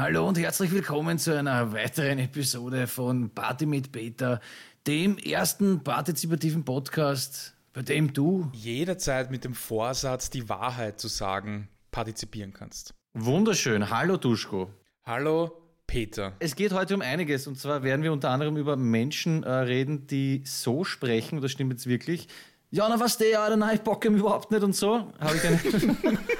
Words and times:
Hallo 0.00 0.26
und 0.26 0.38
herzlich 0.38 0.72
willkommen 0.72 1.18
zu 1.18 1.38
einer 1.38 1.74
weiteren 1.74 2.18
Episode 2.18 2.86
von 2.86 3.28
Party 3.34 3.66
mit 3.66 3.92
Peter, 3.92 4.40
dem 4.86 5.18
ersten 5.18 5.84
partizipativen 5.84 6.64
Podcast, 6.64 7.54
bei 7.74 7.82
dem 7.82 8.14
du 8.14 8.50
jederzeit 8.54 9.30
mit 9.30 9.44
dem 9.44 9.52
Vorsatz, 9.52 10.30
die 10.30 10.48
Wahrheit 10.48 10.98
zu 10.98 11.08
sagen, 11.08 11.68
partizipieren 11.90 12.54
kannst. 12.54 12.94
Wunderschön. 13.12 13.90
Hallo 13.90 14.16
Duschko. 14.16 14.70
Hallo 15.04 15.52
Peter. 15.86 16.32
Es 16.38 16.56
geht 16.56 16.72
heute 16.72 16.94
um 16.94 17.02
einiges 17.02 17.46
und 17.46 17.58
zwar 17.58 17.82
werden 17.82 18.02
wir 18.02 18.14
unter 18.14 18.30
anderem 18.30 18.56
über 18.56 18.76
Menschen 18.76 19.42
äh, 19.42 19.50
reden, 19.50 20.06
die 20.06 20.40
so 20.46 20.82
sprechen, 20.82 21.42
das 21.42 21.50
stimmt 21.50 21.72
jetzt 21.72 21.86
wirklich. 21.86 22.26
Ja, 22.70 22.88
na 22.88 22.98
was 22.98 23.18
der, 23.18 23.28
ja, 23.28 23.54
nein, 23.54 23.74
ich 23.74 23.82
bocke 23.82 24.08
ihm 24.08 24.16
überhaupt 24.16 24.50
nicht 24.50 24.62
und 24.62 24.74
so. 24.74 25.12
Habe 25.20 25.36
ich 25.36 25.44
eine. 25.44 25.60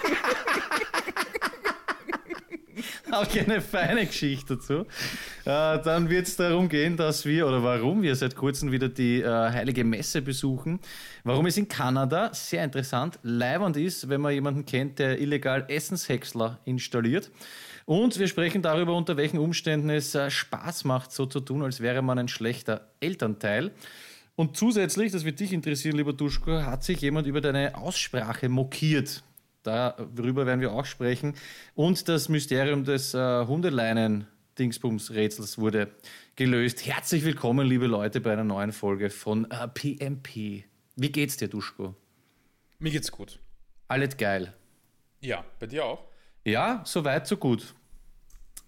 Ich 3.31 3.41
eine 3.41 3.61
feine 3.61 4.07
Geschichte 4.07 4.57
dazu. 4.57 4.87
Äh, 5.45 5.83
dann 5.83 6.09
wird 6.11 6.27
es 6.27 6.37
darum 6.37 6.69
gehen, 6.69 6.97
dass 6.97 7.25
wir 7.25 7.47
oder 7.47 7.63
warum 7.63 8.03
wir 8.03 8.15
seit 8.17 8.37
kurzem 8.37 8.73
wieder 8.73 8.89
die 8.89 9.21
äh, 9.21 9.27
Heilige 9.27 9.85
Messe 9.85 10.23
besuchen. 10.23 10.81
Warum 11.25 11.47
es 11.47 11.57
in 11.57 11.69
Kanada 11.69 12.33
sehr 12.33 12.65
interessant 12.65 13.19
leibend 13.23 13.77
ist, 13.77 14.09
wenn 14.09 14.21
man 14.21 14.33
jemanden 14.33 14.65
kennt, 14.65 14.99
der 14.99 15.21
illegal 15.21 15.65
Essenshäcksler 15.69 16.59
installiert. 16.65 17.31
Und 17.87 18.19
wir 18.19 18.29
sprechen 18.29 18.63
darüber, 18.63 18.95
unter 18.95 19.17
welchen 19.17 19.39
Umständen 19.39 19.91
es 19.91 20.15
äh, 20.15 20.31
Spaß 20.31 20.85
macht, 20.85 21.13
so 21.13 21.27
zu 21.27 21.41
tun, 21.41 21.63
als 21.63 21.81
wäre 21.81 22.03
man 22.03 22.19
ein 22.19 22.29
schlechter 22.29 22.89
Elternteil. 23.01 23.73
Und 24.37 24.57
zusätzlich, 24.57 25.13
das 25.13 25.25
wird 25.25 25.41
dich 25.41 25.53
interessieren, 25.53 25.97
lieber 25.97 26.13
Duschko, 26.13 26.63
hat 26.63 26.85
sich 26.85 27.01
jemand 27.01 27.27
über 27.27 27.41
deine 27.41 27.77
Aussprache 27.77 28.49
mokiert. 28.49 29.23
Darüber 29.63 30.47
werden 30.47 30.61
wir 30.61 30.73
auch 30.73 30.87
sprechen. 30.87 31.35
Und 31.75 32.09
das 32.09 32.29
Mysterium 32.29 32.85
des 32.85 33.15
äh, 33.15 33.47
Hundeleinen-Dingsbums-Rätsels 33.47 35.59
wurde 35.59 35.91
gelöst. 36.37 36.87
Herzlich 36.87 37.25
willkommen, 37.25 37.67
liebe 37.67 37.87
Leute, 37.87 38.21
bei 38.21 38.33
einer 38.33 38.45
neuen 38.45 38.73
Folge 38.73 39.11
von 39.11 39.51
äh, 39.51 39.69
PMP. 39.69 40.65
Wie 40.97 41.13
geht's 41.13 41.37
dir, 41.37 41.49
Duschko? 41.49 41.95
Mir 42.79 42.91
geht's 42.91 43.13
gut. 43.13 43.39
Alles 43.89 44.17
geil. 44.17 44.55
Ja, 45.21 45.45
bei 45.59 45.67
dir 45.67 45.85
auch? 45.85 46.05
Ja, 46.45 46.83
soweit, 46.87 47.27
so 47.27 47.37
gut. 47.37 47.75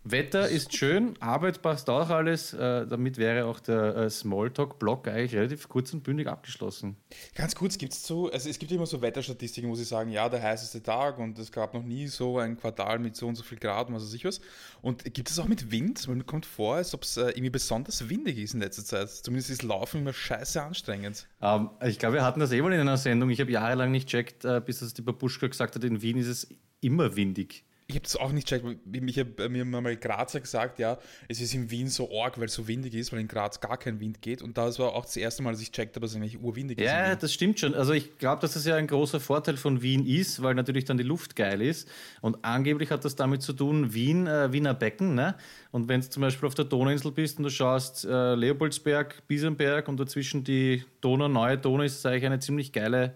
Wetter 0.05 0.49
ist 0.49 0.77
schön, 0.77 1.15
Arbeit 1.21 1.63
passt 1.63 1.89
auch 1.89 2.11
alles. 2.11 2.53
Äh, 2.55 2.87
damit 2.89 3.19
wäre 3.19 3.47
auch 3.47 3.61
der 3.61 3.97
äh, 3.97 4.11
Smalltalk-Block 4.11 5.07
eigentlich 5.07 5.37
relativ 5.37 5.69
kurz 5.69 5.93
und 5.95 6.03
bündig 6.03 6.27
abgeschlossen. 6.27 6.97
Ganz 7.37 7.55
kurz 7.55 7.79
gibt 7.79 7.93
es 7.93 8.05
so, 8.05 8.29
also 8.29 8.49
es 8.49 8.59
gibt 8.59 8.73
immer 8.73 8.87
so 8.87 9.01
Wetterstatistiken, 9.01 9.71
wo 9.71 9.77
sie 9.77 9.85
sagen, 9.85 10.11
ja, 10.11 10.29
der 10.29 10.43
heißeste 10.43 10.83
Tag 10.83 11.19
und 11.19 11.39
es 11.39 11.53
gab 11.53 11.73
noch 11.73 11.85
nie 11.85 12.09
so 12.09 12.39
ein 12.39 12.57
Quartal 12.57 12.99
mit 12.99 13.15
so 13.15 13.29
und 13.29 13.37
so 13.37 13.45
viel 13.45 13.59
Grad 13.59 13.89
und 13.89 13.95
was 13.95 14.03
weiß 14.03 14.15
ich 14.15 14.25
was. 14.25 14.41
Und 14.81 15.05
gibt 15.15 15.31
es 15.31 15.39
auch 15.39 15.47
mit 15.47 15.71
Wind? 15.71 16.09
Mir 16.09 16.25
kommt 16.25 16.47
vor, 16.47 16.77
als 16.77 16.95
ob 16.95 17.05
es 17.05 17.17
äh, 17.17 17.29
irgendwie 17.29 17.51
besonders 17.51 18.09
windig 18.09 18.39
ist 18.39 18.55
in 18.55 18.61
letzter 18.61 18.85
Zeit. 18.85 19.09
Zumindest 19.09 19.51
ist 19.51 19.63
Laufen 19.63 20.01
immer 20.01 20.13
scheiße 20.13 20.61
anstrengend. 20.61 21.29
Ähm, 21.41 21.71
ich 21.87 22.01
glaube, 22.01 22.17
wir 22.17 22.25
hatten 22.25 22.41
das 22.41 22.51
eh 22.51 22.61
mal 22.61 22.73
in 22.73 22.81
einer 22.81 22.97
Sendung. 22.97 23.31
Ich 23.31 23.41
habe 23.41 23.53
jahrelang 23.53 23.93
nicht 23.93 24.09
checkt, 24.09 24.45
äh, 24.45 24.61
bis 24.65 24.81
das 24.81 24.95
die 24.95 25.03
Babuschka 25.03 25.47
gesagt 25.47 25.77
hat, 25.77 25.85
in 25.85 26.03
Wien 26.03 26.17
ist 26.17 26.27
es 26.27 26.49
immer 26.81 27.15
windig 27.15 27.65
ich 27.87 27.97
habe 27.97 28.05
das 28.05 28.17
auch 28.17 28.33
nicht 28.33 28.49
checkt. 28.49 28.65
Ich 28.93 29.19
habe 29.19 29.49
mir 29.49 29.65
mal 29.65 29.97
Grazer 29.97 30.41
gesagt, 30.41 30.79
ja, 30.79 30.99
es 31.29 31.41
ist 31.41 31.55
in 31.55 31.71
Wien 31.71 31.89
so 31.89 32.11
arg, 32.21 32.39
weil 32.39 32.47
es 32.47 32.55
so 32.55 32.67
windig 32.67 32.95
ist, 32.95 33.13
weil 33.13 33.21
in 33.21 33.29
Graz 33.29 33.61
gar 33.61 33.77
kein 33.77 34.01
Wind 34.01 34.23
geht. 34.23 34.41
Und 34.41 34.57
das 34.57 34.79
war 34.79 34.95
auch 34.95 35.05
das 35.05 35.17
erste 35.17 35.43
Mal, 35.43 35.53
dass 35.53 35.61
ich 35.61 35.73
checkt 35.73 35.97
habe, 35.97 36.05
dass 36.05 36.13
es 36.13 36.17
eigentlich 36.17 36.41
urwindig 36.41 36.79
ist. 36.79 36.87
Ja, 36.87 37.15
das 37.15 37.33
stimmt 37.33 37.59
schon. 37.59 37.75
Also 37.75 37.93
ich 37.93 38.19
glaube, 38.19 38.41
dass 38.41 38.55
das 38.55 38.65
ja 38.65 38.77
ein 38.77 38.87
großer 38.87 39.21
Vorteil 39.21 39.57
von 39.57 39.83
Wien 39.83 40.07
ist, 40.07 40.43
weil 40.43 40.55
natürlich 40.55 40.85
dann 40.85 40.97
die 40.97 41.03
Luft 41.03 41.37
geil 41.37 41.61
ist. 41.61 41.89
Und 42.21 42.45
angeblich 42.45 42.91
hat 42.91 43.05
das 43.05 43.17
damit 43.17 43.43
zu 43.43 43.53
tun, 43.53 43.93
Wien, 43.93 44.27
äh, 44.27 44.53
Wiener 44.53 44.75
Becken. 44.75 45.15
Ne? 45.15 45.35
Und 45.71 45.89
wenn 45.89 46.01
du 46.01 46.09
zum 46.09 46.23
Beispiel 46.23 46.47
auf 46.47 46.55
der 46.55 46.65
Donauinsel 46.65 47.13
bist 47.13 47.39
und 47.39 47.45
du 47.45 47.51
schaust 47.51 48.05
äh, 48.05 48.35
Leopoldsberg, 48.35 49.27
Biesenberg 49.27 49.89
und 49.89 49.99
dazwischen 49.99 50.45
die 50.45 50.85
Donau, 51.01 51.29
neue 51.29 51.59
Donau, 51.59 51.83
ist 51.83 52.05
das 52.05 52.11
eigentlich 52.11 52.27
eine 52.27 52.39
ziemlich 52.39 52.73
geile 52.73 53.15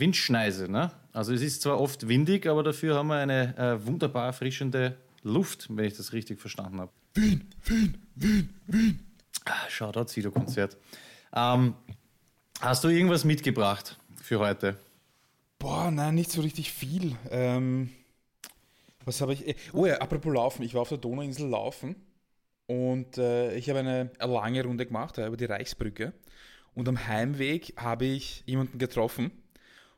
Windschneise. 0.00 0.70
Ne? 0.70 0.90
Also 1.12 1.32
es 1.32 1.42
ist 1.42 1.62
zwar 1.62 1.80
oft 1.80 2.08
windig, 2.08 2.46
aber 2.46 2.62
dafür 2.62 2.96
haben 2.96 3.08
wir 3.08 3.16
eine 3.16 3.56
äh, 3.56 3.86
wunderbar 3.86 4.26
erfrischende 4.26 4.96
Luft, 5.22 5.66
wenn 5.70 5.84
ich 5.84 5.96
das 5.96 6.12
richtig 6.12 6.40
verstanden 6.40 6.80
habe. 6.80 6.92
Wien, 7.14 7.48
Wien, 7.64 7.98
Wien, 8.14 8.50
Wien. 8.66 9.00
Ah, 9.44 9.68
Shoutout 9.68 10.08
Sido-Konzert. 10.08 10.76
Ähm, 11.34 11.74
hast 12.60 12.84
du 12.84 12.88
irgendwas 12.88 13.24
mitgebracht 13.24 13.98
für 14.22 14.38
heute? 14.38 14.76
Boah, 15.58 15.90
nein, 15.90 16.14
nicht 16.14 16.30
so 16.30 16.42
richtig 16.42 16.72
viel. 16.72 17.16
Ähm, 17.30 17.90
was 19.04 19.20
habe 19.20 19.34
ich? 19.34 19.56
Oh 19.72 19.86
ja, 19.86 19.98
apropos 19.98 20.32
Laufen. 20.32 20.62
Ich 20.62 20.74
war 20.74 20.82
auf 20.82 20.88
der 20.88 20.98
Donauinsel 20.98 21.48
laufen 21.48 21.96
und 22.66 23.18
äh, 23.18 23.54
ich 23.56 23.68
habe 23.68 23.80
eine, 23.80 24.10
eine, 24.18 24.32
lange 24.32 24.64
Runde 24.64 24.86
gemacht 24.86 25.18
äh, 25.18 25.26
über 25.26 25.36
die 25.36 25.44
Reichsbrücke. 25.44 26.12
Und 26.74 26.88
am 26.88 27.06
Heimweg 27.06 27.74
habe 27.76 28.06
ich 28.06 28.42
jemanden 28.46 28.78
getroffen, 28.78 29.30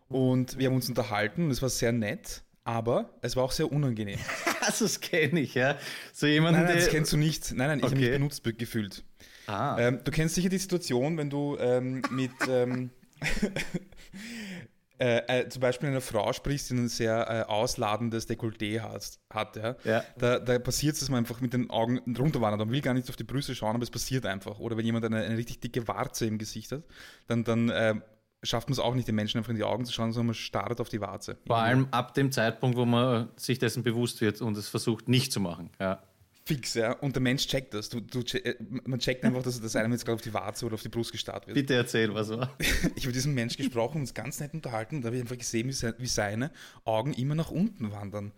und 0.09 0.59
wir 0.59 0.69
haben 0.69 0.77
uns 0.77 0.89
unterhalten 0.89 1.45
und 1.45 1.51
es 1.51 1.63
war 1.63 1.69
sehr 1.69 1.93
nett, 1.93 2.43
aber 2.65 3.11
es 3.23 3.37
war 3.37 3.45
auch 3.45 3.53
sehr 3.53 3.71
unangenehm. 3.71 4.19
also 4.61 4.85
das 4.85 5.01
kenne 5.01 5.41
ich, 5.41 5.55
ja. 5.55 5.79
So 6.13 6.27
jemanden, 6.27 6.61
nein, 6.61 6.69
nein, 6.71 6.79
das 6.79 6.89
kennst 6.89 7.13
du 7.13 7.17
nicht. 7.17 7.53
Nein, 7.55 7.69
nein, 7.69 7.79
ich 7.79 7.85
okay. 7.85 7.95
habe 7.95 8.01
mich 8.01 8.11
benutzt 8.13 8.59
gefühlt. 8.59 9.05
Ah. 9.47 9.77
Ähm, 9.79 10.01
du 10.03 10.11
kennst 10.11 10.35
sicher 10.35 10.49
die 10.49 10.59
Situation, 10.59 11.17
wenn 11.17 11.31
du 11.31 11.57
ähm, 11.59 12.03
mit 12.11 12.33
ähm, 12.49 12.91
äh, 14.99 15.19
äh, 15.43 15.49
zum 15.49 15.61
Beispiel 15.61 15.89
einer 15.89 16.01
Frau 16.01 16.33
sprichst, 16.33 16.71
die 16.71 16.75
ein 16.75 16.89
sehr 16.89 17.29
äh, 17.29 17.51
ausladendes 17.51 18.29
Dekolleté 18.29 18.81
hat, 18.81 19.19
hat 19.31 19.57
ja? 19.57 19.77
ja. 19.85 20.05
Da, 20.19 20.39
da 20.39 20.59
passiert 20.59 20.95
es, 20.95 21.01
dass 21.01 21.09
man 21.09 21.19
einfach 21.19 21.41
mit 21.41 21.53
den 21.53 21.71
Augen 21.71 21.99
runterwandert. 22.17 22.61
Man 22.61 22.73
will 22.73 22.81
gar 22.81 22.95
nicht 22.95 23.09
auf 23.09 23.17
die 23.17 23.25
Brüste 23.25 23.55
schauen, 23.55 23.75
aber 23.75 23.85
es 23.85 23.91
passiert 23.91 24.27
einfach. 24.27 24.59
Oder 24.59 24.77
wenn 24.77 24.85
jemand 24.85 25.05
eine, 25.05 25.23
eine 25.23 25.37
richtig 25.37 25.61
dicke 25.61 25.87
Warze 25.87 26.27
im 26.27 26.39
Gesicht 26.39 26.73
hat, 26.73 26.83
dann, 27.27 27.45
dann 27.45 27.69
äh, 27.69 27.95
schafft 28.47 28.69
man 28.69 28.73
es 28.73 28.79
auch 28.79 28.95
nicht, 28.95 29.09
den 29.09 29.15
Menschen 29.15 29.39
einfach 29.39 29.51
in 29.51 29.57
die 29.57 29.65
Augen 29.65 29.85
zu 29.85 29.93
schauen, 29.93 30.13
sondern 30.13 30.27
man 30.27 30.35
startet 30.35 30.81
auf 30.81 30.89
die 30.89 31.01
Warze. 31.01 31.37
Vor 31.47 31.59
allem 31.59 31.89
ab 31.91 32.15
dem 32.15 32.33
Zeitpunkt, 32.33 32.77
wo 32.77 32.85
man 32.85 33.29
sich 33.37 33.59
dessen 33.59 33.83
bewusst 33.83 34.21
wird 34.21 34.41
und 34.41 34.57
es 34.57 34.69
versucht 34.69 35.09
nicht 35.09 35.33
zu 35.33 35.41
machen. 35.41 35.71
Ja. 35.81 36.03
Fix, 36.47 36.75
ja. 36.75 36.93
Und 36.93 37.17
der 37.17 37.23
Mensch 37.23 37.49
checkt 37.49 37.75
das. 37.75 37.89
Du, 37.89 38.01
du, 38.01 38.21
äh, 38.21 38.55
man 38.85 39.01
checkt 39.01 39.25
einfach, 39.25 39.43
dass 39.43 39.61
das 39.61 39.75
einem 39.75 39.91
jetzt 39.93 40.05
gerade 40.05 40.15
auf 40.15 40.23
die 40.23 40.33
Warze 40.33 40.65
oder 40.65 40.75
auf 40.75 40.83
die 40.83 40.89
Brust 40.89 41.11
gestartet 41.11 41.49
wird. 41.49 41.57
Bitte 41.57 41.75
erzähl, 41.75 42.15
was 42.15 42.31
war. 42.31 42.57
ich 42.95 43.03
habe 43.03 43.13
diesen 43.13 43.35
Mensch 43.35 43.57
gesprochen 43.57 43.97
und 43.97 44.03
uns 44.03 44.15
ganz 44.15 44.39
nett 44.39 44.55
unterhalten 44.55 44.97
und 44.97 45.03
da 45.03 45.07
habe 45.07 45.17
ich 45.17 45.23
einfach 45.23 45.37
gesehen, 45.37 45.69
wie 45.69 46.07
seine 46.07 46.53
Augen 46.85 47.15
immer 47.15 47.35
nach 47.35 47.51
unten 47.51 47.91
wandern. 47.91 48.33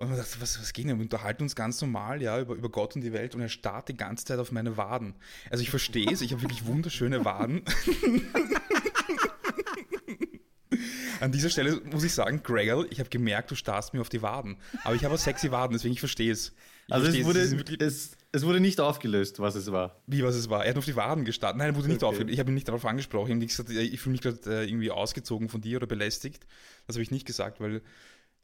Und 0.00 0.08
man 0.08 0.18
dachte, 0.18 0.40
was, 0.40 0.58
was 0.60 0.72
geht 0.72 0.88
denn? 0.88 0.98
Wir 0.98 1.02
unterhalten 1.02 1.42
uns 1.42 1.54
ganz 1.54 1.80
normal, 1.80 2.22
ja, 2.22 2.38
über, 2.40 2.54
über 2.54 2.70
Gott 2.70 2.96
und 2.96 3.02
die 3.02 3.12
Welt 3.12 3.34
und 3.34 3.40
er 3.40 3.50
starrt 3.50 3.88
die 3.88 3.96
ganze 3.96 4.24
Zeit 4.24 4.38
auf 4.38 4.50
meine 4.50 4.78
Waden. 4.78 5.14
Also 5.50 5.62
ich 5.62 5.68
verstehe 5.68 6.10
es, 6.10 6.22
ich 6.22 6.32
habe 6.32 6.42
wirklich 6.42 6.66
wunderschöne 6.66 7.24
Waden. 7.24 7.62
An 11.20 11.32
dieser 11.32 11.50
Stelle 11.50 11.80
muss 11.90 12.04
ich 12.04 12.12
sagen, 12.12 12.42
Gregor, 12.42 12.86
ich 12.90 12.98
habe 12.98 13.08
gemerkt, 13.08 13.50
du 13.50 13.54
starrst 13.54 13.94
mir 13.94 14.00
auf 14.00 14.08
die 14.08 14.22
Waden. 14.22 14.56
Aber 14.84 14.94
ich 14.94 15.04
habe 15.04 15.14
auch 15.14 15.18
sexy 15.18 15.50
Waden, 15.50 15.74
deswegen 15.74 15.92
ich 15.92 16.00
verstehe 16.00 16.32
es. 16.32 16.52
Ich 16.86 16.94
also 16.94 17.06
es 17.06 17.24
wurde, 17.24 17.40
es, 17.40 18.16
es, 18.32 18.44
wurde 18.44 18.58
nicht 18.58 18.80
aufgelöst, 18.80 19.38
was 19.38 19.54
es 19.54 19.70
war. 19.70 20.02
Wie, 20.06 20.24
was 20.24 20.34
es 20.34 20.50
war? 20.50 20.64
Er 20.64 20.70
hat 20.70 20.78
auf 20.78 20.84
die 20.84 20.96
Waden 20.96 21.24
gestartet. 21.24 21.58
Nein, 21.58 21.70
er 21.70 21.76
wurde 21.76 21.88
nicht 21.88 22.02
okay. 22.02 22.06
aufgelöst. 22.06 22.32
Ich 22.32 22.40
habe 22.40 22.50
ihn 22.50 22.54
nicht 22.54 22.66
darauf 22.66 22.84
angesprochen. 22.84 23.26
Ich 23.26 23.32
habe 23.32 23.40
nicht 23.40 23.56
gesagt, 23.56 23.70
ich 23.70 24.00
fühle 24.00 24.12
mich 24.12 24.22
gerade 24.22 24.38
äh, 24.46 24.68
irgendwie 24.68 24.90
ausgezogen 24.90 25.48
von 25.48 25.60
dir 25.60 25.76
oder 25.76 25.86
belästigt. 25.86 26.46
Das 26.86 26.96
habe 26.96 27.02
ich 27.02 27.10
nicht 27.10 27.26
gesagt, 27.26 27.60
weil 27.60 27.82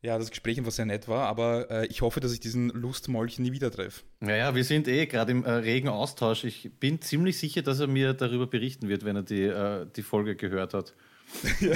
ja, 0.02 0.18
das 0.18 0.30
Gespräch 0.30 0.58
einfach 0.58 0.72
sehr 0.72 0.86
nett 0.86 1.08
war, 1.08 1.26
aber 1.26 1.70
äh, 1.70 1.86
ich 1.86 2.02
hoffe, 2.02 2.20
dass 2.20 2.32
ich 2.32 2.40
diesen 2.40 2.68
Lustmolch 2.68 3.38
nie 3.38 3.52
wieder 3.52 3.70
treffe. 3.70 4.04
Naja, 4.20 4.54
wir 4.54 4.62
sind 4.62 4.86
eh 4.88 5.06
gerade 5.06 5.32
im 5.32 5.44
äh, 5.44 5.50
regen 5.50 5.88
Austausch. 5.88 6.44
Ich 6.44 6.70
bin 6.78 7.00
ziemlich 7.00 7.38
sicher, 7.38 7.62
dass 7.62 7.80
er 7.80 7.86
mir 7.86 8.12
darüber 8.12 8.46
berichten 8.46 8.88
wird, 8.88 9.04
wenn 9.04 9.16
er 9.16 9.22
die, 9.22 9.42
äh, 9.42 9.86
die 9.96 10.02
Folge 10.02 10.36
gehört 10.36 10.74
hat. 10.74 10.94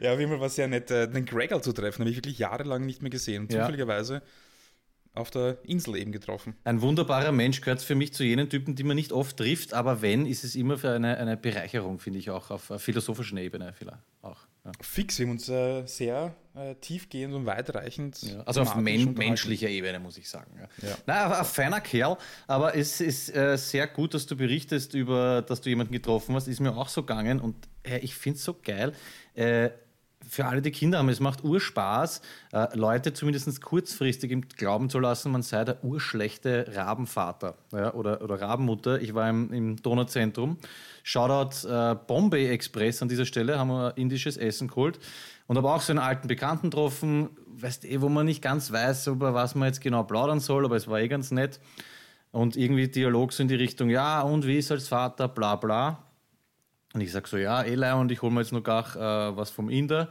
ja, 0.00 0.18
wie 0.18 0.22
immer 0.22 0.40
war 0.40 0.46
es 0.46 0.54
sehr 0.54 0.68
nett, 0.68 0.90
äh, 0.90 1.08
den 1.08 1.24
Gregor 1.24 1.62
zu 1.62 1.72
treffen. 1.72 2.00
Habe 2.00 2.10
ich 2.10 2.16
wirklich 2.16 2.38
jahrelang 2.38 2.84
nicht 2.86 3.02
mehr 3.02 3.10
gesehen. 3.10 3.42
Und 3.42 3.52
zufälligerweise 3.52 4.22
auf 5.12 5.30
der 5.30 5.58
Insel 5.64 5.96
eben 5.96 6.12
getroffen. 6.12 6.54
Ein 6.64 6.82
wunderbarer 6.82 7.32
Mensch 7.32 7.60
gehört 7.60 7.82
für 7.82 7.94
mich 7.94 8.12
zu 8.12 8.22
jenen 8.22 8.48
Typen, 8.48 8.76
die 8.76 8.84
man 8.84 8.94
nicht 8.94 9.12
oft 9.12 9.36
trifft, 9.36 9.74
aber 9.74 10.02
wenn, 10.02 10.24
ist 10.24 10.44
es 10.44 10.54
immer 10.54 10.78
für 10.78 10.92
eine, 10.92 11.16
eine 11.16 11.36
Bereicherung, 11.36 11.98
finde 11.98 12.20
ich 12.20 12.30
auch, 12.30 12.50
auf 12.50 12.72
philosophischer 12.78 13.36
Ebene 13.38 13.72
vielleicht 13.76 13.98
auch. 14.22 14.46
Ja. 14.64 14.72
Fix, 14.80 15.18
wir 15.18 15.26
haben 15.26 15.32
uns 15.32 15.48
äh, 15.48 15.84
sehr 15.86 16.34
äh, 16.54 16.74
tiefgehend 16.76 17.34
und 17.34 17.46
weitreichend. 17.46 18.22
Ja, 18.22 18.42
also 18.42 18.62
auf 18.62 18.74
men 18.74 19.14
menschlicher 19.14 19.68
Ebene, 19.68 20.00
muss 20.00 20.18
ich 20.18 20.28
sagen. 20.28 20.50
Ja. 20.58 20.88
Ja. 20.88 20.96
Na, 21.06 21.38
ein 21.38 21.44
feiner 21.44 21.80
Kerl, 21.80 22.16
aber 22.46 22.76
es 22.76 23.00
ist 23.00 23.34
äh, 23.34 23.56
sehr 23.56 23.86
gut, 23.86 24.14
dass 24.14 24.26
du 24.26 24.36
berichtest 24.36 24.94
über, 24.94 25.42
dass 25.42 25.60
du 25.60 25.68
jemanden 25.68 25.92
getroffen 25.92 26.34
hast. 26.34 26.48
Ist 26.48 26.60
mir 26.60 26.76
auch 26.76 26.88
so 26.88 27.02
gegangen 27.02 27.40
und 27.40 27.56
äh, 27.82 27.98
ich 27.98 28.14
finde 28.14 28.38
es 28.38 28.44
so 28.44 28.56
geil 28.62 28.92
äh, 29.34 29.70
für 30.28 30.46
alle, 30.46 30.62
die 30.62 30.70
Kinder 30.70 30.98
haben, 30.98 31.08
es 31.08 31.20
macht 31.20 31.42
Urspaß, 31.42 32.20
äh, 32.52 32.76
Leute 32.76 33.12
zumindest 33.12 33.60
kurzfristig 33.60 34.30
im 34.30 34.42
Glauben 34.42 34.90
zu 34.90 34.98
lassen, 34.98 35.32
man 35.32 35.42
sei 35.42 35.64
der 35.64 35.82
urschlechte 35.82 36.66
Rabenvater 36.74 37.56
ja, 37.72 37.94
oder, 37.94 38.22
oder 38.22 38.40
Rabenmutter. 38.40 39.00
Ich 39.00 39.14
war 39.14 39.28
im, 39.28 39.52
im 39.52 39.76
Donauzentrum. 39.76 40.58
Shoutout 41.02 41.66
äh, 41.66 41.96
Bombay 42.06 42.48
Express 42.48 43.02
an 43.02 43.08
dieser 43.08 43.24
Stelle, 43.24 43.58
haben 43.58 43.68
wir 43.70 43.96
indisches 43.96 44.36
Essen 44.36 44.68
geholt. 44.68 44.98
Und 45.50 45.56
habe 45.56 45.68
auch 45.68 45.80
so 45.80 45.90
einen 45.90 45.98
alten 45.98 46.28
Bekannten 46.28 46.70
getroffen, 46.70 47.30
weißt 47.48 47.84
eh, 47.84 48.00
wo 48.00 48.08
man 48.08 48.24
nicht 48.24 48.40
ganz 48.40 48.70
weiß, 48.70 49.08
über 49.08 49.34
was 49.34 49.56
man 49.56 49.66
jetzt 49.66 49.80
genau 49.80 50.04
plaudern 50.04 50.38
soll, 50.38 50.64
aber 50.64 50.76
es 50.76 50.86
war 50.86 51.00
eh 51.00 51.08
ganz 51.08 51.32
nett. 51.32 51.58
Und 52.30 52.56
irgendwie 52.56 52.86
Dialog 52.86 53.32
so 53.32 53.42
in 53.42 53.48
die 53.48 53.56
Richtung, 53.56 53.90
ja, 53.90 54.20
und 54.20 54.46
wie 54.46 54.58
ist 54.58 54.70
als 54.70 54.86
Vater, 54.86 55.26
bla 55.26 55.56
bla. 55.56 56.04
Und 56.94 57.00
ich 57.00 57.10
sage 57.10 57.28
so, 57.28 57.36
ja, 57.36 57.62
Eli, 57.62 57.90
und 57.94 58.12
ich 58.12 58.22
hole 58.22 58.32
mir 58.32 58.42
jetzt 58.42 58.52
noch 58.52 58.62
gar 58.62 58.94
äh, 58.94 59.36
was 59.36 59.50
vom 59.50 59.70
Inder. 59.70 60.10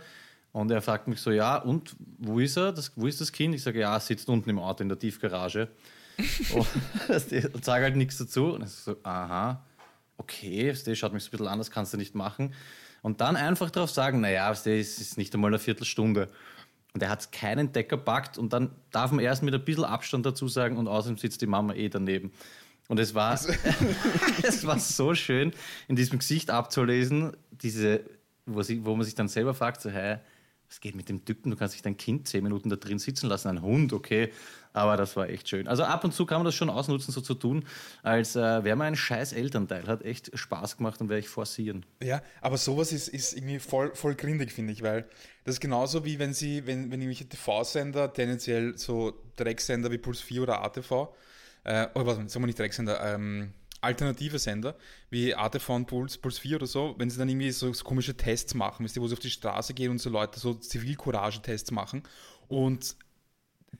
Und 0.52 0.72
er 0.72 0.82
fragt 0.82 1.08
mich 1.08 1.22
so, 1.22 1.32
ja, 1.32 1.56
und 1.56 1.96
wo 2.18 2.42
ist 2.42 2.58
er? 2.58 2.74
Das, 2.74 2.92
wo 2.98 3.08
ist 3.08 3.22
das 3.22 3.32
Kind? 3.32 3.56
Ich 3.56 3.64
sage, 3.64 3.80
ja, 3.80 3.98
sitzt 3.98 4.28
unten 4.28 4.50
im 4.50 4.60
Auto 4.60 4.84
in 4.84 4.90
der 4.90 5.00
Tiefgarage. 5.00 5.70
und, 6.54 7.64
sage 7.64 7.86
halt 7.86 7.96
nichts 7.96 8.18
dazu. 8.18 8.56
Und 8.56 8.64
ich 8.64 8.72
so, 8.72 8.98
aha, 9.04 9.64
okay, 10.18 10.68
das 10.68 10.98
schaut 10.98 11.14
mich 11.14 11.24
so 11.24 11.30
ein 11.30 11.32
bisschen 11.32 11.48
an, 11.48 11.60
das 11.60 11.72
kannst 11.72 11.94
du 11.94 11.98
nicht 11.98 12.14
machen. 12.14 12.54
Und 13.02 13.22
dann 13.22 13.36
einfach 13.36 13.70
darauf 13.70 13.90
sagen, 13.90 14.22
naja, 14.22 14.50
das 14.50 14.66
ist 14.66 15.18
nicht 15.18 15.34
einmal 15.34 15.50
eine 15.50 15.60
Viertelstunde. 15.60 16.30
Und 16.94 17.04
er 17.04 17.10
hat 17.10 17.32
keinen 17.32 17.72
Decker 17.72 17.98
packt 17.98 18.38
und 18.38 18.52
dann 18.52 18.72
darf 18.92 19.12
man 19.12 19.24
erst 19.24 19.44
mit 19.44 19.54
ein 19.54 19.64
bisschen 19.64 19.86
Abstand 19.86 20.26
dazu 20.26 20.48
sagen 20.48 20.78
und 20.78 20.88
außerdem 20.88 21.18
sitzt 21.18 21.42
die 21.42 21.48
Mama 21.48 21.74
eh 21.74 21.90
daneben. 21.90 22.32
Und 22.88 23.00
es 23.00 23.14
war, 23.14 23.32
also 23.32 23.54
es 24.44 24.66
war 24.66 24.80
so 24.80 25.14
schön, 25.14 25.54
in 25.88 25.96
diesem 25.96 26.20
Gesicht 26.20 26.50
abzulesen, 26.50 27.38
diese, 27.52 28.02
wo, 28.46 28.64
sie, 28.64 28.84
wo 28.86 28.96
man 28.96 29.06
sich 29.06 29.16
dann 29.16 29.28
selber 29.28 29.54
fragt, 29.54 29.82
so, 29.82 29.92
hey, 29.92 30.18
was 30.70 30.80
geht 30.82 30.96
mit 30.96 31.10
dem 31.10 31.26
Typen? 31.26 31.50
Du 31.50 31.58
kannst 31.58 31.74
dich 31.74 31.82
dein 31.82 31.98
Kind 31.98 32.28
zehn 32.28 32.44
Minuten 32.44 32.70
da 32.70 32.76
drin 32.76 33.00
sitzen 33.00 33.28
lassen, 33.28 33.48
ein 33.48 33.62
Hund, 33.62 33.92
okay. 33.92 34.32
Aber 34.72 34.98
das 34.98 35.16
war 35.16 35.28
echt 35.28 35.50
schön. 35.50 35.68
Also 35.68 35.84
ab 35.84 36.04
und 36.04 36.14
zu 36.14 36.28
kann 36.28 36.38
man 36.38 36.46
das 36.46 36.54
schon 36.54 36.70
ausnutzen, 36.70 37.12
so 37.12 37.22
zu 37.22 37.34
tun, 37.34 37.66
als 38.04 38.36
äh, 38.36 38.64
wäre 38.64 38.76
man 38.76 38.88
ein 38.88 38.96
scheiß 38.96 39.34
Elternteil. 39.34 39.88
Hat 39.88 40.04
echt 40.04 40.38
Spaß 40.38 40.78
gemacht 40.78 41.02
und 41.02 41.10
werde 41.10 41.22
ich 41.22 41.28
forcieren. 41.28 41.88
Ja, 42.04 42.22
aber 42.40 42.58
sowas 42.58 42.92
ist, 42.92 43.08
ist 43.08 43.36
irgendwie 43.36 43.58
voll, 43.58 43.96
voll 43.96 44.14
grindig, 44.14 44.52
finde 44.52 44.72
ich, 44.72 44.84
weil 44.84 45.10
das 45.44 45.56
ist 45.56 45.60
genauso 45.60 46.06
wie 46.06 46.20
wenn 46.20 46.34
sie, 46.36 46.68
wenn, 46.68 46.92
wenn 46.92 47.02
irgendwelche 47.02 47.28
TV-Sender, 47.28 48.14
tendenziell 48.14 48.78
so 48.78 49.14
Drecksender 49.38 49.90
wie 49.90 49.98
Puls 49.98 50.22
4 50.22 50.44
oder 50.44 50.64
ATV, 50.64 51.16
äh, 51.64 51.88
oder 51.96 52.06
was, 52.06 52.16
sagen 52.18 52.44
wir 52.44 52.46
nicht 52.46 52.60
Drecksender, 52.60 53.16
ähm, 53.16 53.54
alternative 53.82 54.40
Sender 54.40 54.76
wie 55.10 55.34
und 55.34 55.86
Puls, 55.86 56.18
Puls 56.18 56.40
4 56.40 56.58
oder 56.58 56.68
so, 56.68 56.96
wenn 56.98 57.10
sie 57.10 57.18
dann 57.18 57.30
irgendwie 57.30 57.52
so, 57.52 57.72
so 57.74 57.84
komische 57.84 58.16
Tests 58.16 58.54
machen, 58.54 58.86
wo 58.86 59.08
sie 59.08 59.14
auf 59.14 59.20
die 59.20 59.30
Straße 59.30 59.74
gehen 59.74 59.92
und 59.92 60.00
so 60.00 60.10
Leute 60.10 60.40
so 60.40 60.54
Zivilcourage-Tests 60.54 61.72
machen. 61.72 62.04
Und 62.48 62.96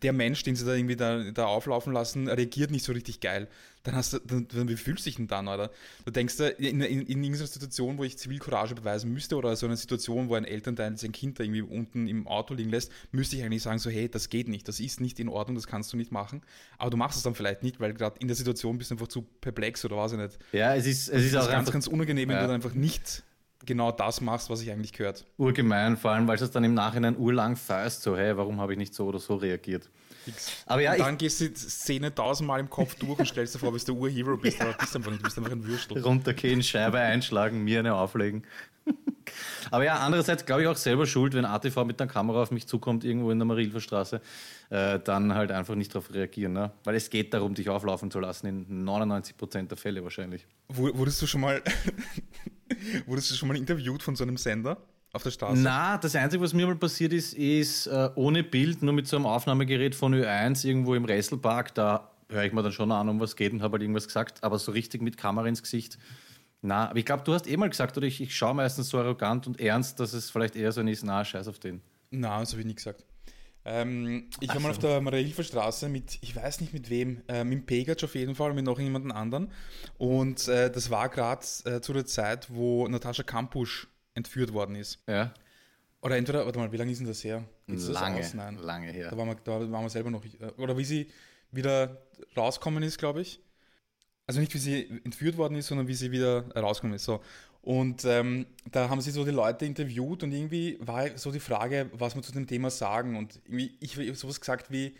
der 0.02 0.14
Mensch, 0.14 0.44
den 0.44 0.56
sie 0.56 0.66
da 0.66 0.74
irgendwie 0.74 0.96
da, 0.96 1.32
da 1.32 1.46
auflaufen 1.46 1.94
lassen, 1.94 2.28
reagiert 2.28 2.72
nicht 2.72 2.86
so 2.86 2.94
richtig 2.94 3.20
geil. 3.20 3.48
Dann 3.84 3.96
hast 3.96 4.14
du, 4.14 4.20
dann, 4.20 4.68
wie 4.68 4.76
fühlst 4.76 5.06
du 5.06 5.10
dich 5.10 5.16
denn 5.16 5.28
dann, 5.28 5.48
oder? 5.48 5.72
Du 6.06 6.12
denkst 6.12 6.38
da, 6.38 6.48
in, 6.48 6.82
in, 6.82 7.02
in 7.02 7.24
irgendeiner 7.24 7.48
Situation, 7.48 7.98
wo 7.98 8.04
ich 8.04 8.18
Zivilcourage 8.18 8.76
beweisen 8.76 9.12
müsste, 9.12 9.36
oder 9.38 9.56
so 9.56 9.66
einer 9.66 9.78
Situation, 9.78 10.28
wo 10.28 10.36
ein 10.36 10.44
Elternteil 10.44 10.98
sein 10.98 11.12
Kind 11.12 11.40
da 11.40 11.44
irgendwie 11.44 11.62
unten 11.62 12.08
im 12.08 12.28
Auto 12.28 12.54
liegen 12.54 12.70
lässt, 12.70 12.92
müsste 13.12 13.38
ich 13.38 13.44
eigentlich 13.44 13.64
sagen, 13.64 13.80
so, 13.80 13.90
hey, 13.90 14.10
das 14.10 14.30
geht 14.30 14.50
nicht, 14.50 14.68
das 14.68 14.80
ist 14.80 15.00
nicht 15.00 15.20
in 15.20 15.30
Ordnung, 15.30 15.56
das 15.56 15.66
kannst 15.66 15.94
du 15.94 15.98
nicht 15.98 16.12
machen. 16.12 16.42
Aber 16.78 16.90
du 16.90 16.98
machst 16.98 17.18
es 17.18 17.24
dann 17.24 17.36
vielleicht 17.36 17.64
nicht, 17.64 17.80
weil 17.80 17.94
gerade 17.94 18.20
in 18.20 18.28
der 18.28 18.36
Situation 18.36 18.78
bist 18.78 18.92
du 18.92 18.96
einfach 18.96 19.08
zu 19.08 19.22
perplex 19.22 19.86
oder 19.86 19.96
was 19.98 20.12
ich 20.12 20.20
nicht. 20.20 20.38
Ja, 20.52 20.76
es 20.76 20.86
ist, 20.86 21.08
es 21.10 21.24
ist, 21.26 21.36
auch 21.36 21.46
ganz, 21.46 21.54
einfach, 21.54 21.74
ganz 21.74 21.88
unangenehm, 21.88 22.28
wenn 22.28 22.36
ja. 22.36 22.42
du 22.42 22.48
dann 22.48 22.56
einfach 22.56 22.74
nicht 22.74 23.24
genau 23.70 23.92
das 23.92 24.20
machst, 24.20 24.50
was 24.50 24.62
ich 24.62 24.72
eigentlich 24.72 24.94
gehört. 24.94 25.26
Urgemein, 25.38 25.96
vor 25.96 26.12
allem, 26.12 26.28
weil 26.28 26.42
es 26.42 26.52
dann 26.52 26.64
im 26.64 26.74
Nachhinein 26.74 27.16
urlang 27.16 27.56
feist, 27.56 28.02
so, 28.02 28.18
hey, 28.18 28.36
warum 28.36 28.60
habe 28.60 28.74
ich 28.74 28.80
nicht 28.80 28.96
so 28.96 29.06
oder 29.06 29.20
so 29.20 29.36
reagiert? 29.36 29.90
Aber 30.66 30.82
ja, 30.82 30.94
und 30.94 31.00
dann 31.00 31.18
gehst 31.18 31.40
du 31.40 31.50
die 31.50 31.56
Szene 31.56 32.14
tausendmal 32.14 32.60
im 32.60 32.70
Kopf 32.70 32.96
durch 32.96 33.20
und 33.20 33.28
stellst 33.28 33.56
dir 33.56 33.60
vor, 33.60 33.74
wie 33.74 33.80
du 33.80 33.94
Urhero 33.94 34.38
bist, 34.38 34.60
aber 34.62 34.74
bist 34.74 34.96
einfach 34.96 35.12
nicht, 35.12 35.22
du 35.22 35.26
bist 35.26 35.38
einfach 35.38 35.52
ein 35.52 35.66
Würstel. 35.66 36.02
Runtergehen, 36.02 36.64
Scheibe 36.64 36.98
einschlagen, 36.98 37.64
mir 37.64 37.80
eine 37.80 37.94
auflegen. 37.94 38.44
Aber 39.72 39.84
ja, 39.84 40.00
andererseits 40.00 40.46
glaube 40.46 40.64
ich 40.64 40.68
auch 40.68 40.76
selber 40.76 41.06
schuld, 41.06 41.34
wenn 41.34 41.46
ATV 41.46 41.86
mit 41.86 42.02
einer 42.02 42.10
Kamera 42.12 42.42
auf 42.42 42.52
mich 42.52 42.68
zukommt, 42.68 43.04
irgendwo 43.04 43.32
in 43.32 43.40
der 43.40 43.46
Marilfer 43.46 43.80
Straße, 43.80 44.22
äh, 44.70 45.00
dann 45.00 45.34
halt 45.34 45.52
einfach 45.52 45.76
nicht 45.76 45.94
darauf 45.94 46.14
reagieren. 46.14 46.54
Ne? 46.54 46.72
Weil 46.84 46.96
es 46.96 47.10
geht 47.10 47.34
darum, 47.34 47.54
dich 47.54 47.70
auflaufen 47.70 48.12
zu 48.12 48.20
lassen, 48.20 48.48
in 48.48 48.86
99% 48.86 49.68
der 49.68 49.78
Fälle 49.78 50.04
wahrscheinlich. 50.04 50.46
Wurdest 50.68 51.22
du 51.22 51.28
schon 51.28 51.42
mal, 51.42 51.62
wurdest 53.06 53.32
du 53.32 53.36
schon 53.36 53.48
mal 53.48 53.58
interviewt 53.58 54.04
von 54.04 54.16
so 54.16 54.24
einem 54.24 54.38
Sender? 54.38 54.78
Auf 55.12 55.24
der 55.24 55.32
Straße? 55.32 55.60
Na, 55.60 55.98
das 55.98 56.16
Einzige, 56.16 56.44
was 56.44 56.54
mir 56.54 56.68
mal 56.68 56.76
passiert 56.76 57.14
ist, 57.14 57.34
ist 57.34 57.88
äh, 57.88 58.10
ohne 58.14 58.44
Bild, 58.44 58.84
nur 58.84 58.94
mit 58.94 59.08
so 59.08 59.16
einem 59.16 59.26
Aufnahmegerät 59.26 59.96
von 59.96 60.14
Ö1 60.14 60.68
irgendwo 60.68 60.94
im 60.94 61.06
Resselpark. 61.06 61.74
Da 61.74 62.12
höre 62.30 62.44
ich 62.44 62.54
mir 62.54 62.62
dann 62.62 62.72
schon 62.72 62.92
an, 62.92 63.10
um 63.10 63.20
was 63.20 63.36
geht 63.36 63.52
und 63.52 63.64
habe 63.64 63.74
halt 63.74 63.82
irgendwas 63.82 64.06
gesagt, 64.06 64.44
aber 64.44 64.60
so 64.60 64.72
richtig 64.72 65.02
mit 65.02 65.18
Kamera 65.18 65.48
ins 65.48 65.64
Gesicht. 65.64 65.98
Na, 66.62 66.90
aber 66.90 67.00
ich 67.00 67.06
glaube, 67.06 67.24
du 67.24 67.34
hast 67.34 67.48
eh 67.48 67.56
mal 67.56 67.70
gesagt, 67.70 67.98
oder 67.98 68.06
ich, 68.06 68.22
ich 68.22 68.36
schaue 68.36 68.54
meistens 68.54 68.90
so 68.90 68.98
arrogant 68.98 69.48
und 69.48 69.60
ernst, 69.62 70.00
dass 70.00 70.14
es 70.14 70.30
vielleicht 70.30 70.56
eher 70.56 70.72
so 70.72 70.82
ein 70.82 70.88
ist, 70.88 71.04
na, 71.04 71.24
scheiß 71.24 71.48
auf 71.48 71.60
den. 71.60 71.82
Na, 72.12 72.40
das 72.40 72.52
habe 72.52 72.62
ich 72.62 72.68
nie 72.68 72.76
gesagt. 72.76 73.06
Ähm, 73.66 74.30
ich 74.40 74.50
war 74.50 74.60
mal 74.60 74.72
auf 74.72 74.80
der 74.80 75.00
Maria-Hilfer 75.00 75.44
Straße 75.44 75.90
mit, 75.90 76.18
ich 76.22 76.36
weiß 76.36 76.62
nicht 76.62 76.74
mit 76.74 76.90
wem, 76.90 77.22
äh, 77.28 77.44
mit 77.44 77.66
Pegatsch 77.66 78.04
auf 78.04 78.16
jeden 78.16 78.36
Fall, 78.36 78.54
mit 78.54 78.66
noch 78.66 78.80
jemandem 78.80 79.12
anderen. 79.12 79.52
Und 79.98 80.48
äh, 80.48 80.72
das 80.72 80.90
war 80.90 81.10
gerade 81.10 81.46
äh, 81.66 81.82
zu 81.82 81.94
der 81.94 82.06
Zeit, 82.06 82.48
wo 82.50 82.88
Natascha 82.88 83.24
Kampusch 83.24 83.88
entführt 84.14 84.54
worden 84.54 84.76
ist. 84.76 85.04
Ja. 85.08 85.34
Oder 86.02 86.18
entweder, 86.18 86.46
warte 86.46 86.60
mal, 86.60 86.72
wie 86.72 86.78
lange 86.78 86.92
ist 86.92 87.00
denn 87.00 87.08
das 87.08 87.24
her? 87.24 87.44
Ist 87.68 87.90
lange, 87.90 88.20
das 88.20 88.34
Nein. 88.34 88.58
lange 88.58 88.92
her. 88.92 89.10
Da 89.12 89.18
waren, 89.18 89.28
wir, 89.28 89.36
da 89.36 89.60
waren 89.72 89.84
wir 89.84 89.90
selber 89.90 90.10
noch, 90.10 90.24
äh, 90.26 90.52
oder 90.58 90.78
wie 90.78 90.86
sie 90.86 91.12
wieder 91.52 92.02
rauskommen 92.38 92.84
ist, 92.84 92.98
glaube 92.98 93.22
ich. 93.22 93.42
Also 94.30 94.42
nicht, 94.42 94.54
wie 94.54 94.60
sie 94.60 95.02
entführt 95.06 95.38
worden 95.38 95.56
ist, 95.56 95.70
sondern 95.70 95.88
wie 95.88 95.96
sie 95.96 96.12
wieder 96.12 96.46
rausgekommen 96.56 96.98
ist. 96.98 97.06
So. 97.06 97.20
Und 97.64 98.06
ähm, 98.06 98.46
da 98.72 98.88
haben 98.88 99.02
sie 99.02 99.10
so 99.10 99.26
die 99.26 99.32
Leute 99.32 99.66
interviewt 99.66 100.22
und 100.22 100.32
irgendwie 100.32 100.78
war 100.82 101.18
so 101.18 101.32
die 101.32 101.40
Frage, 101.40 101.90
was 101.94 102.14
wir 102.14 102.22
zu 102.22 102.32
dem 102.32 102.46
Thema 102.46 102.70
sagen. 102.70 103.18
Und 103.18 103.40
irgendwie, 103.48 103.74
ich 103.80 103.98
habe 103.98 104.14
sowas 104.14 104.40
gesagt 104.40 104.70
wie, 104.70 104.94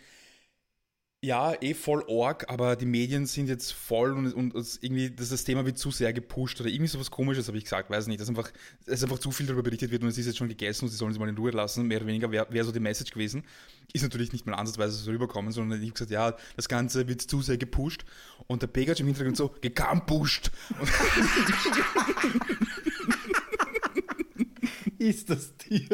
ja, 1.22 1.52
eh 1.60 1.74
voll 1.74 2.02
org, 2.06 2.48
aber 2.48 2.76
die 2.76 2.86
Medien 2.86 3.26
sind 3.26 3.48
jetzt 3.48 3.72
voll 3.72 4.12
und, 4.12 4.32
und, 4.32 4.54
und 4.54 4.78
irgendwie, 4.80 5.10
das, 5.10 5.28
das 5.28 5.44
Thema 5.44 5.66
wird 5.66 5.76
zu 5.76 5.90
sehr 5.90 6.14
gepusht 6.14 6.58
oder 6.60 6.70
irgendwie 6.70 6.88
sowas 6.88 7.10
komisches, 7.10 7.46
habe 7.46 7.58
ich 7.58 7.64
gesagt, 7.64 7.90
weiß 7.90 8.06
nicht, 8.06 8.20
dass 8.20 8.30
einfach, 8.30 8.50
dass 8.86 9.02
einfach 9.02 9.18
zu 9.18 9.30
viel 9.30 9.44
darüber 9.44 9.62
berichtet 9.62 9.90
wird 9.90 10.02
und 10.02 10.08
es 10.08 10.16
ist 10.16 10.24
jetzt 10.24 10.38
schon 10.38 10.48
gegessen 10.48 10.86
und 10.86 10.90
sie 10.90 10.96
sollen 10.96 11.12
es 11.12 11.18
mal 11.18 11.28
in 11.28 11.36
Ruhe 11.36 11.50
lassen, 11.50 11.86
mehr 11.86 11.98
oder 11.98 12.06
weniger 12.06 12.30
wäre 12.30 12.50
wär 12.50 12.64
so 12.64 12.72
die 12.72 12.80
Message 12.80 13.10
gewesen. 13.10 13.44
Ist 13.92 14.02
natürlich 14.02 14.32
nicht 14.32 14.46
mal 14.46 14.54
ansatzweise 14.54 14.96
so 14.96 15.10
rüberkommen, 15.10 15.52
sondern 15.52 15.82
ich 15.82 15.88
habe 15.88 15.92
gesagt, 15.92 16.10
ja, 16.10 16.34
das 16.56 16.70
Ganze 16.70 17.06
wird 17.06 17.20
zu 17.20 17.42
sehr 17.42 17.58
gepusht 17.58 18.06
und 18.46 18.62
der 18.62 18.68
Pegatsch 18.68 19.00
im 19.00 19.06
Hintergrund 19.06 19.36
so, 19.36 19.54
gekampusht. 19.60 20.50
ist 24.98 25.28
das 25.28 25.54
Tier? 25.58 25.86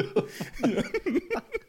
Ja. 0.65 0.85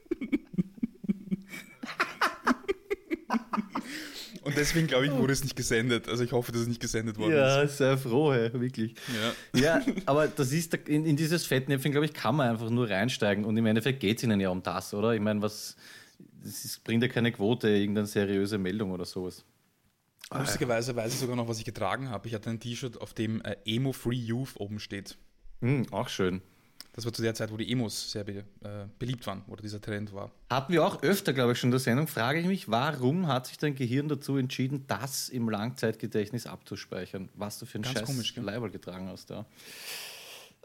Und 4.48 4.56
deswegen, 4.56 4.88
glaube 4.88 5.06
ich, 5.06 5.12
wurde 5.12 5.34
es 5.34 5.44
nicht 5.44 5.58
gesendet. 5.58 6.08
Also 6.08 6.24
ich 6.24 6.32
hoffe, 6.32 6.54
dass 6.54 6.62
es 6.62 6.68
nicht 6.70 6.80
gesendet 6.80 7.18
worden 7.18 7.34
ja, 7.34 7.63
ist. 7.63 7.82
Ja, 7.82 7.96
sehr 7.96 7.98
froh, 7.98 8.32
wirklich. 8.32 8.96
Ja. 9.54 9.60
ja, 9.60 9.86
aber 10.06 10.30
das 10.30 10.54
ist, 10.54 10.74
in, 10.74 11.06
in 11.06 11.18
dieses 11.18 11.46
Fettnäpfchen, 11.46 11.92
glaube 11.92 12.06
ich, 12.06 12.13
kann 12.13 12.38
man 12.38 12.50
einfach 12.50 12.70
nur 12.70 12.89
reinsteigen. 12.89 13.44
Und 13.44 13.58
im 13.58 13.66
Endeffekt 13.66 14.00
geht 14.00 14.18
es 14.18 14.24
ihnen 14.24 14.39
ja 14.39 14.48
um 14.48 14.63
das, 14.63 14.94
oder? 14.94 15.13
Ich 15.13 15.20
meine, 15.20 15.42
was, 15.42 15.75
ist, 16.46 16.82
bringt 16.86 17.04
ja 17.04 17.10
keine 17.10 17.34
Quote, 17.34 17.68
irgendeine 17.68 18.08
seriöse 18.08 18.58
Meldung 18.58 18.92
oder 18.92 19.04
sowas. 19.04 19.44
Lustigerweise 20.32 20.96
weiß 20.96 21.13
ich 21.13 21.20
sogar 21.20 21.36
noch, 21.36 21.50
was 21.50 21.60
ich 21.60 21.66
getragen 21.66 22.10
habe. 22.10 22.25
Ich 22.30 22.34
hatte 22.34 22.50
ein 22.50 22.62
T-Shirt, 22.62 23.01
auf 23.01 23.13
dem 23.13 23.42
äh, 23.42 23.58
Emo 23.66 23.92
Free 23.92 24.16
Youth 24.16 24.56
oben 24.56 24.80
steht. 24.80 25.18
Mm, 25.60 25.84
auch 25.92 26.08
schön. 26.08 26.42
Das 26.98 27.06
war 27.06 27.13
zu 27.13 27.22
der 27.22 27.36
Zeit, 27.36 27.51
wo 27.51 27.58
die 27.58 27.72
Emos 27.72 28.10
sehr 28.10 28.24
be 28.24 28.39
äh, 28.63 28.88
beliebt 28.98 29.27
waren, 29.27 29.44
oder 29.48 29.62
dieser 29.62 29.80
Trend 29.80 30.13
war. 30.13 30.32
Hatten 30.50 30.74
wir 30.74 30.84
auch 30.84 31.04
öfter, 31.04 31.32
glaube 31.32 31.51
ich, 31.51 31.60
schon 31.60 31.68
in 31.68 31.72
der 31.74 31.80
Sendung. 31.80 32.08
Frage 32.08 32.39
ich 32.39 32.48
mich, 32.48 32.70
warum 32.70 33.27
hat 33.27 33.46
sich 33.46 33.60
dein 33.60 33.75
Gehirn 33.75 34.08
dazu 34.08 34.36
entschieden, 34.36 34.86
das 34.88 35.30
im 35.30 35.48
Langzeitgedächtnis 35.48 36.48
abzuspeichern? 36.48 37.30
Was 37.36 37.60
du 37.60 37.68
für 37.68 37.77
ein 37.77 37.84
Ganz 37.84 38.00
scheiß 38.00 38.36
Leiberl 38.38 38.72
getragen 38.72 39.10
hast 39.10 39.30
da. 39.30 39.46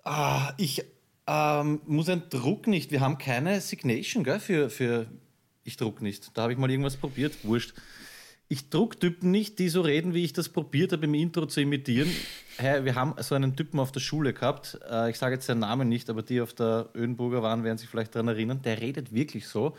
Ah, 0.05 0.55
ich 0.57 0.87
ähm, 1.27 1.83
muss 1.85 2.09
ein 2.09 2.23
Druck 2.31 2.67
nicht. 2.67 2.93
Wir 2.93 3.03
haben 3.03 3.19
keine 3.19 3.61
Signation 3.61 4.25
gell, 4.25 4.41
für, 4.41 4.71
für 4.71 5.09
ich 5.65 5.77
druck 5.77 6.01
nicht. 6.01 6.35
Da 6.35 6.45
habe 6.45 6.55
ich 6.55 6.59
mal 6.59 6.71
irgendwas 6.71 6.97
probiert. 6.97 7.45
Wurscht 7.45 7.75
ich 8.53 8.69
druck 8.69 9.01
Typen 9.01 9.31
nicht, 9.31 9.59
die 9.59 9.71
so 9.71 9.81
reden, 9.81 10.13
wie 10.13 10.25
ich 10.25 10.35
das 10.35 10.51
probiert 10.51 10.93
habe, 10.93 11.07
im 11.07 11.15
Intro 11.15 11.47
zu 11.47 11.63
imitieren. 11.63 12.11
Hey, 12.59 12.85
wir 12.85 12.95
haben 12.95 13.15
so 13.23 13.35
einen 13.35 13.57
Typen 13.57 13.81
auf 13.81 13.93
der 13.93 14.01
Schule 14.01 14.35
gehabt, 14.35 14.79
äh, 14.91 15.09
ich 15.09 15.17
sage 15.17 15.37
jetzt 15.37 15.47
seinen 15.47 15.61
Namen 15.61 15.89
nicht, 15.89 16.11
aber 16.11 16.23
die 16.23 16.39
auf 16.39 16.53
der 16.53 16.91
Ödenburger 16.95 17.43
waren, 17.43 17.65
werden 17.65 17.79
sich 17.79 17.89
vielleicht 17.89 18.15
daran 18.15 18.29
erinnern, 18.29 18.61
der 18.61 18.79
redet 18.83 19.15
wirklich 19.15 19.49
so. 19.49 19.75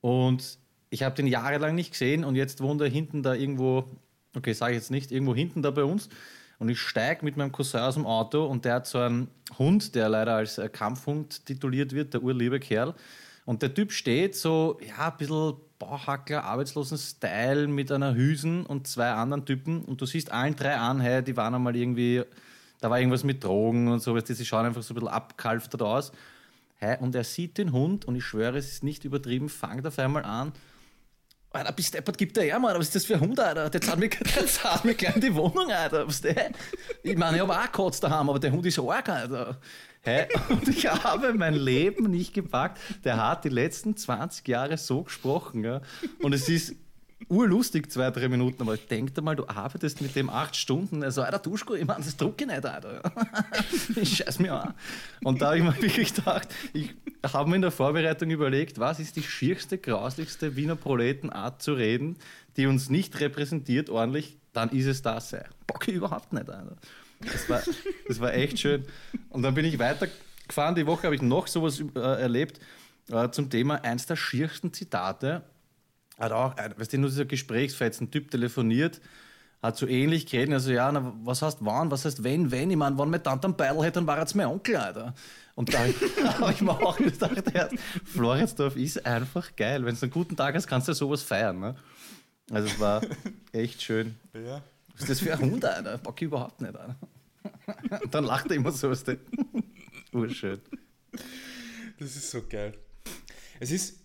Und 0.00 0.56
ich 0.88 1.02
habe 1.02 1.14
den 1.14 1.26
jahrelang 1.26 1.74
nicht 1.74 1.90
gesehen 1.90 2.24
und 2.24 2.34
jetzt 2.34 2.62
wohnt 2.62 2.80
er 2.80 2.88
hinten 2.88 3.22
da 3.22 3.34
irgendwo, 3.34 3.84
okay, 4.34 4.54
sage 4.54 4.72
ich 4.72 4.78
jetzt 4.78 4.90
nicht, 4.90 5.12
irgendwo 5.12 5.34
hinten 5.34 5.60
da 5.60 5.70
bei 5.70 5.84
uns. 5.84 6.08
Und 6.58 6.70
ich 6.70 6.80
steige 6.80 7.22
mit 7.26 7.36
meinem 7.36 7.52
Cousin 7.52 7.80
aus 7.80 7.94
dem 7.94 8.06
Auto 8.06 8.46
und 8.46 8.64
der 8.64 8.74
hat 8.76 8.86
so 8.86 9.00
einen 9.00 9.28
Hund, 9.58 9.94
der 9.94 10.08
leider 10.08 10.36
als 10.36 10.56
äh, 10.56 10.70
Kampfhund 10.70 11.44
tituliert 11.44 11.92
wird, 11.92 12.14
der 12.14 12.22
urliebe 12.22 12.58
Kerl. 12.58 12.94
Und 13.44 13.60
der 13.60 13.74
Typ 13.74 13.92
steht 13.92 14.34
so, 14.34 14.78
ja, 14.86 15.10
ein 15.10 15.16
bisschen 15.18 15.56
Bauhackler, 15.82 16.44
arbeitslosen 16.44 16.96
Style 16.96 17.66
mit 17.66 17.90
einer 17.90 18.14
Hüsen 18.14 18.64
und 18.64 18.86
zwei 18.86 19.10
anderen 19.10 19.44
Typen. 19.44 19.84
Und 19.84 20.00
du 20.00 20.06
siehst 20.06 20.30
allen 20.30 20.54
drei 20.54 20.76
an, 20.76 21.00
hey, 21.00 21.22
die 21.22 21.36
waren 21.36 21.54
einmal 21.54 21.74
irgendwie, 21.74 22.22
da 22.80 22.88
war 22.88 22.98
irgendwas 22.98 23.24
mit 23.24 23.42
Drogen 23.42 23.88
und 23.88 24.00
so, 24.00 24.16
die 24.16 24.44
schauen 24.44 24.66
einfach 24.66 24.82
so 24.82 24.94
ein 24.94 24.96
bisschen 24.96 25.08
abkalftert 25.08 25.82
aus. 25.82 26.12
Hey, 26.76 26.98
und 27.00 27.14
er 27.14 27.24
sieht 27.24 27.58
den 27.58 27.72
Hund 27.72 28.04
und 28.04 28.14
ich 28.14 28.24
schwöre, 28.24 28.58
es 28.58 28.70
ist 28.70 28.84
nicht 28.84 29.04
übertrieben, 29.04 29.48
fangt 29.48 29.86
auf 29.86 29.98
einmal 29.98 30.24
an. 30.24 30.52
Alter, 31.50 31.72
bis 31.72 31.90
deppert 31.90 32.16
gibt 32.16 32.36
der 32.36 32.44
her, 32.44 32.58
Mann. 32.58 32.76
Was 32.78 32.86
ist 32.86 32.94
das 32.94 33.04
für 33.04 33.14
ein 33.14 33.20
Hund, 33.20 33.38
Alter? 33.38 33.68
Der 33.68 33.80
zahlt 33.80 33.98
mir, 33.98 34.08
der 34.36 34.46
zahlt 34.46 34.84
mir 34.84 34.94
gleich 34.94 35.16
in 35.16 35.20
die 35.20 35.34
Wohnung, 35.34 35.70
Alter. 35.70 36.06
Was 36.06 36.20
der? 36.20 36.50
Ich 37.02 37.16
meine, 37.16 37.36
ich 37.36 37.42
habe 37.42 37.52
auch 37.52 37.72
Kotz 37.72 38.00
daheim, 38.00 38.30
aber 38.30 38.38
der 38.38 38.52
Hund 38.52 38.64
ist 38.64 38.78
arg, 38.78 39.08
Alter. 39.08 39.58
Hä? 40.02 40.26
Und 40.48 40.68
ich 40.68 40.86
habe 40.86 41.32
mein 41.34 41.54
Leben 41.54 42.10
nicht 42.10 42.34
gepackt. 42.34 42.78
Der 43.04 43.16
hat 43.24 43.44
die 43.44 43.50
letzten 43.50 43.96
20 43.96 44.46
Jahre 44.48 44.76
so 44.76 45.02
gesprochen. 45.02 45.64
Ja? 45.64 45.80
Und 46.20 46.32
es 46.32 46.48
ist 46.48 46.74
urlustig, 47.28 47.90
zwei, 47.90 48.10
drei 48.10 48.28
Minuten, 48.28 48.62
aber 48.62 48.76
denk 48.76 49.14
dir 49.14 49.22
mal, 49.22 49.36
du 49.36 49.46
arbeitest 49.46 50.00
mit 50.00 50.14
dem 50.16 50.28
acht 50.28 50.56
Stunden. 50.56 51.02
Also, 51.02 51.22
Alter, 51.22 51.38
Duschko, 51.38 51.74
ich 51.74 51.86
meine, 51.86 52.04
das 52.04 52.16
drucke 52.16 52.44
ich 52.44 52.50
nicht, 52.50 52.66
Alter. 52.66 53.00
ich 53.96 54.16
scheiß 54.16 54.38
mir 54.40 54.54
an. 54.54 54.74
Und 55.22 55.40
da 55.40 55.46
habe 55.46 55.58
ich 55.58 55.64
mir 55.64 55.76
wirklich 55.82 56.14
gedacht, 56.14 56.48
ich 56.72 56.90
habe 57.32 57.48
mir 57.48 57.56
in 57.56 57.62
der 57.62 57.70
Vorbereitung 57.70 58.30
überlegt, 58.30 58.78
was 58.78 59.00
ist 59.00 59.16
die 59.16 59.22
schierste, 59.22 59.78
grauslichste 59.78 60.56
Wiener 60.56 60.76
Proletenart 60.76 61.62
zu 61.62 61.74
reden, 61.74 62.16
die 62.56 62.66
uns 62.66 62.90
nicht 62.90 63.20
repräsentiert 63.20 63.88
ordentlich, 63.88 64.36
dann 64.52 64.70
ist 64.70 64.86
es 64.86 65.02
das. 65.02 65.34
Bock 65.66 65.86
ich 65.88 65.94
überhaupt 65.94 66.32
nicht, 66.32 66.50
Alter. 66.50 66.76
Das 67.24 67.48
war, 67.48 67.62
das 68.08 68.20
war 68.20 68.34
echt 68.34 68.58
schön. 68.58 68.84
Und 69.30 69.42
dann 69.42 69.54
bin 69.54 69.64
ich 69.64 69.78
weitergefahren. 69.78 70.74
Die 70.74 70.86
Woche 70.86 71.04
habe 71.04 71.14
ich 71.14 71.22
noch 71.22 71.46
sowas 71.46 71.82
äh, 71.94 71.98
erlebt 71.98 72.60
äh, 73.10 73.30
zum 73.30 73.50
Thema 73.50 73.82
eins 73.84 74.06
der 74.06 74.16
schiersten 74.16 74.72
Zitate 74.72 75.42
hat 76.18 76.32
auch, 76.32 76.56
weißt 76.56 76.92
du, 76.92 76.98
nur 76.98 77.10
dieser 77.10 77.24
Gesprächsfetzen, 77.24 78.10
Typ 78.10 78.30
telefoniert, 78.30 79.00
hat 79.62 79.76
so 79.76 79.86
ähnlich 79.86 80.26
geredet, 80.26 80.54
also 80.54 80.72
ja, 80.72 80.90
na, 80.90 81.12
was 81.22 81.42
heißt 81.42 81.58
wann, 81.60 81.90
was 81.90 82.04
heißt 82.04 82.24
wenn, 82.24 82.50
wenn, 82.50 82.70
ich 82.70 82.76
meine, 82.76 82.98
wenn 82.98 83.10
meine 83.10 83.22
Tante 83.22 83.46
einen 83.46 83.56
Beidel 83.56 83.82
hätte, 83.82 83.92
dann 83.92 84.06
war 84.06 84.18
jetzt 84.18 84.34
mein 84.34 84.46
Onkel, 84.46 84.76
Alter. 84.76 85.14
Und 85.54 85.72
da 85.72 85.78
habe 86.40 86.52
ich 86.52 86.60
mir 86.60 86.72
auch 86.72 86.96
gedacht, 86.96 87.70
Floridsdorf 88.04 88.76
ist 88.76 89.04
einfach 89.06 89.54
geil. 89.54 89.84
Wenn 89.84 89.94
du 89.94 90.02
einen 90.02 90.10
guten 90.10 90.36
Tag 90.36 90.54
hast, 90.54 90.66
kannst 90.66 90.88
du 90.88 90.94
sowas 90.94 91.22
feiern. 91.22 91.60
Ne? 91.60 91.76
Also 92.50 92.68
es 92.68 92.80
war 92.80 93.02
echt 93.52 93.82
schön. 93.82 94.16
Ja. 94.34 94.62
Was 94.92 95.02
ist 95.02 95.10
das 95.10 95.20
für 95.20 95.32
ein 95.32 95.40
Hund, 95.40 95.64
Alter? 95.64 95.98
Bock 95.98 96.20
ich 96.20 96.26
überhaupt 96.26 96.60
nicht, 96.60 96.74
Alter. 96.74 96.96
Dann 98.10 98.24
lacht 98.24 98.50
er 98.50 98.56
immer 98.56 98.72
so 98.72 98.90
aus 98.90 99.04
dem. 99.04 99.18
Urschön. 100.12 100.60
Das 101.98 102.16
ist 102.16 102.30
so 102.30 102.42
geil. 102.46 102.74
Es 103.60 103.70
ist, 103.70 104.00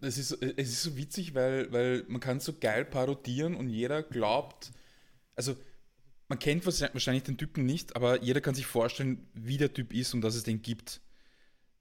es 0.00 0.18
ist, 0.18 0.32
es 0.42 0.68
ist 0.68 0.82
so 0.82 0.96
witzig, 0.96 1.34
weil, 1.34 1.72
weil 1.72 2.04
man 2.08 2.20
kann 2.20 2.40
so 2.40 2.52
geil 2.58 2.84
parodieren 2.84 3.54
und 3.54 3.68
jeder 3.68 4.02
glaubt, 4.02 4.72
also 5.34 5.56
man 6.28 6.38
kennt 6.38 6.66
wahrscheinlich 6.66 7.22
den 7.22 7.38
Typen 7.38 7.64
nicht, 7.64 7.94
aber 7.94 8.22
jeder 8.22 8.40
kann 8.40 8.54
sich 8.54 8.66
vorstellen, 8.66 9.28
wie 9.34 9.58
der 9.58 9.72
Typ 9.72 9.92
ist 9.92 10.12
und 10.12 10.22
dass 10.22 10.34
es 10.34 10.42
den 10.42 10.60
gibt. 10.60 11.00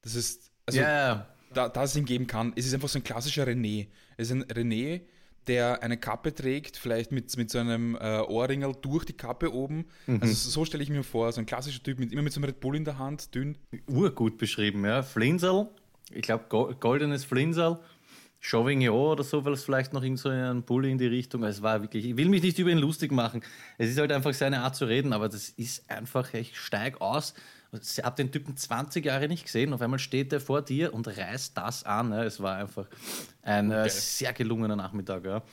Das 0.01 0.13
ist, 0.13 0.51
also, 0.65 0.79
yeah. 0.79 1.27
da, 1.53 1.67
dass 1.67 1.91
es 1.91 1.95
ihn 1.97 2.05
geben 2.05 2.27
kann. 2.27 2.53
Es 2.55 2.65
ist 2.65 2.73
einfach 2.73 2.89
so 2.89 2.99
ein 2.99 3.03
klassischer 3.03 3.47
René. 3.47 3.87
Es 4.17 4.29
ist 4.29 4.33
ein 4.33 4.43
René, 4.43 5.01
der 5.47 5.83
eine 5.83 5.97
Kappe 5.97 6.33
trägt, 6.33 6.77
vielleicht 6.77 7.11
mit, 7.11 7.35
mit 7.37 7.49
so 7.49 7.59
einem 7.59 7.95
äh, 7.95 8.19
Ohrringel 8.19 8.73
durch 8.81 9.05
die 9.05 9.13
Kappe 9.13 9.53
oben. 9.53 9.85
Mhm. 10.07 10.19
Also 10.21 10.33
so 10.33 10.65
stelle 10.65 10.83
ich 10.83 10.89
mir 10.89 11.03
vor, 11.03 11.31
so 11.31 11.39
ein 11.39 11.45
klassischer 11.45 11.83
Typ, 11.83 11.99
mit, 11.99 12.11
immer 12.11 12.21
mit 12.21 12.33
so 12.33 12.39
einem 12.39 12.45
Red 12.45 12.59
Bull 12.59 12.75
in 12.75 12.85
der 12.85 12.97
Hand, 12.97 13.33
dünn. 13.35 13.57
Urgut 13.87 14.37
beschrieben, 14.37 14.85
ja. 14.85 15.03
Flinsel, 15.03 15.67
ich 16.11 16.23
glaube 16.23 16.75
goldenes 16.79 17.25
Flinsel 17.25 17.79
Chauvignon 18.45 18.95
oder 18.95 19.23
so, 19.23 19.43
weil 19.43 19.53
es 19.53 19.63
vielleicht 19.63 19.93
noch 19.93 20.03
irgend 20.03 20.19
so 20.19 20.29
ein 20.29 20.61
Bulli 20.63 20.91
in 20.91 20.99
die 20.99 21.07
Richtung. 21.07 21.43
Es 21.43 21.63
war 21.63 21.81
wirklich, 21.81 22.05
ich 22.05 22.15
will 22.15 22.29
mich 22.29 22.43
nicht 22.43 22.59
über 22.59 22.69
ihn 22.69 22.77
lustig 22.77 23.11
machen. 23.11 23.41
Es 23.79 23.89
ist 23.89 23.97
halt 23.97 24.11
einfach 24.11 24.33
seine 24.33 24.61
Art 24.61 24.75
zu 24.75 24.85
reden, 24.85 25.13
aber 25.13 25.29
das 25.29 25.49
ist 25.49 25.89
einfach, 25.89 26.31
ich 26.33 26.57
steig 26.57 27.01
aus. 27.01 27.33
Ich 27.81 28.03
habe 28.03 28.15
den 28.15 28.31
Typen 28.31 28.55
20 28.55 29.05
Jahre 29.05 29.27
nicht 29.27 29.45
gesehen. 29.45 29.73
Auf 29.73 29.81
einmal 29.81 29.99
steht 29.99 30.33
er 30.33 30.39
vor 30.39 30.61
dir 30.61 30.93
und 30.93 31.07
reißt 31.07 31.57
das 31.57 31.83
an. 31.83 32.11
Es 32.11 32.39
war 32.39 32.57
einfach 32.57 32.87
ein 33.41 33.71
äh, 33.71 33.81
okay. 33.81 33.89
sehr 33.89 34.33
gelungener 34.33 34.75
Nachmittag. 34.75 35.25
Ja. 35.25 35.43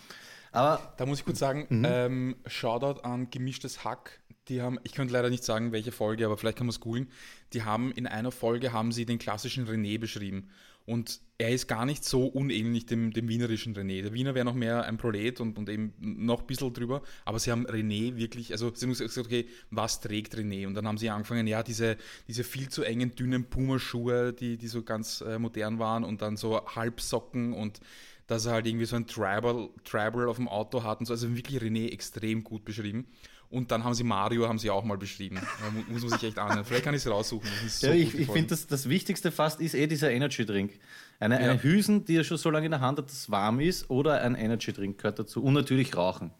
Aber 0.53 0.95
da 0.97 1.07
muss 1.07 1.21
ich 1.21 1.25
kurz 1.25 1.39
sagen, 1.39 1.67
mhm. 1.69 1.87
ähm, 1.89 2.37
Shoutout 2.47 3.01
an 3.01 3.31
gemischtes 3.31 3.85
Hack. 3.85 4.21
Die 4.49 4.61
haben, 4.61 4.79
ich 4.83 4.93
könnte 4.93 5.13
leider 5.13 5.31
nicht 5.31 5.45
sagen, 5.45 5.73
welche 5.73 5.93
Folge, 5.93 6.27
aber 6.27 6.37
vielleicht 6.37 6.59
kann 6.59 6.67
man 6.67 6.75
es 6.75 6.81
googeln. 6.81 7.09
Die 7.53 7.63
haben 7.63 7.93
in 7.93 8.07
einer 8.07 8.33
Folge 8.33 8.73
haben 8.73 8.93
sie 8.93 9.07
den 9.07 9.19
klassischen 9.19 9.67
René 9.67 9.99
beschrieben. 9.99 10.51
Und 10.85 11.21
er 11.43 11.51
ist 11.51 11.67
gar 11.67 11.85
nicht 11.85 12.05
so 12.05 12.27
unähnlich 12.27 12.87
dem, 12.87 13.13
dem 13.13 13.29
wienerischen 13.29 13.75
René. 13.75 14.01
Der 14.03 14.13
Wiener 14.13 14.37
wäre 14.37 14.45
noch 14.45 14.55
mehr 14.55 14.85
ein 14.85 14.97
Prolet 14.97 15.41
und, 15.41 15.59
und 15.59 15.69
eben 15.69 15.93
noch 15.99 16.43
ein 16.43 16.47
bisschen 16.47 16.73
drüber. 16.73 17.03
Aber 17.25 17.41
sie 17.41 17.51
haben 17.51 17.67
René 17.67 18.17
wirklich, 18.17 18.53
also 18.53 18.73
sie 18.73 18.87
haben 18.87 18.93
gesagt, 18.93 19.19
okay, 19.19 19.49
was 19.71 20.01
trägt 20.01 20.37
René? 20.37 20.69
Und 20.69 20.75
dann 20.75 20.87
haben 20.87 20.99
sie 20.99 21.11
angefangen, 21.11 21.49
ja, 21.49 21.65
diese, 21.65 21.97
diese 22.29 22.45
viel 22.45 22.69
zu 22.69 22.85
engen, 22.85 23.17
dünnen 23.17 23.45
Pumaschuhe, 23.45 24.33
die, 24.33 24.57
die 24.57 24.69
so 24.69 24.85
ganz 24.85 25.21
äh, 25.21 25.41
modern 25.41 25.81
waren 25.81 26.05
und 26.05 26.23
dann 26.23 26.37
so 26.37 26.65
Halbsocken 26.65 27.55
und 27.55 27.81
dass 28.29 28.47
er 28.47 28.53
halt 28.53 28.67
irgendwie 28.69 28.87
so 28.87 28.95
ein 28.95 29.09
Tribal, 29.09 29.69
Tribal 29.83 30.29
auf 30.29 30.37
dem 30.37 30.47
Auto 30.47 30.85
hat 30.85 31.01
und 31.01 31.07
so. 31.07 31.13
Also 31.13 31.35
wirklich 31.35 31.61
René 31.61 31.91
extrem 31.91 32.45
gut 32.45 32.65
beschrieben. 32.65 33.09
Und 33.53 33.71
dann 33.71 33.85
haben 33.85 33.93
sie 33.93 34.03
Mario 34.03 34.49
haben 34.49 34.59
sie 34.59 34.71
auch 34.71 34.83
mal 34.83 34.97
beschrieben. 34.97 35.37
Da 35.37 35.93
muss 35.93 36.03
man 36.03 36.13
sich 36.13 36.25
echt 36.25 36.39
anhören. 36.39 36.65
Vielleicht 36.65 36.85
kann 36.85 36.95
ich 36.95 37.05
es 37.05 37.11
raussuchen. 37.11 37.51
So 37.69 37.89
ja, 37.89 37.93
ich, 37.93 38.19
ich 38.19 38.27
finde, 38.27 38.49
das, 38.49 38.67
das 38.67 38.89
Wichtigste 38.89 39.31
fast 39.31 39.61
ist 39.61 39.75
eh 39.75 39.87
dieser 39.87 40.11
Energy 40.11 40.47
Drink. 40.47 40.79
Eine, 41.21 41.35
ja. 41.35 41.51
eine 41.51 41.63
Hüsen, 41.63 42.07
die 42.07 42.17
er 42.17 42.25
schon 42.25 42.39
so 42.39 42.49
lange 42.49 42.65
in 42.65 42.73
der 42.73 42.81
Hand 42.81 42.97
hat, 42.97 43.07
dass 43.07 43.13
es 43.13 43.31
warm 43.31 43.61
ist, 43.61 43.91
oder 43.91 44.23
ein 44.23 44.37
Energy 44.37 44.73
Drink 44.73 44.97
gehört 44.97 45.19
dazu. 45.19 45.43
Und 45.45 45.53
natürlich 45.53 45.95
rauchen. 45.95 46.33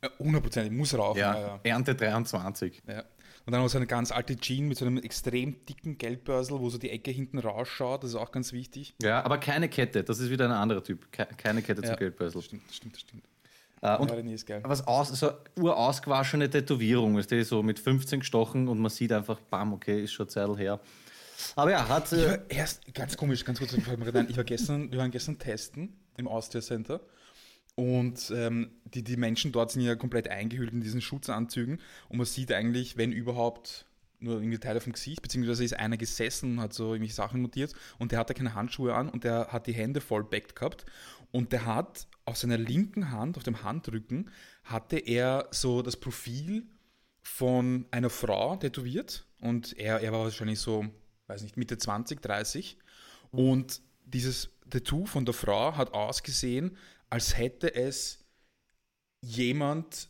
Ja, 0.00 0.10
100%, 0.20 0.70
muss 0.70 0.94
rauchen. 0.94 1.18
Ja, 1.18 1.38
ja, 1.38 1.60
Ernte 1.64 1.96
23. 1.96 2.82
Ja. 2.86 3.04
Und 3.46 3.52
dann 3.52 3.62
noch 3.62 3.68
so 3.68 3.78
eine 3.78 3.88
ganz 3.88 4.12
alte 4.12 4.36
Jeans 4.36 4.68
mit 4.68 4.78
so 4.78 4.84
einem 4.84 4.98
extrem 4.98 5.64
dicken 5.66 5.98
Geldbörsel, 5.98 6.60
wo 6.60 6.70
so 6.70 6.78
die 6.78 6.90
Ecke 6.90 7.10
hinten 7.10 7.38
rausschaut. 7.38 8.04
Das 8.04 8.10
ist 8.10 8.16
auch 8.16 8.30
ganz 8.30 8.52
wichtig. 8.52 8.94
Ja, 9.02 9.24
aber 9.24 9.38
keine 9.38 9.68
Kette. 9.68 10.04
Das 10.04 10.20
ist 10.20 10.30
wieder 10.30 10.44
ein 10.44 10.52
anderer 10.52 10.84
Typ. 10.84 11.10
Keine 11.10 11.62
Kette 11.62 11.82
zum 11.82 11.96
Geldbörsel. 11.96 12.42
Stimmt, 12.42 12.72
stimmt, 12.72 12.96
stimmt. 12.96 13.24
Uh, 13.82 13.96
und 14.02 14.10
ja, 14.46 14.60
was 14.62 14.86
aus, 14.86 15.08
so 15.08 15.30
urausgewaschene 15.58 16.50
Tätowierung, 16.50 17.18
ist 17.18 17.30
die 17.30 17.42
so 17.44 17.62
mit 17.62 17.78
15 17.78 18.20
gestochen 18.20 18.68
und 18.68 18.78
man 18.78 18.90
sieht 18.90 19.10
einfach, 19.10 19.40
bam, 19.40 19.72
okay, 19.72 20.04
ist 20.04 20.12
schon 20.12 20.28
Zeit 20.28 20.54
her. 20.58 20.80
Aber 21.56 21.70
ja, 21.70 21.88
hat. 21.88 22.12
War 22.12 22.50
erst, 22.50 22.92
ganz 22.92 23.16
komisch, 23.16 23.42
ganz 23.42 23.58
kurz, 23.58 23.72
ich 23.72 23.86
war 24.36 24.44
gestern, 24.44 24.92
wir 24.92 24.98
waren 24.98 25.10
gestern 25.10 25.38
testen 25.38 25.96
im 26.18 26.28
Austria 26.28 26.60
Center 26.60 27.00
und 27.74 28.30
ähm, 28.36 28.72
die, 28.84 29.02
die 29.02 29.16
Menschen 29.16 29.52
dort 29.52 29.70
sind 29.70 29.80
ja 29.80 29.94
komplett 29.94 30.28
eingehüllt 30.28 30.72
in 30.72 30.82
diesen 30.82 31.00
Schutzanzügen 31.00 31.80
und 32.10 32.18
man 32.18 32.26
sieht 32.26 32.52
eigentlich, 32.52 32.98
wenn 32.98 33.12
überhaupt, 33.12 33.86
nur 34.18 34.34
irgendwie 34.34 34.58
Teile 34.58 34.82
vom 34.82 34.92
Gesicht, 34.92 35.22
beziehungsweise 35.22 35.64
ist 35.64 35.72
einer 35.72 35.96
gesessen 35.96 36.58
und 36.58 36.60
hat 36.60 36.74
so 36.74 36.92
irgendwelche 36.92 37.14
Sachen 37.14 37.40
notiert 37.40 37.72
und 37.98 38.12
der 38.12 38.18
hatte 38.18 38.34
keine 38.34 38.54
Handschuhe 38.54 38.94
an 38.94 39.08
und 39.08 39.24
der 39.24 39.48
hat 39.48 39.66
die 39.66 39.72
Hände 39.72 40.02
voll 40.02 40.24
backt 40.24 40.54
gehabt 40.56 40.84
und 41.32 41.52
der 41.52 41.64
hat 41.64 42.06
auf 42.30 42.38
seiner 42.38 42.58
linken 42.58 43.10
Hand, 43.10 43.36
auf 43.36 43.42
dem 43.42 43.62
Handrücken, 43.62 44.30
hatte 44.64 44.98
er 44.98 45.48
so 45.50 45.82
das 45.82 45.96
Profil 45.96 46.66
von 47.22 47.86
einer 47.90 48.10
Frau 48.10 48.56
tätowiert 48.56 49.26
und 49.40 49.76
er, 49.78 50.00
er 50.00 50.12
war 50.12 50.20
wahrscheinlich 50.20 50.60
so, 50.60 50.86
weiß 51.26 51.42
nicht, 51.42 51.56
Mitte 51.56 51.76
20, 51.76 52.22
30 52.22 52.78
und 53.30 53.82
dieses 54.04 54.50
Tattoo 54.70 55.06
von 55.06 55.24
der 55.24 55.34
Frau 55.34 55.76
hat 55.76 55.92
ausgesehen, 55.92 56.76
als 57.08 57.36
hätte 57.36 57.74
es 57.74 58.24
jemand 59.20 60.08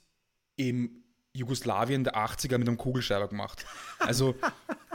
im 0.56 1.02
Jugoslawien 1.32 2.04
der 2.04 2.16
80er 2.16 2.58
mit 2.58 2.68
einem 2.68 2.76
Kugelschreiber 2.76 3.28
gemacht. 3.28 3.64
Also 3.98 4.34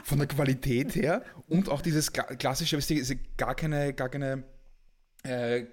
von 0.04 0.20
der 0.20 0.28
Qualität 0.28 0.96
her 0.96 1.24
und 1.48 1.70
auch 1.70 1.82
dieses 1.82 2.12
klassische, 2.14 2.78
gar 3.38 3.56
keine, 3.56 3.94
gar 3.94 4.10
keine 4.10 4.44
äh, 5.24 5.66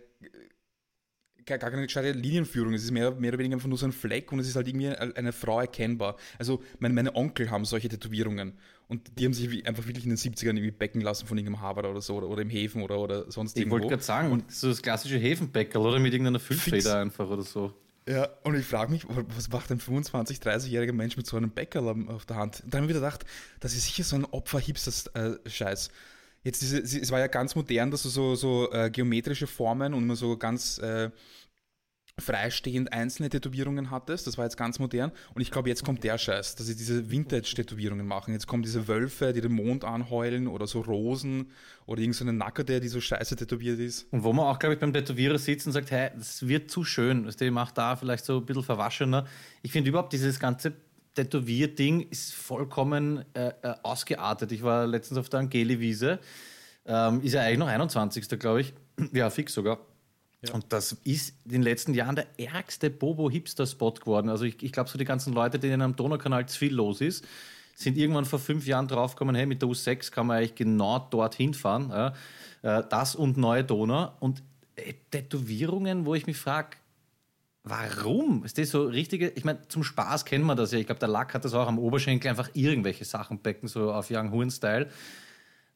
gar 1.45 1.59
keine 1.59 1.87
gescheite 1.87 2.13
Linienführung. 2.13 2.75
Es 2.75 2.85
ist 2.85 2.91
mehr, 2.91 3.11
mehr 3.13 3.31
oder 3.31 3.39
weniger 3.39 3.57
einfach 3.57 3.69
nur 3.69 3.79
so 3.79 3.87
ein 3.87 3.93
Fleck 3.93 4.33
und 4.33 4.39
es 4.39 4.49
ist 4.49 4.57
halt 4.57 4.69
irgendwie 4.69 4.89
eine 4.89 5.33
Frau 5.33 5.61
erkennbar. 5.61 6.17
Also 6.39 6.63
meine, 6.79 6.95
meine 6.95 7.15
Onkel 7.15 7.51
haben 7.51 7.65
solche 7.65 7.89
Tätowierungen 7.89 8.55
und 8.89 9.19
die 9.19 9.25
haben 9.25 9.33
sich 9.33 9.67
einfach 9.67 9.87
wirklich 9.87 10.05
in 10.05 10.11
den 10.11 10.19
70ern 10.19 10.49
irgendwie 10.49 10.71
becken 10.71 11.01
lassen 11.01 11.27
von 11.27 11.39
irgendeinem 11.39 11.63
Harvard 11.63 11.87
oder 11.87 12.01
so 12.01 12.17
oder, 12.17 12.29
oder 12.29 12.43
im 12.43 12.51
Häfen 12.51 12.83
oder, 12.83 12.99
oder 12.99 13.31
sonst 13.31 13.57
ich 13.57 13.63
irgendwo. 13.63 13.77
Ich 13.77 13.83
wollte 13.83 13.95
gerade 13.95 14.03
sagen, 14.03 14.31
und 14.33 14.51
so 14.53 14.69
das 14.69 14.83
klassische 14.83 15.17
Häfenbäckerl 15.17 15.83
oder 15.83 15.99
mit 15.99 16.13
irgendeiner 16.13 16.41
Füllfeder 16.41 17.01
einfach 17.01 17.29
oder 17.29 17.43
so. 17.43 17.75
Ja, 18.09 18.29
und 18.43 18.57
ich 18.57 18.67
frage 18.67 18.91
mich, 18.91 19.07
was 19.09 19.49
macht 19.49 19.71
ein 19.71 19.79
25-, 19.79 20.43
30-jähriger 20.43 20.93
Mensch 20.93 21.17
mit 21.17 21.27
so 21.27 21.37
einem 21.37 21.51
Bäckerl 21.51 22.09
auf 22.09 22.27
der 22.27 22.37
Hand? 22.37 22.63
Und 22.65 22.75
dann 22.75 22.83
habe 22.83 22.91
ich 22.91 22.97
wieder 22.97 23.07
gedacht, 23.07 23.25
das 23.61 23.75
ist 23.75 23.85
sicher 23.85 24.03
so 24.03 24.17
ein 24.17 24.25
Opfer-Hipster-Scheiß. 24.25 25.91
Jetzt 26.43 26.63
diese, 26.63 26.81
es 26.81 27.11
war 27.11 27.21
ja 27.21 27.29
ganz 27.29 27.55
modern, 27.55 27.91
dass 27.91 28.03
du 28.03 28.09
so, 28.09 28.35
so 28.35 28.71
äh, 28.73 28.91
geometrische 28.91 29.47
Formen 29.47 29.95
und 29.95 30.03
immer 30.03 30.17
so 30.17 30.37
ganz 30.37 30.79
äh, 30.79 31.11
freistehend 32.19 32.93
einzelne 32.93 33.31
Tätowierungen 33.31 33.91
hattest. 33.91 34.27
Das 34.27 34.37
war 34.37 34.45
jetzt 34.45 34.57
ganz 34.57 34.79
modern. 34.79 35.13
Und 35.35 35.41
ich 35.41 35.51
glaube, 35.51 35.69
jetzt 35.69 35.85
kommt 35.85 36.05
der 36.05 36.19
Scheiß, 36.19 36.57
dass 36.57 36.67
sie 36.67 36.77
diese 36.77 37.11
Vintage-Tätowierungen 37.11 38.07
machen. 38.07 38.33
Jetzt 38.35 38.47
kommen 38.47 38.63
diese 38.63 38.87
Wölfe, 38.87 39.33
die 39.33 39.41
den 39.41 39.53
Mond 39.53 39.85
anheulen 39.85 40.47
oder 40.47 40.67
so 40.67 40.81
Rosen 40.81 41.51
oder 41.87 42.01
irgendeine 42.01 42.33
so 42.33 42.37
Nackerte, 42.37 42.81
die 42.81 42.89
so 42.89 43.01
scheiße 43.01 43.37
tätowiert 43.37 43.79
ist. 43.79 44.13
Und 44.13 44.25
wo 44.25 44.33
man 44.33 44.47
auch, 44.47 44.59
glaube 44.59 44.75
ich, 44.75 44.81
beim 44.81 44.93
Tätowierer 44.93 45.39
sitzt 45.39 45.67
und 45.67 45.73
sagt, 45.73 45.91
hey, 45.91 46.11
das 46.15 46.47
wird 46.47 46.71
zu 46.71 46.85
schön. 46.85 47.25
Das 47.25 47.37
macht 47.51 47.79
da 47.79 47.97
vielleicht 47.97 48.25
so 48.25 48.39
ein 48.39 48.47
bisschen 48.47 48.63
verwaschener. 48.63 49.27
Ich 49.63 49.73
finde 49.73 49.89
überhaupt 49.89 50.13
dieses 50.13 50.39
ganze 50.39 50.75
Tätowierding 51.15 52.09
ist 52.11 52.33
vollkommen 52.33 53.25
äh, 53.35 53.49
äh, 53.63 53.75
ausgeartet. 53.83 54.53
Ich 54.53 54.63
war 54.63 54.87
letztens 54.87 55.19
auf 55.19 55.29
der 55.29 55.41
Angeli-Wiese. 55.41 56.19
Ähm, 56.87 57.23
ist 57.23 57.35
ja 57.35 57.43
eigentlich 57.43 57.59
noch 57.59 57.69
21. 57.69 58.29
glaube 58.39 58.63
ich. 58.63 58.73
Ja, 59.13 59.31
fix 59.31 59.55
sogar. 59.55 59.79
Ja. 60.43 60.55
Und 60.55 60.73
das 60.73 60.93
ist 61.05 61.35
in 61.45 61.53
den 61.53 61.63
letzten 61.63 61.95
Jahren 61.95 62.17
der 62.17 62.27
ärgste 62.39 62.91
Bobo-Hipster-Spot 62.91 63.93
geworden. 63.93 64.29
Also 64.29 64.45
ich, 64.45 64.63
ich 64.63 64.73
glaube, 64.73 64.91
so 64.91 64.99
die 64.99 65.05
ganzen 65.05 65.33
Leute, 65.33 65.59
denen 65.59 65.83
am 65.83 65.97
Donaukanal 65.97 66.47
zu 66.47 66.59
viel 66.59 66.75
los 66.75 67.01
ist, 67.01 67.25
sind 67.75 67.97
irgendwann 67.97 68.25
vor 68.25 68.39
fünf 68.39 68.67
Jahren 68.67 68.89
draufgekommen, 68.89 69.35
hey, 69.35 69.47
mit 69.47 69.63
der 69.63 69.69
U6 69.69 70.11
kann 70.11 70.27
man 70.27 70.39
eigentlich 70.39 70.55
genau 70.55 70.99
dorthin 70.99 71.55
fahren. 71.55 71.91
Ja? 71.91 72.15
Äh, 72.63 72.83
das 72.89 73.15
und 73.15 73.37
neue 73.37 73.65
Donau. 73.65 74.13
Und 74.21 74.43
äh, 74.77 74.95
Tätowierungen, 75.11 76.07
wo 76.07 76.15
ich 76.15 76.27
mich 76.27 76.37
frage, 76.37 76.77
warum? 77.65 78.45
Ist 78.45 78.59
das 78.59 78.71
so 78.71 78.85
richtige, 78.85 79.29
ich 79.29 79.45
meine, 79.45 79.67
zum 79.69 79.85
Spaß 79.85 80.25
kennen 80.25 80.45
wir 80.45 80.55
das 80.55 80.73
ja. 80.73 80.79
Ich 80.79 80.87
glaube, 80.87 80.99
der 80.99 81.09
Lack 81.09 81.35
hat 81.35 81.45
das 81.45 81.55
auch 81.55 81.69
am 81.69 81.79
Oberschenkel 81.79 82.31
einfach 82.31 82.51
irgendwelche 82.55 83.05
Sachen 83.05 83.39
becken, 83.39 83.69
so 83.69 83.93
auf 83.93 84.11
Young 84.11 84.33
Horn-Style. 84.33 84.89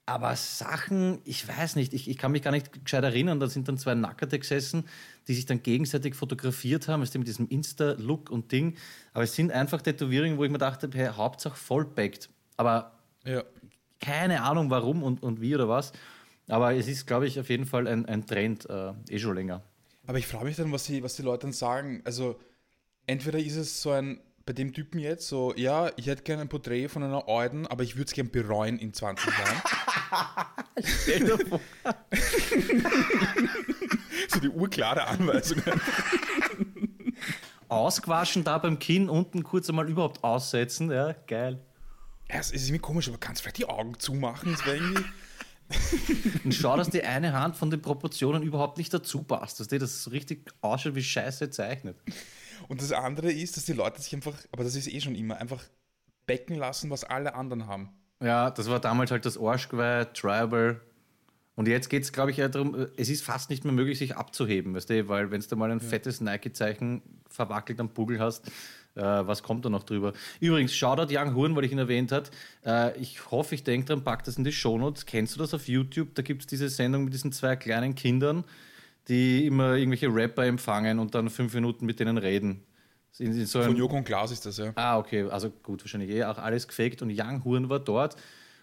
Aber 0.09 0.37
Sachen, 0.37 1.19
ich 1.25 1.49
weiß 1.49 1.75
nicht, 1.75 1.93
ich, 1.93 2.09
ich 2.09 2.17
kann 2.17 2.31
mich 2.31 2.43
gar 2.43 2.53
nicht 2.53 2.85
gescheit 2.85 3.03
erinnern, 3.03 3.41
da 3.41 3.49
sind 3.49 3.67
dann 3.67 3.77
zwei 3.77 3.95
Nackerte 3.97 4.39
gesessen, 4.39 4.85
die 5.27 5.35
sich 5.35 5.47
dann 5.47 5.65
gegenseitig 5.65 6.15
fotografiert 6.15 6.87
haben, 6.87 7.01
mit 7.01 7.27
diesem 7.27 7.49
Insta-Look 7.49 8.31
und 8.31 8.53
Ding. 8.53 8.77
Aber 9.13 9.25
es 9.25 9.35
sind 9.35 9.51
einfach 9.51 9.83
Tätowierungen, 9.83 10.39
wo 10.39 10.45
ich 10.45 10.51
mir 10.51 10.59
dachte, 10.59 10.89
hey, 10.93 11.11
Hauptsache 11.13 11.57
vollbackt. 11.57 12.31
Aber 12.57 12.93
ja. 13.25 13.43
keine 14.01 14.43
Ahnung 14.43 14.71
warum 14.71 15.03
und, 15.03 15.25
und 15.25 15.41
wie 15.41 15.57
oder 15.57 15.69
was. 15.69 15.93
Aber 16.49 16.75
es 16.75 16.87
ist, 16.87 17.07
glaube 17.07 17.27
ich, 17.27 17.41
auf 17.41 17.49
jeden 17.49 17.67
Fall 17.67 17.89
ein, 17.89 18.07
ein 18.07 18.27
Trend, 18.27 18.71
äh, 18.71 18.93
eh 19.09 19.19
schon 19.19 19.35
länger. 19.35 19.63
Aber 20.07 20.19
ich 20.19 20.27
frage 20.27 20.45
mich 20.45 20.57
dann, 20.57 20.73
was 20.73 20.85
die, 20.85 21.03
was 21.03 21.17
die 21.17 21.23
Leute 21.23 21.43
dann 21.43 21.53
sagen. 21.53 22.03
Also, 22.05 22.39
entweder 23.07 23.39
ist 23.39 23.57
es 23.57 23.83
so 23.83 23.91
ein, 23.91 24.21
bei 24.45 24.53
dem 24.53 24.73
Typen 24.73 25.01
jetzt, 25.01 25.27
so, 25.27 25.53
ja, 25.57 25.91
ich 25.97 26.07
hätte 26.07 26.23
gerne 26.23 26.43
ein 26.43 26.49
Porträt 26.49 26.89
von 26.89 27.03
einer 27.03 27.27
Euden, 27.27 27.67
aber 27.67 27.83
ich 27.83 27.97
würde 27.97 28.07
es 28.07 28.13
gerne 28.13 28.31
bereuen 28.31 28.79
in 28.79 28.95
20 28.95 29.27
Jahren. 29.27 29.63
Stell 30.85 31.25
dir 31.25 31.39
vor. 31.47 31.61
so 34.29 34.41
die 34.41 34.49
urklare 34.49 35.07
Anweisung. 35.07 35.63
Ausgewaschen 37.69 38.45
da 38.45 38.59
beim 38.59 38.79
Kinn 38.79 39.09
unten 39.09 39.43
kurz 39.43 39.69
einmal 39.69 39.89
überhaupt 39.89 40.23
aussetzen, 40.23 40.93
ja, 40.93 41.13
geil. 41.27 41.59
Ja, 42.31 42.39
es 42.39 42.53
ist 42.53 42.69
irgendwie 42.69 42.83
komisch, 42.83 43.09
aber 43.09 43.19
kannst 43.19 43.41
du 43.41 43.43
vielleicht 43.43 43.59
die 43.59 43.69
Augen 43.69 43.99
zumachen? 43.99 44.53
Das 44.53 44.65
wäre 44.65 44.77
irgendwie. 44.77 45.05
Und 46.45 46.55
schau, 46.55 46.77
dass 46.77 46.91
die 46.91 47.03
eine 47.03 47.33
Hand 47.33 47.57
von 47.57 47.71
den 47.71 47.83
Proportionen 47.83 48.43
überhaupt 48.43 48.79
nicht 48.79 48.93
dazu 48.93 49.23
passt, 49.23 49.61
dass 49.61 49.69
die 49.69 49.79
das 49.79 50.03
so 50.03 50.11
richtig 50.11 50.53
ausschaut 50.61 50.95
wie 50.95 51.03
Scheiße 51.03 51.51
zeichnet. 51.51 51.97
Und 52.69 52.81
das 52.81 52.93
andere 52.93 53.31
ist, 53.31 53.57
dass 53.57 53.65
die 53.65 53.73
Leute 53.73 54.01
sich 54.01 54.15
einfach, 54.15 54.35
aber 54.53 54.65
das 54.65 54.75
ist 54.75 54.89
eh 54.89 55.01
schon 55.01 55.15
immer, 55.15 55.37
einfach 55.39 55.63
becken 56.27 56.57
lassen, 56.57 56.91
was 56.91 57.05
alle 57.05 57.35
anderen 57.35 57.67
haben. 57.67 57.91
Ja, 58.23 58.51
das 58.51 58.69
war 58.69 58.81
damals 58.81 59.11
halt 59.11 59.27
das 59.27 59.39
Arschgeweih, 59.39 60.05
Tribal. 60.07 60.81
Und 61.55 61.69
jetzt 61.69 61.89
geht 61.89 62.03
es, 62.03 62.13
glaube 62.13 62.31
ich, 62.31 62.39
eher 62.39 62.49
darum, 62.49 62.87
es 62.97 63.09
ist 63.09 63.23
fast 63.23 63.51
nicht 63.51 63.65
mehr 63.65 63.73
möglich, 63.73 63.99
sich 63.99 64.17
abzuheben, 64.17 64.75
weißt 64.75 64.91
du, 64.91 65.09
weil 65.09 65.31
wenn 65.31 65.41
du 65.41 65.57
mal 65.57 65.71
ein 65.71 65.79
ja. 65.79 65.87
fettes 65.87 66.21
Nike-Zeichen 66.21 67.03
verwackelt 67.29 67.81
am 67.81 67.89
Bugel 67.89 68.21
hast, 68.21 68.51
äh, 68.97 69.27
was 69.27 69.43
kommt 69.43 69.65
da 69.65 69.69
noch 69.69 69.83
drüber? 69.83 70.13
Übrigens, 70.41 70.75
Shoutout 70.75 71.15
Young 71.15 71.35
Huren, 71.35 71.55
weil 71.55 71.65
ich 71.65 71.73
ihn 71.73 71.79
erwähnt 71.79 72.13
hat. 72.13 72.31
Äh, 72.65 72.99
ich 72.99 73.31
hoffe, 73.31 73.55
ich 73.55 73.63
denke 73.63 73.87
dran, 73.87 74.03
pack 74.03 74.25
das 74.25 74.37
in 74.37 74.45
die 74.45 74.53
Shownotes. 74.53 75.07
Kennst 75.07 75.35
du 75.35 75.39
das 75.39 75.55
auf 75.55 75.69
YouTube? 75.69 76.15
Da 76.15 76.23
gibt 76.23 76.43
es 76.43 76.47
diese 76.47 76.69
Sendung 76.69 77.05
mit 77.05 77.13
diesen 77.13 77.33
zwei 77.33 77.57
kleinen 77.57 77.95
Kindern, 77.95 78.45
die 79.09 79.47
immer 79.47 79.75
irgendwelche 79.75 80.09
Rapper 80.09 80.45
empfangen 80.45 80.99
und 80.99 81.15
dann 81.15 81.31
fünf 81.31 81.55
Minuten 81.55 81.87
mit 81.87 82.01
denen 82.01 82.19
reden. 82.19 82.63
In, 83.19 83.33
in 83.33 83.47
so 83.47 83.63
Von 83.63 83.77
Joko 83.77 83.97
und 83.97 84.05
Klaas 84.05 84.31
ist 84.31 84.45
das, 84.45 84.59
ja. 84.59 84.73
Ah, 84.75 84.99
okay. 84.99 85.23
Also 85.31 85.51
gut, 85.51 85.83
wahrscheinlich 85.83 86.11
eh 86.11 86.25
auch 86.25 86.39
alles 86.39 86.69
gefaked. 86.69 87.03
Und 87.03 87.11
Young 87.11 87.45
Huren 87.45 87.69
war 87.69 87.79
dort. 87.79 88.17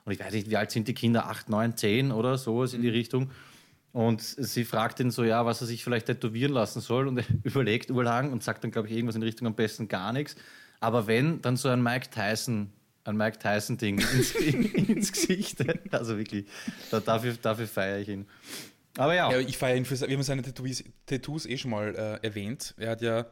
Und 0.05 0.11
ich 0.11 0.19
weiß 0.19 0.33
nicht, 0.33 0.49
wie 0.49 0.57
alt 0.57 0.71
sind 0.71 0.87
die 0.87 0.93
Kinder? 0.93 1.27
Acht, 1.27 1.49
neun, 1.49 1.77
zehn 1.77 2.11
oder 2.11 2.37
sowas 2.37 2.73
in 2.73 2.81
die 2.81 2.89
mhm. 2.89 2.95
Richtung. 2.95 3.31
Und 3.93 4.21
sie 4.21 4.65
fragt 4.65 4.99
ihn 4.99 5.11
so, 5.11 5.23
ja, 5.23 5.45
was 5.45 5.61
er 5.61 5.67
sich 5.67 5.83
vielleicht 5.83 6.07
tätowieren 6.07 6.51
lassen 6.51 6.81
soll 6.81 7.07
und 7.07 7.19
er 7.19 7.25
überlegt 7.43 7.91
urlang 7.91 8.33
und 8.33 8.43
sagt 8.43 8.63
dann, 8.63 8.71
glaube 8.71 8.87
ich, 8.87 8.95
irgendwas 8.95 9.15
in 9.15 9.23
Richtung 9.23 9.47
am 9.47 9.55
besten 9.55 9.87
gar 9.87 10.11
nichts. 10.11 10.35
Aber 10.79 11.05
wenn, 11.07 11.41
dann 11.43 11.55
so 11.55 11.69
ein 11.69 11.81
Mike 11.81 12.09
Tyson, 12.09 12.73
ein 13.03 13.15
Mike 13.15 13.37
Tyson-Ding 13.37 13.99
ins, 14.13 14.31
ins, 14.35 15.11
Gesicht. 15.11 15.63
Also 15.91 16.17
wirklich, 16.17 16.47
da, 16.89 16.99
dafür, 16.99 17.35
dafür 17.39 17.67
feiere 17.67 17.99
ich 17.99 18.09
ihn. 18.09 18.25
Aber 18.97 19.13
ja. 19.13 19.31
ja 19.31 19.39
ich 19.39 19.59
feiere 19.59 19.77
ihn 19.77 19.85
für, 19.85 19.99
wir 19.99 20.15
haben 20.15 20.23
seine 20.23 20.41
Tattoos, 20.41 20.83
Tattoos 21.05 21.45
eh 21.45 21.57
schon 21.57 21.71
mal 21.71 21.95
äh, 21.95 22.25
erwähnt. 22.25 22.73
Er 22.77 22.91
hat 22.91 23.01
ja, 23.03 23.27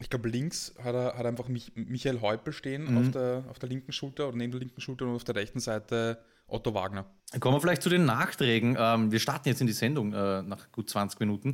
ich 0.00 0.10
glaube, 0.10 0.28
links 0.28 0.74
hat 0.82 0.94
er, 0.94 1.16
hat 1.16 1.24
einfach 1.24 1.48
Mich, 1.48 1.72
Michael 1.74 2.20
Häupl 2.20 2.52
stehen 2.52 2.90
mhm. 2.90 2.98
auf, 2.98 3.10
der, 3.10 3.44
auf 3.48 3.58
der 3.58 3.70
linken 3.70 3.92
Schulter 3.92 4.28
oder 4.28 4.36
neben 4.36 4.52
der 4.52 4.60
linken 4.60 4.82
Schulter 4.82 5.06
und 5.06 5.14
auf 5.14 5.24
der 5.24 5.34
rechten 5.34 5.60
Seite 5.60 6.18
Otto 6.46 6.74
Wagner. 6.74 7.06
Kommen 7.40 7.56
wir 7.56 7.60
vielleicht 7.60 7.82
zu 7.82 7.88
den 7.88 8.04
Nachträgen. 8.04 8.76
Ähm, 8.78 9.10
wir 9.10 9.18
starten 9.18 9.48
jetzt 9.48 9.60
in 9.60 9.66
die 9.66 9.72
Sendung 9.72 10.12
äh, 10.12 10.42
nach 10.42 10.70
gut 10.70 10.88
20 10.88 11.18
Minuten. 11.20 11.52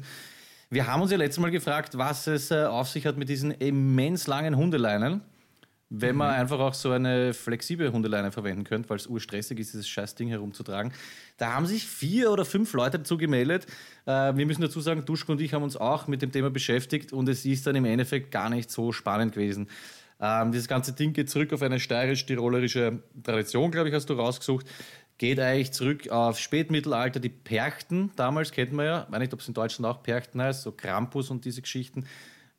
Wir 0.69 0.87
haben 0.87 1.03
uns 1.03 1.11
ja 1.11 1.17
letztes 1.17 1.41
Mal 1.41 1.51
gefragt, 1.51 1.99
was 1.99 2.27
es 2.27 2.51
äh, 2.51 2.65
auf 2.65 2.89
sich 2.89 3.07
hat 3.07 3.17
mit 3.17 3.29
diesen 3.29 3.51
immens 3.51 4.27
langen 4.27 4.57
Hundeleinen. 4.57 5.23
Wenn 5.93 6.15
man 6.15 6.29
mhm. 6.29 6.41
einfach 6.41 6.61
auch 6.61 6.75
so 6.75 6.93
eine 6.93 7.35
flexible 7.35 7.91
Hundeleine 7.91 8.31
verwenden 8.31 8.63
könnte, 8.63 8.89
weil 8.91 8.99
es 8.99 9.09
urstressig 9.09 9.59
ist, 9.59 9.73
dieses 9.73 9.89
scheiß 9.89 10.15
Ding 10.15 10.29
herumzutragen. 10.29 10.93
Da 11.37 11.55
haben 11.55 11.67
sich 11.67 11.85
vier 11.85 12.31
oder 12.31 12.45
fünf 12.45 12.73
Leute 12.75 12.99
dazu 12.99 13.19
gemeldet. 13.19 13.67
Äh, 14.07 14.37
wir 14.37 14.47
müssen 14.47 14.63
dazu 14.63 14.81
sagen, 14.81 15.05
Duschko 15.05 15.33
und 15.33 15.41
ich 15.41 15.53
haben 15.53 15.65
uns 15.65 15.77
auch 15.77 16.07
mit 16.07 16.23
dem 16.23 16.31
Thema 16.31 16.51
beschäftigt 16.51 17.13
und 17.13 17.29
es 17.29 17.45
ist 17.45 17.67
dann 17.67 17.75
im 17.75 17.85
Endeffekt 17.85 18.31
gar 18.31 18.51
nicht 18.51 18.71
so 18.71 18.93
spannend 18.93 19.33
gewesen. 19.33 19.69
Ähm, 20.21 20.53
dieses 20.53 20.69
ganze 20.69 20.93
Ding 20.93 21.13
geht 21.13 21.31
zurück 21.31 21.53
auf 21.53 21.63
eine 21.63 21.81
steirisch-tirolerische 21.81 23.03
Tradition, 23.23 23.71
glaube 23.71 23.89
ich, 23.89 23.95
hast 23.95 24.11
du 24.11 24.15
rausgesucht. 24.15 24.67
Geht 25.19 25.41
eigentlich 25.41 25.73
zurück 25.73 26.09
auf 26.11 26.39
Spätmittelalter. 26.39 27.21
Die 27.21 27.29
Perchten, 27.29 28.11
damals 28.17 28.53
kennt 28.53 28.73
man 28.73 28.87
ja, 28.87 29.03
ich 29.07 29.13
weiß 29.13 29.21
nicht, 29.21 29.35
ob 29.35 29.41
es 29.41 29.49
in 29.49 29.55
Deutschland 29.55 29.95
auch 29.95 30.03
Perchten 30.03 30.41
heißt, 30.41 30.63
so 30.63 30.73
Krampus 30.73 31.31
und 31.31 31.45
diese 31.45 31.63
Geschichten, 31.63 32.07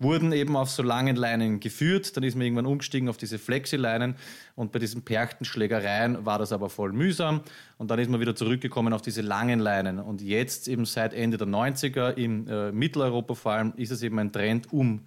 wurden 0.02 0.32
eben 0.32 0.56
auf 0.56 0.70
so 0.70 0.82
langen 0.82 1.16
Leinen 1.16 1.60
geführt. 1.60 2.16
Dann 2.18 2.24
ist 2.24 2.36
man 2.36 2.46
irgendwann 2.46 2.66
umgestiegen 2.66 3.08
auf 3.08 3.18
diese 3.18 3.38
Flexileinen 3.38 4.16
und 4.56 4.72
bei 4.72 4.80
diesen 4.80 5.04
Perchtenschlägereien 5.04 6.26
war 6.26 6.40
das 6.40 6.52
aber 6.52 6.70
voll 6.70 6.92
mühsam. 6.92 7.42
Und 7.78 7.92
dann 7.92 8.00
ist 8.00 8.10
man 8.10 8.20
wieder 8.20 8.36
zurückgekommen 8.36 8.94
auf 8.94 9.02
diese 9.02 9.22
langen 9.22 9.60
Leinen. 9.60 10.00
Und 10.00 10.22
jetzt 10.22 10.68
eben 10.68 10.86
seit 10.86 11.14
Ende 11.14 11.38
der 11.38 11.48
90er, 11.48 12.16
in 12.16 12.48
äh, 12.48 12.72
Mitteleuropa 12.72 13.36
vor 13.36 13.52
allem, 13.52 13.74
ist 13.78 13.92
es 13.92 14.02
eben 14.02 14.18
ein 14.18 14.32
Trend 14.32 14.74
um 14.74 15.02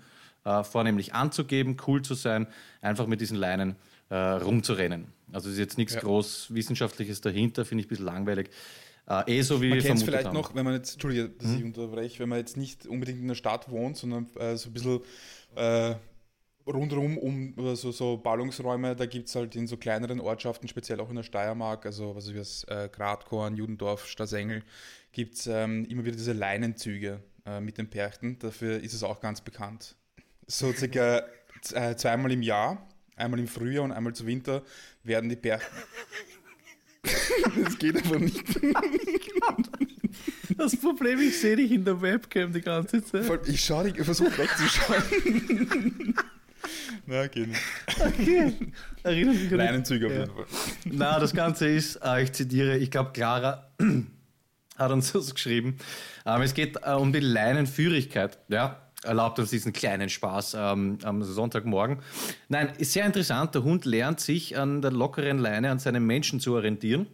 äh, 0.44 0.62
vornehmlich 0.64 1.14
anzugeben, 1.14 1.76
cool 1.86 2.02
zu 2.02 2.14
sein, 2.14 2.46
einfach 2.80 3.06
mit 3.06 3.20
diesen 3.20 3.36
Leinen 3.36 3.76
äh, 4.10 4.16
rumzurennen. 4.16 5.06
Also 5.32 5.50
ist 5.50 5.58
jetzt 5.58 5.78
nichts 5.78 5.94
ja. 5.94 6.00
groß 6.00 6.54
Wissenschaftliches 6.54 7.20
dahinter, 7.20 7.64
finde 7.64 7.82
ich 7.82 7.86
ein 7.86 7.88
bisschen 7.88 8.06
langweilig. 8.06 8.50
Äh, 9.06 9.38
eh 9.38 9.42
so 9.42 9.60
wie 9.60 9.70
man 9.70 9.80
kennt 9.80 9.98
es 9.98 10.02
vielleicht 10.04 10.26
haben. 10.26 10.34
noch, 10.34 10.54
wenn 10.54 10.64
man 10.64 10.74
jetzt, 10.74 10.92
Entschuldige, 10.94 11.28
dass 11.28 11.48
hm? 11.48 11.58
ich 11.58 11.64
unterbreche, 11.64 12.18
wenn 12.20 12.28
man 12.28 12.38
jetzt 12.38 12.56
nicht 12.56 12.86
unbedingt 12.86 13.20
in 13.20 13.28
der 13.28 13.34
Stadt 13.34 13.70
wohnt, 13.70 13.96
sondern 13.96 14.28
äh, 14.36 14.56
so 14.56 14.70
ein 14.70 14.72
bisschen 14.72 15.00
äh, 15.56 15.94
rundherum 16.66 17.18
um 17.18 17.54
so, 17.76 17.92
so 17.92 18.16
Ballungsräume, 18.16 18.96
da 18.96 19.04
gibt 19.04 19.28
es 19.28 19.34
halt 19.34 19.56
in 19.56 19.66
so 19.66 19.76
kleineren 19.76 20.20
Ortschaften, 20.20 20.68
speziell 20.68 21.00
auch 21.00 21.10
in 21.10 21.16
der 21.16 21.22
Steiermark, 21.22 21.84
also 21.84 22.16
was 22.16 22.28
ist 22.28 22.36
das, 22.36 22.64
äh, 22.64 22.88
Gradkorn, 22.88 23.56
Judendorf, 23.56 24.06
Stasengel, 24.06 24.62
gibt 25.12 25.34
es 25.34 25.46
ähm, 25.46 25.84
immer 25.84 26.04
wieder 26.06 26.16
diese 26.16 26.32
Leinenzüge 26.32 27.20
äh, 27.44 27.60
mit 27.60 27.76
den 27.76 27.90
Perchten. 27.90 28.38
Dafür 28.38 28.82
ist 28.82 28.94
es 28.94 29.02
auch 29.02 29.20
ganz 29.20 29.42
bekannt 29.42 29.96
so 30.46 30.72
circa 30.72 31.22
äh, 31.72 31.94
zweimal 31.96 32.32
im 32.32 32.42
Jahr, 32.42 32.86
einmal 33.16 33.40
im 33.40 33.48
Frühjahr 33.48 33.84
und 33.84 33.92
einmal 33.92 34.14
zu 34.14 34.26
Winter, 34.26 34.62
werden 35.02 35.28
die 35.28 35.36
Berge. 35.36 35.64
das 37.64 37.78
geht 37.78 38.04
aber 38.04 38.18
nicht. 38.18 38.42
Das 40.56 40.76
Problem, 40.76 41.20
ich 41.20 41.38
sehe 41.38 41.56
dich 41.56 41.72
in 41.72 41.84
der 41.84 42.00
Webcam 42.00 42.52
die 42.52 42.60
ganze 42.60 43.04
Zeit. 43.04 43.48
Ich 43.48 43.64
schaue 43.64 43.84
dich, 43.84 43.98
ich 43.98 44.04
versuche 44.04 44.36
wegzuschauen. 44.38 46.14
Na, 47.06 47.26
geht 47.26 47.48
nicht. 47.48 47.60
Okay. 47.98 48.54
Erinnert 49.02 49.34
mich 49.34 49.50
Leinenzüge 49.50 50.06
auf 50.06 50.12
jeden 50.12 50.26
Fall. 50.26 50.46
Na, 50.84 51.18
das 51.18 51.34
Ganze 51.34 51.68
ist, 51.68 51.96
äh, 51.96 52.22
ich 52.22 52.32
zitiere, 52.32 52.78
ich 52.78 52.90
glaube, 52.90 53.12
Clara 53.12 53.70
hat 54.78 54.90
uns 54.90 55.12
das 55.12 55.34
geschrieben. 55.34 55.76
Ähm, 56.24 56.42
es 56.42 56.54
geht 56.54 56.78
äh, 56.82 56.92
um 56.92 57.12
die 57.12 57.20
Leinenführigkeit. 57.20 58.38
Ja, 58.48 58.83
erlaubt 59.04 59.38
uns 59.38 59.50
diesen 59.50 59.72
kleinen 59.72 60.08
Spaß 60.08 60.56
ähm, 60.58 60.98
am 61.04 61.22
Sonntagmorgen. 61.22 61.98
Nein, 62.48 62.72
ist 62.78 62.92
sehr 62.92 63.06
interessant. 63.06 63.54
Der 63.54 63.62
Hund 63.62 63.84
lernt 63.84 64.20
sich 64.20 64.56
an 64.56 64.82
der 64.82 64.90
lockeren 64.90 65.38
Leine 65.38 65.70
an 65.70 65.78
seinem 65.78 66.06
Menschen 66.06 66.40
zu 66.40 66.54
orientieren. 66.54 67.06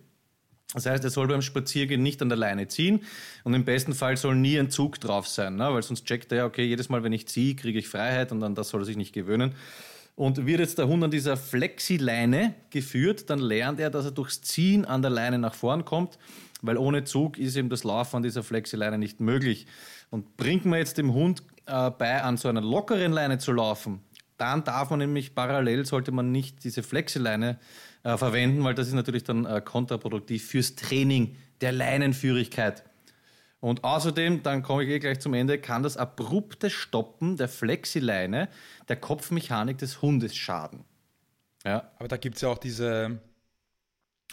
Das 0.74 0.87
heißt, 0.87 1.03
er 1.03 1.11
soll 1.11 1.26
beim 1.26 1.42
Spaziergehen 1.42 2.03
nicht 2.03 2.22
an 2.22 2.29
der 2.29 2.38
Leine 2.38 2.68
ziehen 2.68 3.00
und 3.42 3.55
im 3.55 3.64
besten 3.64 3.92
Fall 3.92 4.16
soll 4.16 4.37
nie 4.37 4.59
ein 4.59 4.70
Zug 4.70 5.00
drauf 5.00 5.26
sein, 5.26 5.57
ne? 5.57 5.72
weil 5.72 5.83
sonst 5.83 6.07
checkt 6.07 6.31
er 6.31 6.46
okay, 6.46 6.64
jedes 6.64 6.88
Mal, 6.88 7.03
wenn 7.03 7.12
ich 7.12 7.26
ziehe, 7.26 7.57
kriege 7.57 7.79
ich 7.79 7.88
Freiheit 7.88 8.31
und 8.31 8.42
an 8.44 8.55
das 8.55 8.68
soll 8.68 8.83
er 8.83 8.85
sich 8.85 8.96
nicht 8.96 9.12
gewöhnen. 9.12 9.55
Und 10.14 10.46
wird 10.46 10.61
jetzt 10.61 10.79
der 10.79 10.87
Hund 10.87 11.03
an 11.03 11.11
dieser 11.11 11.37
Flexileine 11.37 12.55
geführt, 12.70 13.31
dann 13.31 13.38
lernt 13.38 13.81
er, 13.81 13.90
dass 13.90 14.05
er 14.05 14.11
durchs 14.11 14.42
Ziehen 14.42 14.85
an 14.85 15.03
der 15.03 15.11
Leine 15.11 15.38
nach 15.38 15.55
vorn 15.55 15.85
kommt, 15.85 16.18
weil 16.62 16.76
ohne 16.76 17.05
Zug 17.05 17.38
ist 17.38 17.57
eben 17.57 17.70
das 17.70 17.85
Laufen 17.85 18.16
an 18.16 18.22
dieser 18.22 18.42
Flexileine 18.42 18.98
nicht 18.98 19.20
möglich. 19.20 19.66
Und 20.11 20.37
bringt 20.37 20.66
man 20.66 20.79
jetzt 20.79 20.98
dem 20.98 21.14
Hund 21.14 21.42
äh, 21.66 21.90
bei, 21.90 22.23
an 22.23 22.37
so 22.37 22.49
einer 22.49 22.61
lockeren 22.61 23.12
Leine 23.12 23.38
zu 23.38 23.53
laufen, 23.53 24.03
Dann 24.40 24.64
darf 24.64 24.88
man 24.88 25.01
nämlich 25.01 25.35
parallel, 25.35 25.85
sollte 25.85 26.12
man 26.12 26.33
nicht 26.33 26.64
diese 26.64 26.83
Flexileine 26.83 27.59
äh, 28.05 28.16
verwenden, 28.16 28.64
weil 28.64 28.75
das 28.75 28.88
ist 28.88 28.94
natürlich 28.94 29.25
dann 29.25 29.44
äh, 29.44 29.61
kontraproduktiv 29.61 30.46
fürs 30.46 30.77
Training 30.77 31.37
der 31.61 31.73
Leinenführigkeit. 31.73 32.83
Und 33.61 33.85
außerdem, 33.85 34.42
dann 34.42 34.62
komme 34.62 34.85
ich 34.85 34.88
eh 34.88 34.99
gleich 34.99 35.20
zum 35.20 35.35
Ende, 35.35 35.59
kann 35.59 35.83
das 35.83 35.99
abrupte 35.99 36.70
Stoppen 36.70 37.37
der 37.37 37.49
Flexileine 37.49 38.49
der 38.88 38.96
Kopfmechanik 38.96 39.77
des 39.77 40.01
Hundes 40.01 40.35
schaden. 40.35 40.85
Ja. 41.66 41.90
Aber 41.99 42.09
da 42.09 42.16
gibt 42.16 42.37
es 42.37 42.40
ja 42.40 42.49
auch 42.49 42.57
diese, 42.57 43.20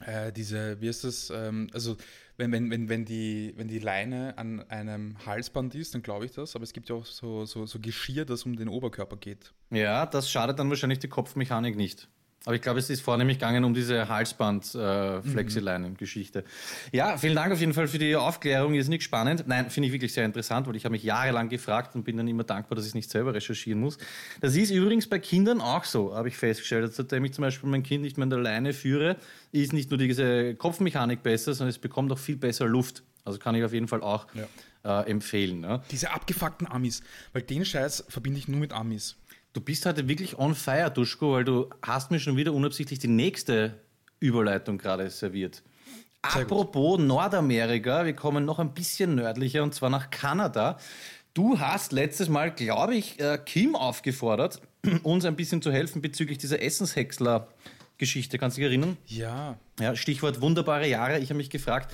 äh, 0.05 0.31
diese, 0.31 0.79
wie 0.79 0.87
ist 0.87 1.03
das, 1.03 1.29
ähm, 1.29 1.69
also 1.73 1.97
wenn, 2.37 2.51
wenn, 2.51 2.69
wenn, 2.69 2.87
wenn, 2.87 3.05
die, 3.05 3.53
wenn 3.57 3.67
die 3.67 3.79
Leine 3.79 4.37
an 4.37 4.61
einem 4.69 5.25
Halsband 5.25 5.73
ist, 5.75 5.95
dann 5.95 6.03
glaube 6.03 6.25
ich 6.25 6.31
das, 6.31 6.55
aber 6.55 6.63
es 6.63 6.71
gibt 6.71 6.89
ja 6.89 6.95
auch 6.95 7.05
so, 7.05 7.45
so, 7.45 7.65
so 7.65 7.79
Geschirr, 7.79 8.25
das 8.25 8.43
um 8.43 8.55
den 8.55 8.69
Oberkörper 8.69 9.17
geht. 9.17 9.53
Ja, 9.71 10.05
das 10.05 10.29
schadet 10.29 10.59
dann 10.59 10.69
wahrscheinlich 10.69 10.99
die 10.99 11.07
Kopfmechanik 11.07 11.75
nicht. 11.75 12.07
Aber 12.47 12.55
ich 12.55 12.61
glaube, 12.61 12.79
es 12.79 12.89
ist 12.89 13.01
vornehmlich 13.01 13.39
gegangen 13.39 13.65
um 13.65 13.73
diese 13.73 14.07
Halsband-Flexileinen-Geschichte. 14.07 16.39
Äh, 16.39 16.43
mhm. 16.43 16.47
Ja, 16.93 17.17
vielen 17.17 17.35
Dank 17.35 17.51
auf 17.51 17.59
jeden 17.59 17.73
Fall 17.73 17.89
für 17.89 17.97
die 17.97 18.15
Aufklärung. 18.15 18.73
Ist 18.73 18.87
nicht 18.87 19.03
spannend. 19.03 19.43
Nein, 19.47 19.69
finde 19.69 19.87
ich 19.87 19.93
wirklich 19.93 20.13
sehr 20.13 20.23
interessant, 20.23 20.65
weil 20.65 20.77
ich 20.77 20.85
habe 20.85 20.93
mich 20.93 21.03
jahrelang 21.03 21.49
gefragt 21.49 21.93
und 21.95 22.05
bin 22.05 22.15
dann 22.15 22.25
immer 22.25 22.45
dankbar, 22.45 22.77
dass 22.77 22.85
ich 22.85 22.91
es 22.91 22.95
nicht 22.95 23.09
selber 23.09 23.33
recherchieren 23.33 23.81
muss. 23.81 23.97
Das 24.39 24.55
ist 24.55 24.71
übrigens 24.71 25.09
bei 25.09 25.19
Kindern 25.19 25.59
auch 25.59 25.83
so, 25.83 26.15
habe 26.15 26.29
ich 26.29 26.37
festgestellt. 26.37 26.83
Also, 26.83 26.95
seitdem 26.95 27.25
ich 27.25 27.33
zum 27.33 27.41
Beispiel 27.41 27.69
mein 27.69 27.83
Kind 27.83 28.01
nicht 28.01 28.17
mehr 28.17 28.23
in 28.23 28.29
der 28.29 28.39
Leine 28.39 28.71
führe, 28.71 29.17
ist 29.51 29.73
nicht 29.73 29.89
nur 29.89 29.97
diese 29.97 30.55
Kopfmechanik 30.55 31.23
besser, 31.23 31.53
sondern 31.53 31.71
es 31.71 31.79
bekommt 31.79 32.13
auch 32.13 32.17
viel 32.17 32.37
besser 32.37 32.65
Luft. 32.65 33.03
Also 33.25 33.39
kann 33.39 33.55
ich 33.55 33.65
auf 33.65 33.73
jeden 33.73 33.89
Fall 33.89 34.01
auch 34.01 34.25
ja. 34.85 35.01
äh, 35.01 35.11
empfehlen. 35.11 35.59
Ne? 35.59 35.81
Diese 35.91 36.11
abgefuckten 36.11 36.65
Amis, 36.65 37.03
weil 37.33 37.41
den 37.41 37.65
Scheiß 37.65 38.05
verbinde 38.07 38.39
ich 38.39 38.47
nur 38.47 38.61
mit 38.61 38.71
Amis. 38.71 39.17
Du 39.57 39.63
bist 39.63 39.87
heute 39.87 40.07
wirklich 40.07 40.37
on 40.37 40.53
fire, 40.53 40.91
Duschko, 40.91 41.31
weil 41.31 41.43
du 41.43 41.67
hast 41.81 42.11
mir 42.11 42.19
schon 42.19 42.37
wieder 42.37 42.53
unabsichtlich 42.53 42.99
die 42.99 43.07
nächste 43.07 43.73
Überleitung 44.19 44.77
gerade 44.77 45.09
serviert. 45.09 45.63
Sehr 46.31 46.43
Apropos 46.43 46.97
gut. 46.97 47.07
Nordamerika, 47.07 48.05
wir 48.05 48.13
kommen 48.13 48.45
noch 48.45 48.59
ein 48.59 48.75
bisschen 48.75 49.15
nördlicher 49.15 49.63
und 49.63 49.73
zwar 49.73 49.89
nach 49.89 50.11
Kanada. 50.11 50.77
Du 51.33 51.59
hast 51.59 51.91
letztes 51.91 52.29
Mal, 52.29 52.51
glaube 52.51 52.93
ich, 52.93 53.19
äh, 53.19 53.39
Kim 53.43 53.75
aufgefordert, 53.75 54.61
uns 55.01 55.25
ein 55.25 55.35
bisschen 55.35 55.63
zu 55.63 55.71
helfen 55.71 56.03
bezüglich 56.03 56.37
dieser 56.37 56.61
Essenshäcksler-Geschichte. 56.61 58.37
Kannst 58.37 58.57
du 58.57 58.61
dich 58.61 58.69
erinnern? 58.69 58.95
Ja. 59.07 59.57
Ja, 59.79 59.95
Stichwort 59.95 60.39
wunderbare 60.39 60.87
Jahre. 60.87 61.17
Ich 61.17 61.31
habe 61.31 61.37
mich 61.37 61.49
gefragt, 61.49 61.91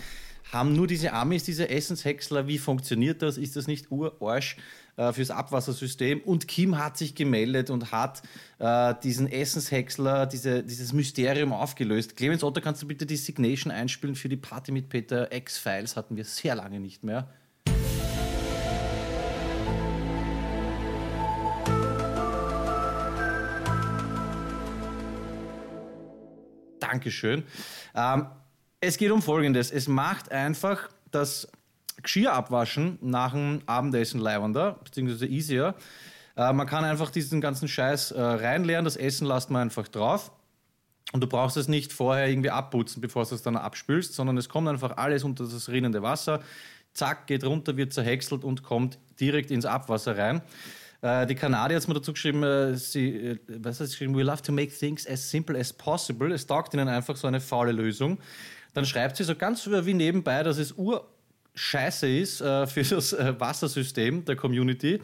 haben 0.52 0.76
nur 0.76 0.88
diese 0.88 1.13
Amis 1.13 1.45
diese 1.45 1.69
Essenshäcksler? 1.69 2.45
Wie 2.45 2.58
funktioniert 2.58 3.21
das? 3.21 3.38
Ist 3.38 3.56
das 3.56 3.67
nicht 3.67 3.89
urarsch? 3.89 4.58
Äh, 4.96 5.12
fürs 5.12 5.32
Abwassersystem. 5.32 6.22
Und 6.22 6.48
Kim 6.48 6.78
hat 6.78 6.98
sich 6.98 7.16
gemeldet 7.16 7.72
und 7.72 7.92
hat 7.92 8.22
äh, 8.60 8.94
diesen 9.02 9.28
Essenshäcksler, 9.28 10.28
diese, 10.28 10.62
dieses 10.62 10.94
Mysterium 10.94 11.52
aufgelöst. 11.52 12.16
Clemens 12.16 12.44
Otto, 12.44 12.62
kannst 12.62 12.84
du 12.84 12.88
bitte 12.88 13.08
die 13.08 13.16
Signation 13.16 13.72
einspielen 13.72 14.16
für 14.16 14.30
die 14.30 14.38
Party 14.38 14.72
mit 14.72 14.90
Peter 14.90 15.32
X-Files? 15.34 15.96
Hatten 15.96 16.16
wir 16.16 16.26
sehr 16.26 16.54
lange 16.54 16.80
nicht 16.80 17.04
mehr. 17.04 17.28
Dankeschön. 26.80 27.44
Ähm, 27.96 28.28
es 28.80 28.98
geht 28.98 29.10
um 29.10 29.24
Folgendes. 29.24 29.72
Es 29.72 29.88
macht 29.88 30.32
einfach 30.32 30.90
das 31.10 31.48
Geschirr 32.04 32.34
abwaschen 32.34 33.00
nach 33.02 33.34
dem 33.34 33.62
Abendessen 33.66 34.20
leibender, 34.20 34.80
beziehungsweise 34.84 35.26
easier. 35.26 35.76
Äh, 36.36 36.54
man 36.54 36.68
kann 36.68 36.84
einfach 36.84 37.10
diesen 37.10 37.42
ganzen 37.42 37.68
Scheiß 37.68 38.12
äh, 38.12 38.22
reinleeren, 38.22 38.86
das 38.86 38.96
Essen 38.96 39.26
lasst 39.26 39.50
man 39.50 39.63
einfach 39.63 39.88
drauf. 39.88 40.32
Und 41.12 41.22
du 41.22 41.28
brauchst 41.28 41.58
es 41.58 41.68
nicht 41.68 41.94
vorher 41.94 42.28
irgendwie 42.28 42.50
abputzen, 42.50 43.02
bevor 43.02 43.26
du 43.26 43.36
es 43.36 43.44
dann 43.44 43.56
abspülst, 43.56 44.16
sondern 44.16 44.38
es 44.38 44.50
kommt 44.50 44.68
einfach 44.68 44.98
alles 44.98 45.24
unter 45.24 45.44
das 45.44 45.70
rinnende 45.70 46.02
Wasser. 46.02 46.42
Zack, 46.94 47.28
geht 47.28 47.44
runter, 47.44 47.78
wird 47.78 47.94
zerhäckselt 47.94 48.44
und 48.44 48.63
kommt 48.63 48.98
direkt 49.20 49.52
ins 49.52 49.66
Abwasser 49.66 50.18
rein. 50.18 50.42
Äh, 51.02 51.28
die 51.28 51.36
Kanadier 51.36 51.78
hat 51.78 51.88
mir 51.88 51.94
dazu 51.96 52.13
geschrieben, 52.13 52.44
äh, 52.44 52.76
sie, 52.76 53.10
äh, 53.10 53.39
was 53.48 53.80
hat 53.80 53.88
sie 53.88 53.94
geschrieben? 53.94 54.16
We 54.16 54.24
love 54.24 54.42
to 54.42 54.52
make 54.52 54.72
things 54.72 55.06
as 55.06 55.30
simple 55.30 55.60
as 55.60 55.74
possible. 55.74 56.34
Es 56.34 56.48
taugt 56.48 56.74
ihnen 56.74 56.88
einfach 56.88 57.16
so 57.16 57.28
eine 57.28 57.42
faule 57.42 57.74
Lösung. 57.74 58.18
Dann 58.74 58.86
schreibt 58.86 59.18
sie 59.18 59.24
so 59.24 59.36
ganz 59.36 59.68
wie 59.68 59.94
nebenbei, 59.94 60.42
dass 60.42 60.58
es 60.58 60.72
ur 60.76 61.12
scheiße 61.56 62.08
ist 62.08 62.42
äh, 62.42 62.68
für 62.68 62.84
das 62.84 63.13
äh, 63.13 63.39
Wassersystem 63.39 64.26
der 64.26 64.36
Community. 64.36 65.00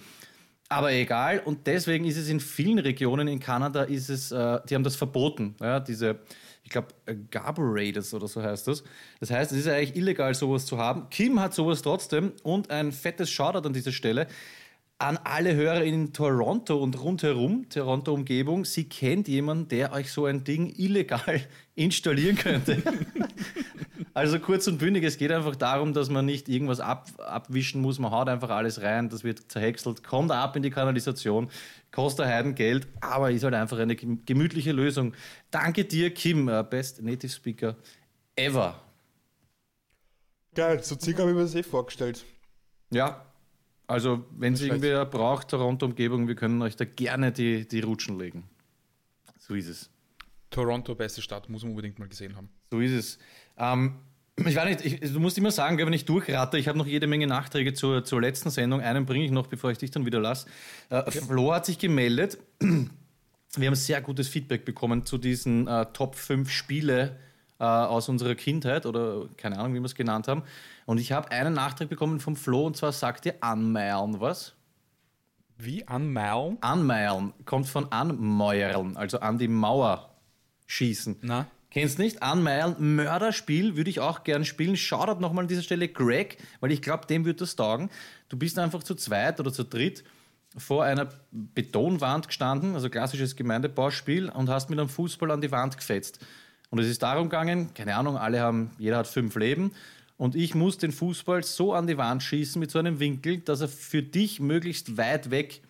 Aber 0.71 0.91
egal. 0.91 1.41
Und 1.45 1.65
deswegen 1.65 2.05
ist 2.05 2.17
es 2.17 2.29
in 2.29 2.39
vielen 2.39 2.77
Regionen 2.77 3.27
in 3.27 3.39
Kanada, 3.39 3.83
ist 3.83 4.09
es, 4.09 4.31
äh, 4.31 4.59
die 4.69 4.75
haben 4.75 4.83
das 4.83 4.95
verboten. 4.95 5.55
Ja, 5.59 5.79
diese, 5.79 6.19
ich 6.63 6.69
glaube, 6.69 6.89
äh, 7.07 7.15
Carburetors 7.31 8.13
oder 8.13 8.27
so 8.27 8.41
heißt 8.41 8.67
das. 8.67 8.83
Das 9.19 9.31
heißt, 9.31 9.51
es 9.51 9.59
ist 9.59 9.67
eigentlich 9.67 9.95
illegal, 9.95 10.33
sowas 10.35 10.67
zu 10.67 10.77
haben. 10.77 11.09
Kim 11.09 11.39
hat 11.39 11.55
sowas 11.55 11.81
trotzdem 11.81 12.33
und 12.43 12.69
ein 12.69 12.91
fettes 12.91 13.31
Shoutout 13.31 13.67
an 13.67 13.73
dieser 13.73 13.91
Stelle 13.91 14.27
an 14.99 15.17
alle 15.23 15.55
Hörer 15.55 15.83
in 15.83 16.11
Toronto 16.11 16.77
und 16.77 17.01
rundherum, 17.01 17.69
Toronto-Umgebung. 17.69 18.65
Sie 18.65 18.83
kennt 18.83 19.29
jemanden, 19.29 19.69
der 19.69 19.93
euch 19.93 20.11
so 20.11 20.25
ein 20.25 20.43
Ding 20.43 20.73
illegal 20.75 21.41
installieren 21.75 22.35
könnte. 22.35 22.83
Also 24.15 24.39
kurz 24.39 24.67
und 24.67 24.79
bündig, 24.79 25.03
es 25.03 25.17
geht 25.17 25.31
einfach 25.31 25.55
darum, 25.55 25.93
dass 25.93 26.09
man 26.09 26.25
nicht 26.25 26.49
irgendwas 26.49 26.81
ab, 26.81 27.07
abwischen 27.19 27.81
muss. 27.81 27.99
Man 27.99 28.11
haut 28.11 28.27
einfach 28.27 28.49
alles 28.49 28.81
rein, 28.81 29.07
das 29.07 29.23
wird 29.23 29.49
zerhäckselt, 29.49 30.03
kommt 30.03 30.31
ab 30.31 30.55
in 30.57 30.63
die 30.63 30.71
Kanalisation, 30.71 31.49
kostet 31.91 32.25
Heidengeld, 32.25 32.87
aber 32.99 33.31
ist 33.31 33.43
halt 33.43 33.53
einfach 33.53 33.77
eine 33.77 33.95
gemütliche 33.95 34.71
Lösung. 34.73 35.13
Danke 35.51 35.85
dir, 35.85 36.13
Kim, 36.13 36.49
äh, 36.49 36.63
Best 36.63 37.01
Native 37.01 37.31
Speaker 37.31 37.75
ever. 38.35 38.81
Geil, 40.55 40.83
so 40.83 40.97
circa 40.99 41.21
habe 41.21 41.31
ich 41.31 41.37
mir 41.37 41.43
das 41.43 41.55
eh 41.55 41.63
vorgestellt. 41.63 42.25
Ja, 42.89 43.28
also 43.89 44.23
wenn 44.37 44.53
es 44.53 44.61
irgendwer 44.61 45.03
braucht, 45.05 45.47
Toronto-Umgebung, 45.49 46.27
wir 46.27 46.35
können 46.35 46.61
euch 46.61 46.75
da 46.75 46.85
gerne 46.85 47.31
die, 47.31 47.67
die 47.67 47.79
Rutschen 47.79 48.19
legen. 48.19 48.43
So 49.39 49.55
ist 49.55 49.67
es. 49.67 49.89
Toronto, 50.51 50.93
beste 50.93 51.23
Stadt, 51.23 51.49
muss 51.49 51.63
man 51.63 51.71
unbedingt 51.71 51.97
mal 51.97 52.07
gesehen 52.07 52.35
haben. 52.35 52.49
So 52.69 52.79
ist 52.81 52.91
es. 52.91 53.19
Ähm, 53.57 53.95
ich 54.37 54.55
weiß 54.55 54.83
nicht, 54.83 54.85
ich, 54.85 55.11
du 55.11 55.19
musst 55.19 55.39
immer 55.39 55.49
sagen, 55.49 55.79
wenn 55.79 55.91
ich 55.91 56.05
durchrate, 56.05 56.59
ich 56.59 56.67
habe 56.67 56.77
noch 56.77 56.85
jede 56.85 57.07
Menge 57.07 57.25
Nachträge 57.25 57.73
zur, 57.73 58.03
zur 58.03 58.21
letzten 58.21 58.51
Sendung. 58.51 58.79
Einen 58.81 59.07
bringe 59.07 59.25
ich 59.25 59.31
noch, 59.31 59.47
bevor 59.47 59.71
ich 59.71 59.79
dich 59.79 59.89
dann 59.89 60.05
wieder 60.05 60.19
lasse. 60.19 60.47
Äh, 60.91 60.97
ja. 60.97 61.09
Flo 61.09 61.53
hat 61.53 61.65
sich 61.65 61.79
gemeldet. 61.79 62.37
Wir 62.59 63.67
haben 63.67 63.75
sehr 63.75 64.01
gutes 64.01 64.27
Feedback 64.27 64.65
bekommen 64.65 65.07
zu 65.07 65.17
diesen 65.17 65.67
äh, 65.67 65.87
Top 65.93 66.13
5 66.13 66.51
Spiele 66.51 67.17
äh, 67.59 67.63
aus 67.63 68.09
unserer 68.09 68.35
Kindheit 68.35 68.85
oder 68.85 69.25
keine 69.37 69.59
Ahnung, 69.59 69.73
wie 69.73 69.79
wir 69.79 69.85
es 69.85 69.95
genannt 69.95 70.27
haben. 70.27 70.43
Und 70.85 70.99
ich 70.99 71.11
habe 71.11 71.31
einen 71.31 71.53
Nachtrag 71.53 71.89
bekommen 71.89 72.19
vom 72.19 72.35
Flo 72.35 72.65
und 72.65 72.77
zwar 72.77 72.91
sagt 72.91 73.25
ihr 73.25 73.35
Anmeilen 73.41 74.19
was? 74.19 74.53
Wie? 75.57 75.85
Anmeilen? 75.87 76.57
Anmeilen 76.61 77.33
kommt 77.45 77.67
von 77.67 77.91
Anmäuerln, 77.91 78.95
also 78.95 79.19
an 79.19 79.37
die 79.37 79.49
Mauer 79.49 80.15
schießen. 80.67 81.17
Na? 81.21 81.47
Kennst 81.71 81.99
nicht? 81.99 82.23
Anmeilen, 82.23 82.95
Mörderspiel 82.95 83.75
würde 83.75 83.89
ich 83.89 83.99
auch 83.99 84.23
gern 84.23 84.43
spielen. 84.43 84.75
Shoutout 84.75 85.19
nochmal 85.19 85.43
an 85.43 85.47
dieser 85.47 85.61
Stelle 85.61 85.87
Greg, 85.87 86.37
weil 86.61 86.71
ich 86.71 86.81
glaube, 86.81 87.05
dem 87.05 87.25
wird 87.25 87.41
das 87.41 87.55
taugen. 87.55 87.89
Du 88.29 88.37
bist 88.37 88.57
einfach 88.57 88.81
zu 88.83 88.95
zweit 88.95 89.39
oder 89.39 89.53
zu 89.53 89.65
dritt 89.65 90.03
vor 90.57 90.83
einer 90.83 91.09
Betonwand 91.31 92.27
gestanden, 92.27 92.73
also 92.73 92.89
klassisches 92.89 93.35
Gemeindebauspiel, 93.35 94.29
und 94.29 94.49
hast 94.49 94.71
mit 94.71 94.79
einem 94.79 94.89
Fußball 94.89 95.29
an 95.29 95.41
die 95.41 95.51
Wand 95.51 95.77
gefetzt. 95.77 96.25
Und 96.69 96.79
es 96.79 96.87
ist 96.87 97.01
darum 97.01 97.29
gegangen, 97.29 97.73
keine 97.73 97.95
Ahnung, 97.95 98.17
alle 98.17 98.41
haben, 98.41 98.71
jeder 98.77 98.97
hat 98.97 99.07
fünf 99.07 99.35
Leben. 99.35 99.71
Und 100.17 100.35
ich 100.35 100.53
muss 100.53 100.77
den 100.77 100.91
Fußball 100.91 101.43
so 101.43 101.73
an 101.73 101.87
die 101.87 101.97
Wand 101.97 102.21
schießen 102.21 102.59
mit 102.59 102.71
so 102.71 102.79
einem 102.79 102.99
Winkel, 102.99 103.39
dass 103.39 103.61
er 103.61 103.69
für 103.69 104.03
dich 104.03 104.39
möglichst 104.39 104.97
weit 104.97 105.31
weg 105.31 105.61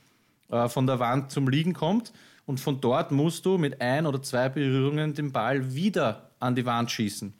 äh, 0.49 0.67
von 0.67 0.87
der 0.87 0.99
Wand 0.99 1.31
zum 1.31 1.47
Liegen 1.47 1.73
kommt 1.73 2.11
und 2.45 2.59
von 2.59 2.81
dort 2.81 3.11
musst 3.11 3.45
du 3.45 3.59
mit 3.59 3.79
ein 3.79 4.07
oder 4.07 4.23
zwei 4.23 4.49
Berührungen 4.49 5.13
den 5.13 5.31
Ball 5.31 5.75
wieder 5.75 6.31
an 6.39 6.55
die 6.55 6.65
Wand 6.65 6.89
schießen. 6.89 7.31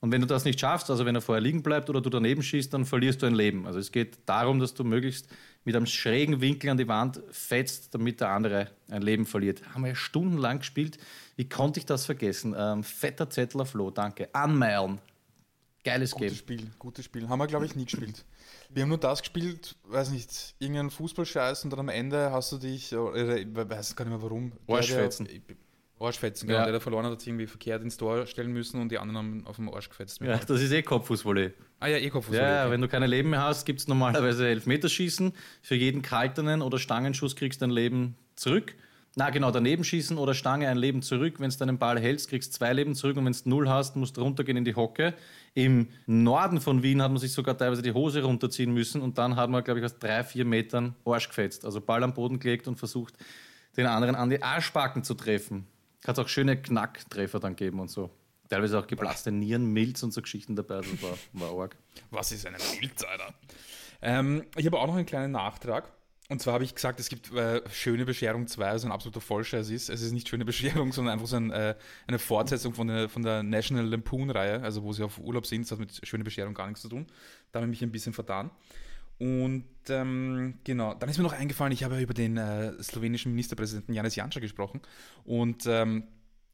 Und 0.00 0.12
wenn 0.12 0.20
du 0.20 0.26
das 0.26 0.44
nicht 0.44 0.60
schaffst, 0.60 0.88
also 0.88 1.04
wenn 1.04 1.16
er 1.16 1.20
vorher 1.20 1.40
liegen 1.40 1.64
bleibt 1.64 1.90
oder 1.90 2.00
du 2.00 2.10
daneben 2.10 2.42
schießt, 2.42 2.72
dann 2.72 2.84
verlierst 2.84 3.22
du 3.22 3.26
ein 3.26 3.34
Leben. 3.34 3.66
Also 3.66 3.80
es 3.80 3.90
geht 3.90 4.18
darum, 4.26 4.60
dass 4.60 4.74
du 4.74 4.84
möglichst 4.84 5.28
mit 5.64 5.76
einem 5.76 5.86
schrägen 5.86 6.40
Winkel 6.40 6.70
an 6.70 6.76
die 6.76 6.88
Wand 6.88 7.20
fetzt, 7.30 7.94
damit 7.94 8.20
der 8.20 8.30
andere 8.30 8.70
ein 8.88 9.02
Leben 9.02 9.26
verliert. 9.26 9.62
Haben 9.74 9.82
wir 9.82 9.90
ja 9.90 9.94
stundenlang 9.94 10.58
gespielt. 10.58 10.98
Wie 11.36 11.48
konnte 11.48 11.80
ich 11.80 11.86
das 11.86 12.06
vergessen? 12.06 12.54
Ähm, 12.56 12.82
fetter 12.82 13.30
Zettler 13.30 13.66
Flo, 13.66 13.90
danke. 13.90 14.34
Anmeilen. 14.34 15.00
Geiles 15.84 16.12
gutes 16.12 16.28
Game. 16.28 16.36
Spiel, 16.36 16.70
gutes 16.78 17.04
Spiel. 17.04 17.28
Haben 17.28 17.38
wir, 17.40 17.46
glaube 17.48 17.66
ich, 17.66 17.74
nie 17.74 17.84
gespielt. 17.84 18.24
Wir 18.70 18.82
haben 18.82 18.88
nur 18.88 18.98
das 18.98 19.20
gespielt, 19.20 19.74
weiß 19.84 20.10
nicht, 20.10 20.54
irgendeinen 20.58 20.90
Fußballscheiß 20.90 21.64
und 21.64 21.70
dann 21.70 21.80
am 21.80 21.88
Ende 21.88 22.30
hast 22.30 22.52
du 22.52 22.58
dich, 22.58 22.94
oder, 22.94 23.36
ich 23.36 23.46
weiß 23.52 23.96
gar 23.96 24.04
nicht 24.04 24.12
mehr 24.12 24.22
warum. 24.22 24.52
Arschfetzen. 24.68 25.28
Arschfetzen, 26.02 26.48
genau. 26.48 26.60
Ja. 26.60 26.64
Der, 26.64 26.72
der 26.72 26.80
verloren 26.80 27.04
hat, 27.04 27.12
hat 27.12 27.20
sich 27.20 27.28
irgendwie 27.28 27.46
verkehrt 27.46 27.82
ins 27.82 27.96
Tor 27.96 28.26
stellen 28.26 28.52
müssen 28.52 28.80
und 28.80 28.90
die 28.90 28.98
anderen 28.98 29.18
haben 29.18 29.46
auf 29.46 29.56
dem 29.56 29.68
Arsch 29.72 29.88
gefetzt. 29.88 30.20
Ja, 30.20 30.36
das 30.36 30.60
ist 30.60 30.72
eh 30.72 30.82
Kopffußvolley. 30.82 31.52
Ah 31.80 31.86
ja, 31.88 31.98
eh 31.98 32.10
Kopffußvolley. 32.10 32.48
Ja, 32.48 32.62
okay. 32.62 32.72
wenn 32.72 32.80
du 32.80 32.88
keine 32.88 33.06
Leben 33.06 33.30
mehr 33.30 33.42
hast, 33.42 33.64
gibt 33.64 33.80
es 33.80 33.88
normalerweise 33.88 34.48
Elfmeterschießen. 34.48 35.32
Für 35.62 35.74
jeden 35.74 36.02
kaltenen 36.02 36.62
oder 36.62 36.78
Stangenschuss 36.78 37.36
kriegst 37.36 37.60
du 37.60 37.66
dein 37.66 37.70
Leben 37.70 38.16
zurück. 38.36 38.74
Na 39.14 39.28
genau, 39.28 39.50
daneben 39.50 39.84
schießen 39.84 40.16
oder 40.16 40.32
Stange 40.32 40.68
ein 40.68 40.78
Leben 40.78 41.02
zurück. 41.02 41.34
Wenn 41.38 41.50
du 41.50 41.56
deinen 41.58 41.76
Ball 41.76 42.00
hältst, 42.00 42.30
kriegst 42.30 42.54
du 42.54 42.58
zwei 42.58 42.72
Leben 42.72 42.94
zurück 42.94 43.18
und 43.18 43.26
wenn 43.26 43.32
du 43.32 43.40
null 43.44 43.68
hast, 43.68 43.94
musst 43.94 44.16
du 44.16 44.22
runtergehen 44.22 44.56
in 44.56 44.64
die 44.64 44.74
Hocke. 44.74 45.12
Im 45.52 45.88
Norden 46.06 46.62
von 46.62 46.82
Wien 46.82 47.02
hat 47.02 47.10
man 47.10 47.20
sich 47.20 47.32
sogar 47.32 47.58
teilweise 47.58 47.82
die 47.82 47.92
Hose 47.92 48.22
runterziehen 48.22 48.72
müssen 48.72 49.02
und 49.02 49.18
dann 49.18 49.36
hat 49.36 49.50
man, 49.50 49.62
glaube 49.62 49.80
ich, 49.80 49.84
aus 49.84 49.98
drei, 49.98 50.24
vier 50.24 50.46
Metern 50.46 50.94
Arsch 51.04 51.28
gefetzt. 51.28 51.66
Also 51.66 51.82
Ball 51.82 52.02
am 52.02 52.14
Boden 52.14 52.38
gelegt 52.38 52.68
und 52.68 52.76
versucht, 52.76 53.14
den 53.76 53.86
anderen 53.86 54.14
an 54.14 54.30
die 54.30 54.42
Arschbacken 54.42 55.04
zu 55.04 55.12
treffen. 55.12 55.66
Kann 56.02 56.14
es 56.14 56.18
auch 56.18 56.28
schöne 56.28 56.60
Knacktreffer 56.60 57.40
dann 57.40 57.56
geben 57.56 57.80
und 57.80 57.90
so. 57.90 58.10
Teilweise 58.48 58.78
auch 58.78 58.86
geplatzte 58.86 59.32
Nieren, 59.32 59.72
Milz 59.72 60.02
und 60.02 60.12
so 60.12 60.20
Geschichten 60.20 60.56
dabei. 60.56 60.82
Das 60.82 61.02
war, 61.02 61.16
war 61.32 61.60
arg. 61.62 61.76
Was 62.10 62.32
ist 62.32 62.46
eine 62.46 62.58
Milz, 62.80 63.02
Alter? 63.02 63.32
Ähm, 64.02 64.44
ich 64.56 64.66
habe 64.66 64.78
auch 64.78 64.86
noch 64.86 64.96
einen 64.96 65.06
kleinen 65.06 65.32
Nachtrag. 65.32 65.90
Und 66.28 66.40
zwar 66.40 66.54
habe 66.54 66.64
ich 66.64 66.74
gesagt, 66.74 66.98
es 66.98 67.08
gibt 67.08 67.32
äh, 67.34 67.60
Schöne 67.70 68.04
Bescherung 68.04 68.46
2, 68.46 68.66
also 68.66 68.88
ein 68.88 68.92
absoluter 68.92 69.20
Vollscheiß 69.20 69.68
ist. 69.70 69.90
Es 69.90 70.00
ist 70.00 70.12
nicht 70.12 70.28
Schöne 70.28 70.44
Bescherung, 70.44 70.92
sondern 70.94 71.14
einfach 71.14 71.26
so 71.26 71.36
ein, 71.36 71.50
äh, 71.50 71.74
eine 72.06 72.18
Fortsetzung 72.18 72.74
von 72.74 72.88
der, 72.88 73.08
von 73.08 73.22
der 73.22 73.42
National 73.42 73.86
Lampoon-Reihe, 73.86 74.62
also 74.62 74.82
wo 74.82 74.92
sie 74.92 75.02
auf 75.04 75.18
Urlaub 75.18 75.46
sind. 75.46 75.62
Das 75.62 75.72
hat 75.72 75.78
mit 75.78 76.06
Schöne 76.06 76.24
Bescherung 76.24 76.54
gar 76.54 76.66
nichts 76.66 76.82
zu 76.82 76.88
tun. 76.88 77.06
Da 77.52 77.60
habe 77.60 77.66
ich 77.66 77.80
mich 77.80 77.82
ein 77.82 77.92
bisschen 77.92 78.12
vertan. 78.12 78.50
Und 79.18 79.64
ähm, 79.88 80.54
genau, 80.64 80.94
dann 80.94 81.08
ist 81.08 81.18
mir 81.18 81.24
noch 81.24 81.32
eingefallen, 81.32 81.72
ich 81.72 81.84
habe 81.84 81.96
ja 81.96 82.00
über 82.00 82.14
den 82.14 82.36
äh, 82.36 82.72
slowenischen 82.82 83.32
Ministerpräsidenten 83.32 83.94
Janis 83.94 84.16
Janša 84.16 84.40
gesprochen. 84.40 84.80
Und 85.24 85.66
ähm, 85.66 86.04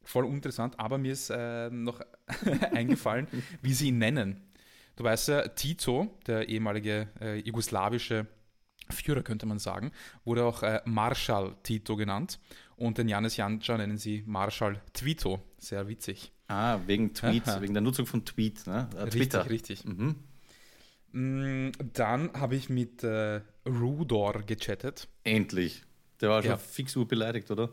voll 0.03 0.25
uninteressant, 0.25 0.79
aber 0.79 0.97
mir 0.97 1.13
ist 1.13 1.29
äh, 1.29 1.69
noch 1.69 2.01
eingefallen, 2.71 3.27
wie 3.61 3.73
sie 3.73 3.89
ihn 3.89 3.97
nennen. 3.97 4.41
Du 4.95 5.03
weißt 5.03 5.29
ja, 5.29 5.47
Tito, 5.47 6.17
der 6.27 6.49
ehemalige 6.49 7.07
äh, 7.21 7.39
jugoslawische 7.39 8.27
Führer, 8.89 9.21
könnte 9.21 9.45
man 9.45 9.59
sagen, 9.59 9.91
wurde 10.25 10.43
auch 10.43 10.63
äh, 10.63 10.81
Marschall 10.85 11.55
Tito 11.63 11.95
genannt. 11.95 12.39
Und 12.75 12.97
den 12.97 13.07
Janis 13.07 13.37
Janša 13.37 13.77
nennen 13.77 13.97
sie 13.97 14.23
Marschall 14.25 14.81
Twito. 14.93 15.41
Sehr 15.57 15.87
witzig. 15.87 16.31
Ah, 16.47 16.79
wegen 16.87 17.13
Tweet, 17.13 17.47
Aha. 17.47 17.61
wegen 17.61 17.73
der 17.73 17.81
Nutzung 17.81 18.05
von 18.05 18.25
Tweet, 18.25 18.65
ne? 18.67 18.89
Äh, 18.97 19.09
Twitter. 19.09 19.49
Richtig, 19.49 19.83
richtig. 19.83 19.85
Mhm. 19.85 20.15
Mm, 21.11 21.71
dann 21.93 22.31
habe 22.33 22.55
ich 22.55 22.69
mit 22.69 23.03
äh, 23.03 23.41
Rudor 23.65 24.43
gechattet. 24.45 25.07
Endlich. 25.23 25.83
Der 26.21 26.29
war 26.29 26.41
schon 26.41 26.51
ja. 26.51 26.57
fix 26.57 26.93
beleidigt, 27.07 27.49
oder? 27.51 27.71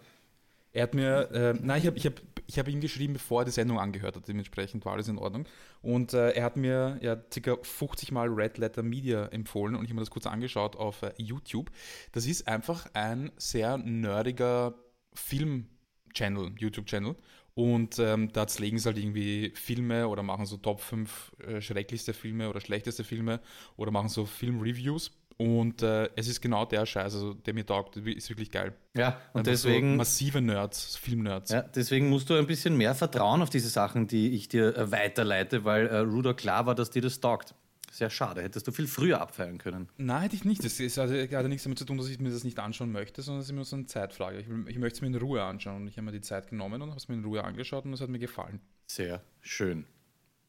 Er 0.72 0.83
hat 0.83 0.94
mir, 0.94 1.31
äh, 1.33 1.55
nein, 1.61 1.81
ich 1.81 1.87
habe 1.87 1.96
ich 1.96 2.05
hab, 2.05 2.20
ich 2.46 2.59
hab 2.59 2.68
ihm 2.68 2.81
geschrieben, 2.81 3.14
bevor 3.14 3.40
er 3.40 3.44
die 3.46 3.51
Sendung 3.51 3.79
angehört 3.79 4.14
hat, 4.14 4.29
dementsprechend 4.29 4.85
war 4.85 4.92
alles 4.92 5.09
in 5.09 5.16
Ordnung. 5.16 5.46
Und 5.81 6.12
äh, 6.12 6.33
er 6.33 6.44
hat 6.44 6.57
mir 6.57 6.99
ja 7.01 7.16
ca. 7.16 7.57
50 7.62 8.12
Mal 8.12 8.29
Red 8.29 8.59
Letter 8.59 8.83
Media 8.83 9.27
empfohlen 9.29 9.75
und 9.75 9.85
ich 9.85 9.90
habe 9.90 9.96
mir 9.96 10.03
das 10.03 10.11
kurz 10.11 10.27
angeschaut 10.27 10.77
auf 10.77 11.03
äh, 11.03 11.12
YouTube. 11.16 11.70
Das 12.12 12.27
ist 12.27 12.46
einfach 12.46 12.88
ein 12.92 13.33
sehr 13.38 13.79
nerdiger 13.79 14.75
Film-Channel, 15.14 16.53
YouTube-Channel. 16.59 17.16
Und 17.57 17.99
ähm, 17.99 18.31
da 18.33 18.47
legen 18.59 18.79
sie 18.79 18.87
halt 18.87 18.99
irgendwie 18.99 19.51
Filme 19.55 20.09
oder 20.09 20.23
machen 20.23 20.45
so 20.45 20.59
Top 20.59 20.83
5 20.83 21.33
äh, 21.38 21.61
schrecklichste 21.62 22.12
Filme 22.12 22.51
oder 22.51 22.61
schlechteste 22.61 23.03
Filme 23.03 23.40
oder 23.77 23.90
machen 23.90 24.11
so 24.11 24.27
Film-Reviews 24.27 25.11
und 25.38 25.83
äh, 25.83 26.09
es 26.16 26.29
ist 26.29 26.40
genau 26.40 26.64
der 26.64 26.87
Scheiß, 26.87 27.14
also 27.14 27.35
der 27.35 27.53
mir 27.53 27.66
taugt, 27.66 27.97
ist 27.97 28.29
wirklich 28.31 28.51
geil. 28.51 28.75
Ja, 28.95 29.21
und 29.33 29.40
Einfach 29.40 29.53
deswegen. 29.53 29.92
So 29.92 29.97
massive 29.97 30.40
Nerds, 30.40 30.97
Film-Nerds. 30.97 31.51
Ja, 31.51 31.62
deswegen 31.62 32.09
musst 32.09 32.31
du 32.31 32.35
ein 32.35 32.47
bisschen 32.47 32.77
mehr 32.77 32.95
vertrauen 32.95 33.42
auf 33.42 33.51
diese 33.51 33.69
Sachen, 33.69 34.07
die 34.07 34.35
ich 34.35 34.49
dir 34.49 34.75
äh, 34.77 34.90
weiterleite, 34.90 35.64
weil 35.64 35.88
äh, 35.88 35.99
Ruder 35.99 36.33
klar 36.33 36.64
war, 36.64 36.75
dass 36.75 36.90
dir 36.90 37.03
das 37.03 37.21
taugt. 37.21 37.55
Sehr 37.96 38.11
schade, 38.11 38.42
hättest 38.42 38.66
du 38.66 38.72
viel 38.72 38.87
früher 38.87 39.22
abfeiern 39.22 39.56
können. 39.56 39.88
Nein, 39.96 40.20
hätte 40.20 40.37
ich 40.37 40.44
nicht. 40.44 40.62
Das 40.62 40.78
ist 40.78 40.98
also, 40.98 41.14
hat 41.14 41.46
nichts 41.46 41.62
damit 41.62 41.78
zu 41.78 41.87
tun, 41.87 41.96
dass 41.96 42.11
ich 42.11 42.20
mir 42.20 42.28
das 42.28 42.44
nicht 42.44 42.59
anschauen 42.59 42.92
möchte, 42.92 43.22
sondern 43.22 43.40
es 43.40 43.46
ist 43.46 43.52
immer 43.52 43.64
so 43.64 43.74
eine 43.74 43.87
Zeitfrage. 43.87 44.38
Ich, 44.38 44.46
ich 44.66 44.76
möchte 44.76 44.96
es 44.96 45.00
mir 45.00 45.06
in 45.06 45.14
Ruhe 45.14 45.42
anschauen 45.42 45.76
und 45.76 45.88
ich 45.88 45.96
habe 45.96 46.04
mir 46.04 46.12
die 46.12 46.20
Zeit 46.20 46.50
genommen 46.50 46.82
und 46.82 46.90
habe 46.90 46.98
es 46.98 47.09
mir 47.09 47.14
in 47.14 47.24
Ruhe 47.24 47.42
angeschaut 47.42 47.87
und 47.87 47.94
es 47.94 48.02
hat 48.02 48.11
mir 48.11 48.18
gefallen. 48.18 48.61
Sehr 48.87 49.22
schön. 49.40 49.87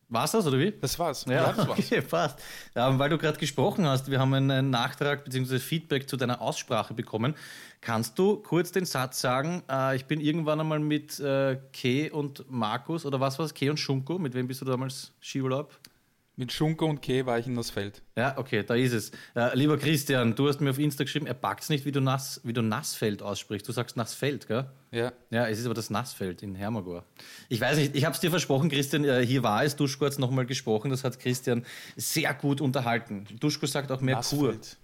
War's 0.10 0.34
das 0.34 0.46
oder 0.46 0.60
wie? 0.60 0.74
Das 0.74 1.00
war's. 1.00 1.24
Ja, 1.24 1.32
ja 1.32 1.54
das 1.54 1.70
war's. 1.70 1.80
Okay, 1.80 2.02
passt. 2.02 2.44
Ja, 2.76 3.00
weil 3.00 3.10
du 3.10 3.18
gerade 3.18 3.40
gesprochen 3.40 3.86
hast, 3.86 4.12
wir 4.12 4.20
haben 4.20 4.34
einen 4.34 4.70
Nachtrag 4.70 5.24
bzw. 5.24 5.60
Feedback 5.60 6.10
zu 6.10 6.18
deiner 6.18 6.42
Aussprache 6.42 6.94
bekommen. 6.94 7.34
Kannst 7.80 8.20
du 8.20 8.44
kurz 8.44 8.74
den 8.74 8.84
Satz 8.84 9.22
sagen, 9.22 9.64
äh, 9.70 9.96
ich 9.96 10.04
bin 10.04 10.20
irgendwann 10.20 10.60
einmal 10.60 10.80
mit 10.80 11.18
äh, 11.22 11.58
Kay 11.72 12.12
und 12.12 12.44
Markus 12.52 13.06
oder 13.06 13.22
was 13.22 13.40
war 13.40 13.46
es? 13.46 13.54
Kay 13.54 13.70
und 13.70 13.80
Schunko, 13.80 14.20
mit 14.20 14.34
wem 14.34 14.50
bist 14.50 14.60
du 14.60 14.66
damals 14.66 15.14
Skiurlaub? 15.22 15.80
Mit 16.40 16.52
Schunko 16.52 16.86
und 16.86 17.02
Keh 17.02 17.26
war 17.26 17.40
ich 17.40 17.48
in 17.48 17.56
das 17.56 17.72
Feld. 17.72 18.04
Ja, 18.16 18.38
okay, 18.38 18.64
da 18.64 18.76
ist 18.76 18.94
es. 18.94 19.12
Äh, 19.36 19.58
lieber 19.58 19.76
Christian, 19.80 20.36
du 20.36 20.48
hast 20.48 20.62
mir 20.62 20.70
auf 20.70 20.78
Insta 20.78 21.04
geschrieben, 21.04 21.26
er 21.26 21.34
packt 21.34 21.64
es 21.64 21.70
nicht, 21.70 21.84
wie 21.84 21.92
du, 21.92 22.00
Nass, 22.00 22.40
wie 22.44 22.54
du 22.54 22.62
Nassfeld 22.62 23.24
aussprichst. 23.24 23.68
Du 23.68 23.72
sagst 23.72 23.98
Nassfeld, 23.98 24.48
gell? 24.48 24.70
Ja. 24.92 25.14
Ja, 25.32 25.48
es 25.48 25.58
ist 25.58 25.66
aber 25.66 25.74
das 25.74 25.90
Nassfeld 25.90 26.44
in 26.44 26.54
Hermagor. 26.54 27.06
Ich 27.50 27.60
weiß 27.60 27.80
nicht, 27.80 27.96
ich 27.96 28.06
habe 28.06 28.14
es 28.14 28.20
dir 28.20 28.30
versprochen, 28.30 28.70
Christian, 28.70 29.04
äh, 29.04 29.26
hier 29.26 29.42
war 29.42 29.64
es, 29.64 29.76
Duschko 29.76 30.06
hat 30.06 30.12
es 30.12 30.20
nochmal 30.20 30.46
gesprochen, 30.46 30.92
das 30.92 31.04
hat 31.04 31.20
Christian 31.20 31.66
sehr 31.96 32.32
gut 32.36 32.62
unterhalten. 32.62 33.26
Duschko 33.40 33.66
sagt 33.66 33.92
auch 33.92 34.02
mehr 34.02 34.18
Nassfeld. 34.18 34.40
pur. 34.40 34.78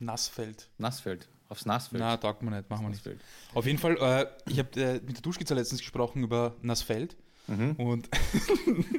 Nassfeld. 0.00 0.68
Nassfeld. 0.76 1.28
Aufs 1.48 1.64
Nassfeld. 1.64 2.02
Na, 2.02 2.18
taugt 2.18 2.42
man 2.42 2.52
nicht, 2.52 2.68
machen 2.68 2.84
wir 2.84 2.90
nicht. 2.90 3.08
Auf 3.54 3.64
jeden 3.64 3.78
Fall, 3.78 3.96
äh, 3.96 4.26
ich 4.50 4.58
habe 4.58 4.68
äh, 4.78 4.94
mit 4.94 5.16
der 5.16 5.22
Duschkizzer 5.22 5.54
letztens 5.54 5.80
gesprochen 5.80 6.22
über 6.22 6.56
Nassfeld. 6.60 7.16
Mhm. 7.46 7.72
Und 7.72 8.08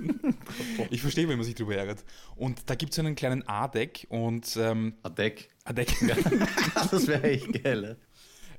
ich 0.91 1.01
verstehe, 1.01 1.27
wenn 1.27 1.37
man 1.37 1.45
sich 1.45 1.55
darüber 1.55 1.75
ärgert. 1.75 2.03
Und 2.35 2.69
da 2.69 2.75
gibt 2.75 2.93
es 2.93 2.99
einen 2.99 3.15
kleinen 3.15 3.47
A-Deck 3.47 4.07
und. 4.09 4.55
Ähm, 4.57 4.93
A-Deck? 5.03 5.49
A-Deck. 5.63 5.95
Das 6.91 7.07
wäre 7.07 7.23
echt 7.23 7.63
geil. 7.63 7.97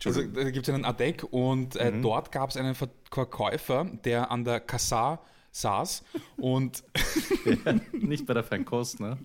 Also, 0.05 0.23
da 0.23 0.51
gibt 0.51 0.69
es 0.69 0.75
einen 0.75 0.85
A-Deck 0.85 1.25
und 1.31 1.77
äh, 1.77 1.91
mhm. 1.91 2.03
dort 2.03 2.33
gab 2.33 2.51
es 2.51 2.57
einen 2.57 2.75
Verkäufer, 2.75 3.85
der 4.05 4.31
an 4.31 4.45
der 4.45 4.61
Kassa 4.61 5.21
saß 5.53 6.05
und. 6.37 6.85
ja, 7.65 7.75
nicht 7.93 8.27
bei 8.27 8.35
der 8.35 8.45
Feinkost, 8.45 9.01
ne? 9.01 9.19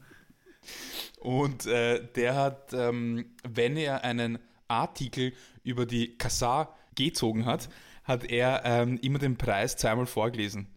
Und 1.19 1.65
äh, 1.65 2.03
der 2.15 2.35
hat, 2.35 2.73
ähm, 2.73 3.25
wenn 3.43 3.77
er 3.77 4.03
einen 4.03 4.39
Artikel 4.67 5.33
über 5.63 5.85
die 5.85 6.17
Kassa 6.17 6.73
gezogen 6.95 7.45
hat, 7.45 7.69
hat 8.03 8.23
er 8.25 8.61
ähm, 8.65 8.99
immer 9.01 9.19
den 9.19 9.37
Preis 9.37 9.77
zweimal 9.77 10.05
vorgelesen. 10.05 10.67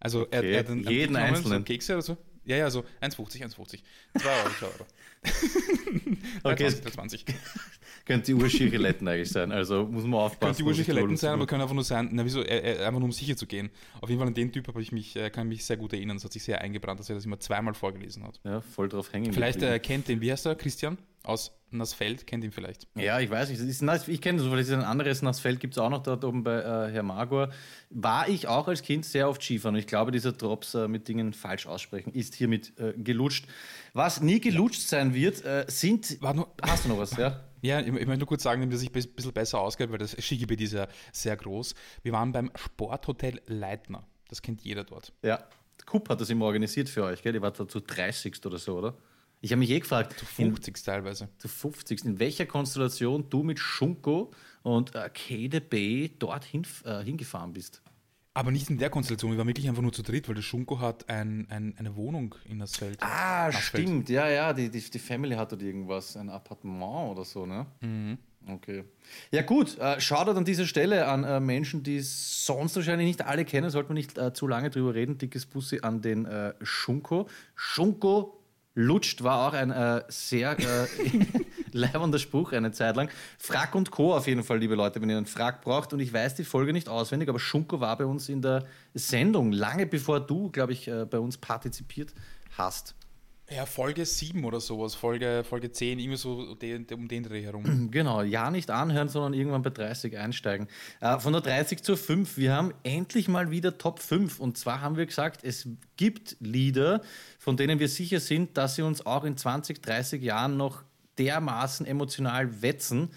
Also 0.00 0.22
okay. 0.22 0.36
er, 0.36 0.44
er 0.44 0.58
hat 0.60 0.70
einen 0.70 0.88
jeden 0.88 1.16
einzelnen 1.16 1.60
so 1.60 1.64
Kekse 1.64 1.92
oder 1.94 2.02
so. 2.02 2.16
Ja, 2.44 2.56
ja, 2.56 2.70
so 2.70 2.80
1,50, 3.00 3.42
1,50. 3.42 3.80
2 4.18 4.28
Euro, 4.28 4.50
2 4.58 4.66
Euro. 4.66 4.86
okay. 6.42 6.68
20, 6.68 6.92
20. 6.92 7.24
Könnte 8.04 8.26
die 8.26 8.34
Urschiche 8.34 8.76
Letten 8.78 9.06
eigentlich 9.06 9.30
sein, 9.30 9.52
also 9.52 9.84
muss 9.84 10.02
man 10.02 10.14
aufpassen. 10.14 10.40
Könnte 10.40 10.62
die 10.64 10.68
Urschiche 10.68 10.92
Letten 10.92 11.16
sein, 11.16 11.34
aber 11.34 11.46
können 11.46 11.62
einfach 11.62 11.74
nur 11.74 11.84
sein, 11.84 12.08
na 12.10 12.24
wieso, 12.24 12.42
äh, 12.42 12.78
einfach 12.84 12.98
nur 12.98 13.04
um 13.04 13.12
sicher 13.12 13.36
zu 13.36 13.46
gehen. 13.46 13.70
Auf 14.00 14.08
jeden 14.08 14.18
Fall 14.18 14.26
an 14.26 14.34
den 14.34 14.50
Typ 14.50 14.66
habe 14.66 14.82
ich 14.82 14.90
mich, 14.90 15.14
äh, 15.14 15.30
kann 15.30 15.46
ich 15.46 15.58
mich 15.58 15.64
sehr 15.64 15.76
gut 15.76 15.92
erinnern, 15.92 16.16
das 16.16 16.24
hat 16.24 16.32
sich 16.32 16.42
sehr 16.42 16.60
eingebrannt, 16.60 16.98
dass 16.98 17.08
er 17.08 17.14
das 17.14 17.24
immer 17.24 17.38
zweimal 17.38 17.74
vorgelesen 17.74 18.24
hat. 18.24 18.40
Ja, 18.42 18.60
voll 18.60 18.88
drauf 18.88 19.12
hängen. 19.12 19.32
Vielleicht 19.32 19.62
äh, 19.62 19.78
kennt 19.78 20.08
den, 20.08 20.20
wie 20.20 20.32
heißt 20.32 20.46
er, 20.46 20.56
Christian? 20.56 20.98
Aus 21.24 21.52
Nassfeld, 21.70 22.26
kennt 22.26 22.44
ihn 22.44 22.52
vielleicht. 22.52 22.86
Ja, 22.96 23.20
ich 23.20 23.30
weiß 23.30 23.48
nicht. 23.48 23.60
Ist, 23.60 24.08
ich 24.08 24.20
kenne 24.20 24.38
das, 24.38 24.50
weil 24.50 24.58
es 24.58 24.68
ist 24.68 24.74
ein 24.74 24.82
anderes 24.82 25.22
Nassfeld, 25.22 25.60
gibt 25.60 25.74
es 25.74 25.78
auch 25.78 25.90
noch 25.90 26.02
dort 26.02 26.24
oben 26.24 26.42
bei 26.42 26.58
äh, 26.58 26.92
Herr 26.92 27.02
Magor. 27.02 27.50
War 27.90 28.28
ich 28.28 28.48
auch 28.48 28.68
als 28.68 28.82
Kind 28.82 29.04
sehr 29.04 29.28
oft 29.28 29.42
Skifahren 29.42 29.74
und 29.74 29.80
ich 29.80 29.86
glaube, 29.86 30.10
dieser 30.10 30.32
Drops 30.32 30.74
äh, 30.74 30.88
mit 30.88 31.08
Dingen 31.08 31.32
falsch 31.32 31.66
aussprechen 31.66 32.12
ist 32.12 32.34
hiermit 32.34 32.78
äh, 32.78 32.92
gelutscht. 32.96 33.46
Was 33.94 34.20
nie 34.20 34.40
gelutscht 34.40 34.82
sein 34.82 35.14
wird, 35.14 35.44
äh, 35.44 35.64
sind. 35.68 36.20
Nur, 36.20 36.52
hast 36.62 36.84
du 36.84 36.88
noch 36.88 36.98
was, 36.98 37.16
ja? 37.16 37.40
Ja, 37.64 37.78
ich, 37.78 37.86
ich 37.86 37.92
möchte 37.92 38.18
nur 38.18 38.26
kurz 38.26 38.42
sagen, 38.42 38.68
dass 38.70 38.82
ich 38.82 38.88
ein 38.88 38.92
bisschen 38.92 39.32
besser 39.32 39.60
ausgeht, 39.60 39.92
weil 39.92 39.98
das 39.98 40.16
Skigebiet 40.18 40.60
ist 40.62 40.72
ja 40.72 40.88
sehr 41.12 41.36
groß. 41.36 41.76
Wir 42.02 42.10
waren 42.10 42.32
beim 42.32 42.50
Sporthotel 42.56 43.40
Leitner. 43.46 44.04
Das 44.28 44.42
kennt 44.42 44.62
jeder 44.62 44.82
dort. 44.82 45.12
Ja, 45.22 45.46
Kupp 45.86 46.08
hat 46.08 46.20
das 46.20 46.28
immer 46.30 46.46
organisiert 46.46 46.88
für 46.88 47.04
euch, 47.04 47.22
gell? 47.22 47.34
Ihr 47.34 47.42
wart 47.42 47.60
da 47.60 47.68
zu 47.68 47.78
30. 47.78 48.44
oder 48.46 48.58
so, 48.58 48.78
oder? 48.78 48.94
Ich 49.42 49.50
habe 49.50 49.58
mich 49.58 49.70
eh 49.70 49.80
gefragt. 49.80 50.18
Zu 50.18 50.24
50 50.24 50.76
in, 50.76 50.82
teilweise. 50.84 51.28
Zu 51.38 51.48
50. 51.48 52.04
In 52.04 52.18
welcher 52.20 52.46
Konstellation 52.46 53.28
du 53.28 53.42
mit 53.42 53.58
Schunko 53.58 54.30
und 54.62 54.94
äh, 54.94 55.10
Kede 55.12 55.60
B 55.60 56.10
dorthin 56.16 56.64
äh, 56.84 57.02
hingefahren 57.02 57.52
bist? 57.52 57.82
Aber 58.34 58.52
nicht 58.52 58.70
in 58.70 58.78
der 58.78 58.88
Konstellation, 58.88 59.32
wir 59.32 59.38
waren 59.38 59.48
wirklich 59.48 59.68
einfach 59.68 59.82
nur 59.82 59.92
zu 59.92 60.02
dritt, 60.02 60.28
weil 60.28 60.36
der 60.36 60.42
Schunko 60.42 60.78
hat 60.80 61.08
ein, 61.10 61.46
ein, 61.50 61.74
eine 61.76 61.96
Wohnung 61.96 62.36
in 62.48 62.60
das 62.60 62.76
Feld. 62.76 63.02
Ah, 63.02 63.50
Nassfeld. 63.52 63.84
stimmt, 63.84 64.08
ja, 64.08 64.28
ja, 64.28 64.52
die, 64.54 64.70
die, 64.70 64.80
die 64.80 64.98
Family 64.98 65.34
hat 65.34 65.52
dort 65.52 65.60
irgendwas, 65.60 66.16
ein 66.16 66.30
Appartement 66.30 67.10
oder 67.10 67.24
so, 67.24 67.44
ne? 67.44 67.66
Mhm. 67.80 68.18
Okay. 68.48 68.84
Ja, 69.30 69.42
gut. 69.42 69.76
Äh, 69.78 70.00
Shoutout 70.00 70.38
an 70.38 70.44
dieser 70.44 70.66
Stelle 70.66 71.06
an 71.06 71.24
äh, 71.24 71.40
Menschen, 71.40 71.82
die 71.82 72.00
sonst 72.00 72.74
wahrscheinlich 72.76 73.06
nicht 73.06 73.24
alle 73.24 73.44
kennen, 73.44 73.70
sollte 73.70 73.90
man 73.90 73.96
nicht 73.96 74.18
äh, 74.18 74.32
zu 74.32 74.46
lange 74.48 74.70
drüber 74.70 74.94
reden. 74.94 75.18
Dickes 75.18 75.46
Bussi 75.46 75.80
an 75.82 76.00
den 76.00 76.24
äh, 76.24 76.54
Schunko. 76.62 77.28
Schunko 77.54 78.41
Lutscht 78.74 79.22
war 79.22 79.48
auch 79.48 79.52
ein 79.52 79.70
äh, 79.70 80.02
sehr 80.08 80.58
äh, 80.58 80.86
leibender 81.72 82.18
Spruch 82.18 82.52
eine 82.52 82.72
Zeit 82.72 82.96
lang. 82.96 83.10
Frack 83.38 83.74
und 83.74 83.90
Co. 83.90 84.14
auf 84.14 84.26
jeden 84.26 84.42
Fall, 84.42 84.58
liebe 84.58 84.74
Leute, 84.74 85.00
wenn 85.02 85.10
ihr 85.10 85.16
einen 85.16 85.26
Frack 85.26 85.60
braucht. 85.62 85.92
Und 85.92 86.00
ich 86.00 86.12
weiß 86.12 86.34
die 86.36 86.44
Folge 86.44 86.72
nicht 86.72 86.88
auswendig, 86.88 87.28
aber 87.28 87.38
Schunko 87.38 87.80
war 87.80 87.96
bei 87.98 88.06
uns 88.06 88.28
in 88.28 88.40
der 88.40 88.64
Sendung, 88.94 89.52
lange 89.52 89.86
bevor 89.86 90.20
du, 90.20 90.50
glaube 90.50 90.72
ich, 90.72 90.88
äh, 90.88 91.04
bei 91.04 91.18
uns 91.18 91.36
partizipiert 91.36 92.14
hast. 92.56 92.94
Ja, 93.54 93.66
Folge 93.66 94.06
7 94.06 94.44
oder 94.44 94.60
sowas, 94.60 94.94
Folge, 94.94 95.44
Folge 95.44 95.70
10, 95.70 95.98
irgendwie 95.98 96.16
so 96.16 96.56
um 96.92 97.08
den 97.08 97.22
Dreh 97.22 97.42
herum. 97.42 97.62
Genau, 97.90 98.22
ja 98.22 98.50
nicht 98.50 98.70
anhören, 98.70 99.08
sondern 99.08 99.34
irgendwann 99.34 99.62
bei 99.62 99.70
30 99.70 100.16
einsteigen. 100.16 100.68
Äh, 101.00 101.18
von 101.18 101.32
der 101.32 101.42
30 101.42 101.82
zur 101.82 101.96
5, 101.96 102.38
wir 102.38 102.54
haben 102.54 102.72
endlich 102.82 103.28
mal 103.28 103.50
wieder 103.50 103.76
Top 103.76 103.98
5. 103.98 104.40
Und 104.40 104.56
zwar 104.56 104.80
haben 104.80 104.96
wir 104.96 105.04
gesagt, 105.04 105.44
es 105.44 105.68
gibt 105.96 106.36
Lieder, 106.40 107.02
von 107.38 107.56
denen 107.56 107.78
wir 107.78 107.88
sicher 107.88 108.20
sind, 108.20 108.56
dass 108.56 108.76
sie 108.76 108.82
uns 108.82 109.04
auch 109.04 109.24
in 109.24 109.36
20, 109.36 109.82
30 109.82 110.22
Jahren 110.22 110.56
noch 110.56 110.82
dermaßen 111.18 111.84
emotional 111.84 112.62
wetzen, 112.62 113.10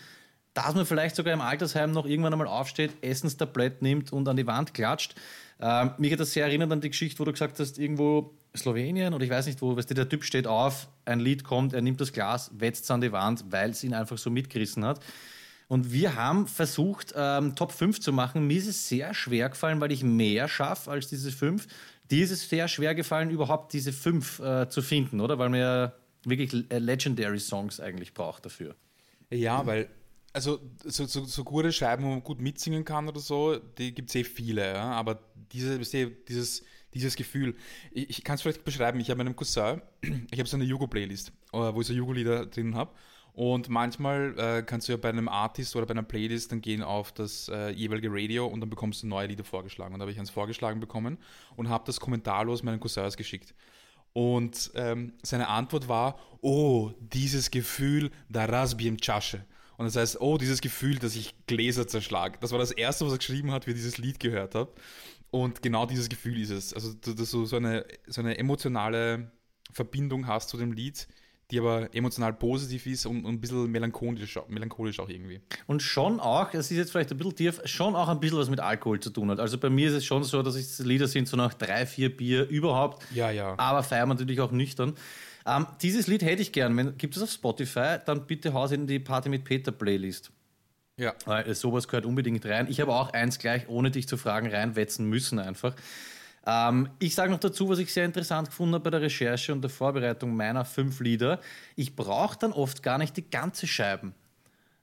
dass 0.54 0.76
man 0.76 0.86
vielleicht 0.86 1.16
sogar 1.16 1.34
im 1.34 1.42
Altersheim 1.42 1.92
noch 1.92 2.06
irgendwann 2.06 2.34
einmal 2.34 2.48
aufsteht, 2.48 2.92
Essenstablett 3.02 3.82
nimmt 3.82 4.12
und 4.12 4.28
an 4.28 4.36
die 4.36 4.48
Wand 4.48 4.74
klatscht. 4.74 5.16
Ähm, 5.62 5.92
mich 5.98 6.12
hat 6.12 6.20
das 6.20 6.34
sehr 6.34 6.46
erinnert 6.46 6.72
an 6.72 6.82
die 6.82 6.90
Geschichte, 6.90 7.20
wo 7.20 7.24
du 7.24 7.32
gesagt 7.32 7.60
hast, 7.60 7.78
irgendwo 7.78 8.34
Slowenien 8.58 9.14
oder 9.14 9.24
ich 9.24 9.30
weiß 9.30 9.46
nicht 9.46 9.62
wo, 9.62 9.76
weißt 9.76 9.90
du, 9.90 9.94
der 9.94 10.10
Typ 10.10 10.24
steht 10.24 10.48
auf, 10.48 10.88
ein 11.06 11.20
Lied 11.20 11.44
kommt, 11.44 11.74
er 11.74 11.82
nimmt 11.82 12.02
das 12.02 12.14
Glas, 12.14 12.52
wetzt 12.54 12.86
es 12.86 12.92
an 12.92 13.02
die 13.02 13.12
Wand, 13.12 13.46
weil 13.50 13.72
es 13.72 13.84
ihn 13.84 13.94
einfach 13.94 14.18
so 14.18 14.30
mitgerissen 14.30 14.86
hat. 14.86 15.00
Und 15.68 15.92
wir 15.92 16.16
haben 16.16 16.48
versucht, 16.48 17.14
ähm, 17.16 17.56
Top 17.56 17.72
5 17.72 18.00
zu 18.00 18.14
machen. 18.14 18.46
Mir 18.46 18.58
ist 18.58 18.68
es 18.68 18.88
sehr 18.88 19.14
schwer 19.14 19.50
gefallen, 19.50 19.82
weil 19.82 19.92
ich 19.92 20.04
mehr 20.04 20.48
schaffe 20.48 20.92
als 20.92 21.08
diese 21.08 21.32
5. 21.32 21.68
Dir 22.12 22.24
ist 22.24 22.32
es 22.32 22.48
sehr 22.48 22.68
schwer 22.68 22.94
gefallen, 22.94 23.32
überhaupt 23.32 23.74
diese 23.74 23.92
5 23.92 24.40
äh, 24.40 24.70
zu 24.70 24.84
finden, 24.84 25.22
oder? 25.22 25.40
Weil 25.40 25.50
man 25.50 25.60
ja 25.60 25.94
wirklich 26.24 26.52
Legendary 26.70 27.40
Songs 27.40 27.80
eigentlich 27.80 28.14
braucht 28.14 28.46
dafür. 28.46 28.76
Ja, 29.32 29.66
weil 29.66 29.90
also 30.36 30.60
so, 30.84 31.06
so, 31.06 31.24
so, 31.24 31.44
gute 31.46 31.72
Scheiben, 31.72 32.04
wo 32.04 32.10
man 32.10 32.22
gut 32.22 32.42
mitsingen 32.42 32.84
kann 32.84 33.08
oder 33.08 33.22
so, 33.22 33.58
die 33.58 33.94
gibt 33.94 34.10
es 34.10 34.16
eh 34.16 34.24
viele, 34.26 34.74
ja? 34.74 34.92
aber 34.92 35.20
diese, 35.54 35.80
dieses, 36.28 36.64
dieses 36.96 37.16
Gefühl, 37.16 37.56
ich, 37.92 38.10
ich 38.10 38.24
kann 38.24 38.36
es 38.36 38.42
vielleicht 38.42 38.66
beschreiben, 38.66 39.00
ich 39.00 39.10
habe 39.10 39.20
meinem 39.20 39.36
Cousin, 39.36 39.82
ich 40.32 40.40
habe 40.40 40.50
so 40.50 40.58
eine 40.58 40.66
Jugo-Playlist, 40.66 41.30
äh, 41.54 41.58
wo 41.58 41.82
ich 41.82 41.88
so 41.88 41.94
Jugo-Lieder 41.94 42.48
drin 42.48 42.76
habe 42.76 42.92
und 43.36 43.68
manchmal 43.68 44.34
äh, 44.40 44.64
kannst 44.64 44.88
du 44.88 44.94
ja 44.94 44.98
bei 44.98 45.10
einem 45.10 45.28
Artist 45.28 45.76
oder 45.76 45.86
bei 45.86 45.92
einer 45.92 46.04
Playlist 46.04 46.54
dann 46.54 46.62
gehen 46.62 46.82
auf 46.82 47.12
das 47.12 47.50
äh, 47.50 47.70
jeweilige 47.70 48.10
Radio 48.10 48.48
und 48.48 48.62
dann 48.62 48.70
bekommst 48.70 49.04
du 49.04 49.08
neue 49.08 49.28
Lieder 49.28 49.44
vorgeschlagen 49.44 49.94
und 49.94 50.00
da 50.00 50.04
habe 50.04 50.12
ich 50.12 50.20
eins 50.20 50.30
vorgeschlagen 50.30 50.80
bekommen 50.80 51.18
und 51.58 51.68
habe 51.68 51.84
das 51.86 52.00
kommentarlos 52.00 52.64
meinen 52.64 52.80
Cousins 52.80 53.18
geschickt. 53.18 53.54
Und 54.14 54.72
ähm, 54.76 55.12
seine 55.22 55.50
Antwort 55.50 55.90
war, 55.90 56.18
oh, 56.40 56.92
dieses 57.00 57.52
Gefühl, 57.52 58.10
da 58.30 58.46
Rasbiem 58.46 58.96
Chasche. 58.96 59.44
Und 59.76 59.84
das 59.86 59.98
heißt, 59.98 60.22
oh, 60.22 60.38
dieses 60.38 60.62
Gefühl, 60.62 60.98
dass 61.00 61.18
ich 61.18 61.36
Gläser 61.48 61.86
zerschlage. 61.86 62.38
Das 62.40 62.54
war 62.54 62.60
das 62.60 62.72
Erste, 62.72 63.06
was 63.06 63.12
er 63.12 63.18
geschrieben 63.18 63.52
hat, 63.52 63.68
wie 63.68 63.72
er 63.72 63.76
dieses 63.76 63.98
Lied 63.98 64.22
gehört 64.22 64.56
hat. 64.56 64.70
Und 65.32 65.62
genau 65.62 65.86
dieses 65.86 66.10
Gefühl 66.10 66.40
ist 66.40 66.50
es. 66.50 66.74
Also, 66.74 66.94
dass 66.94 67.32
du 67.32 67.46
so 67.46 67.58
eine, 67.58 67.86
so 68.08 68.22
eine 68.22 68.38
emotionale 68.38 69.32
Verbindung 69.72 70.28
hast 70.28 70.50
zu 70.50 70.58
dem 70.58 70.72
Lied, 70.72 71.08
die 71.52 71.60
aber 71.60 71.94
emotional 71.94 72.34
positiv 72.34 72.88
ist 72.88 73.06
und, 73.06 73.26
und 73.26 73.36
ein 73.36 73.42
bisschen 73.42 73.70
melancholisch, 73.72 74.40
melancholisch 74.48 75.00
auch 75.00 75.10
irgendwie. 75.10 75.42
Und 75.68 75.82
schon 75.82 76.20
auch, 76.20 76.54
es 76.54 76.72
ist 76.72 76.78
jetzt 76.78 76.92
vielleicht 76.92 77.12
ein 77.12 77.18
bisschen 77.18 77.36
tief, 77.36 77.62
schon 77.66 77.96
auch 77.96 78.08
ein 78.08 78.20
bisschen 78.20 78.40
was 78.40 78.50
mit 78.50 78.60
Alkohol 78.60 79.00
zu 79.00 79.10
tun 79.10 79.30
hat. 79.30 79.40
Also 79.40 79.58
bei 79.58 79.70
mir 79.70 79.90
ist 79.90 79.94
es 79.94 80.06
schon 80.06 80.24
so, 80.24 80.42
dass 80.42 80.56
es 80.56 80.80
Lieder 80.80 81.08
sind, 81.08 81.28
so 81.28 81.38
nach 81.38 81.54
drei, 81.54 81.86
vier 81.86 82.16
Bier 82.16 82.48
überhaupt. 82.48 83.04
Ja, 83.14 83.30
ja. 83.30 83.54
Aber 83.58 83.84
feiern 83.84 84.10
natürlich 84.10 84.40
auch 84.40 84.52
nüchtern. 84.52 84.96
Ähm, 85.46 85.68
dieses 85.82 86.08
Lied 86.08 86.24
hätte 86.24 86.42
ich 86.42 86.52
gern. 86.52 86.76
Wenn, 86.76 86.98
gibt 86.98 87.16
es 87.16 87.22
auf 87.22 87.30
Spotify, 87.30 87.98
dann 88.04 88.26
bitte 88.26 88.54
haus 88.54 88.72
in 88.72 88.88
die 88.88 89.00
Party 89.00 89.30
mit 89.30 89.44
Peter 89.44 89.72
Playlist. 89.72 90.32
Ja. 90.98 91.14
Weil 91.26 91.54
sowas 91.56 91.88
gehört 91.88 92.06
unbedingt 92.06 92.46
rein. 92.46 92.68
Ich 92.70 92.80
habe 92.80 92.94
auch 92.94 93.12
eins 93.12 93.40
gleich, 93.40 93.68
ohne 93.68 93.92
dich 93.92 94.08
zu 94.08 94.18
fragen, 94.18 94.48
reinwetzen 94.48 95.10
müssen 95.10 95.40
einfach. 95.40 95.76
Ähm, 96.46 96.90
ich 97.00 97.16
sage 97.16 97.32
noch 97.32 97.40
dazu, 97.40 97.70
was 97.70 97.80
ich 97.80 97.92
sehr 97.92 98.06
interessant 98.06 98.50
gefunden 98.50 98.76
habe 98.76 98.84
bei 98.86 98.90
der 98.92 99.02
Recherche 99.02 99.52
und 99.52 99.62
der 99.62 99.70
Vorbereitung 99.70 100.36
meiner 100.36 100.64
fünf 100.64 101.00
Lieder. 101.00 101.42
Ich 101.76 101.96
brauche 101.96 102.38
dann 102.38 102.54
oft 102.54 102.84
gar 102.84 102.98
nicht 102.98 103.18
die 103.18 103.30
ganze 103.30 103.68
Scheiben. 103.68 104.14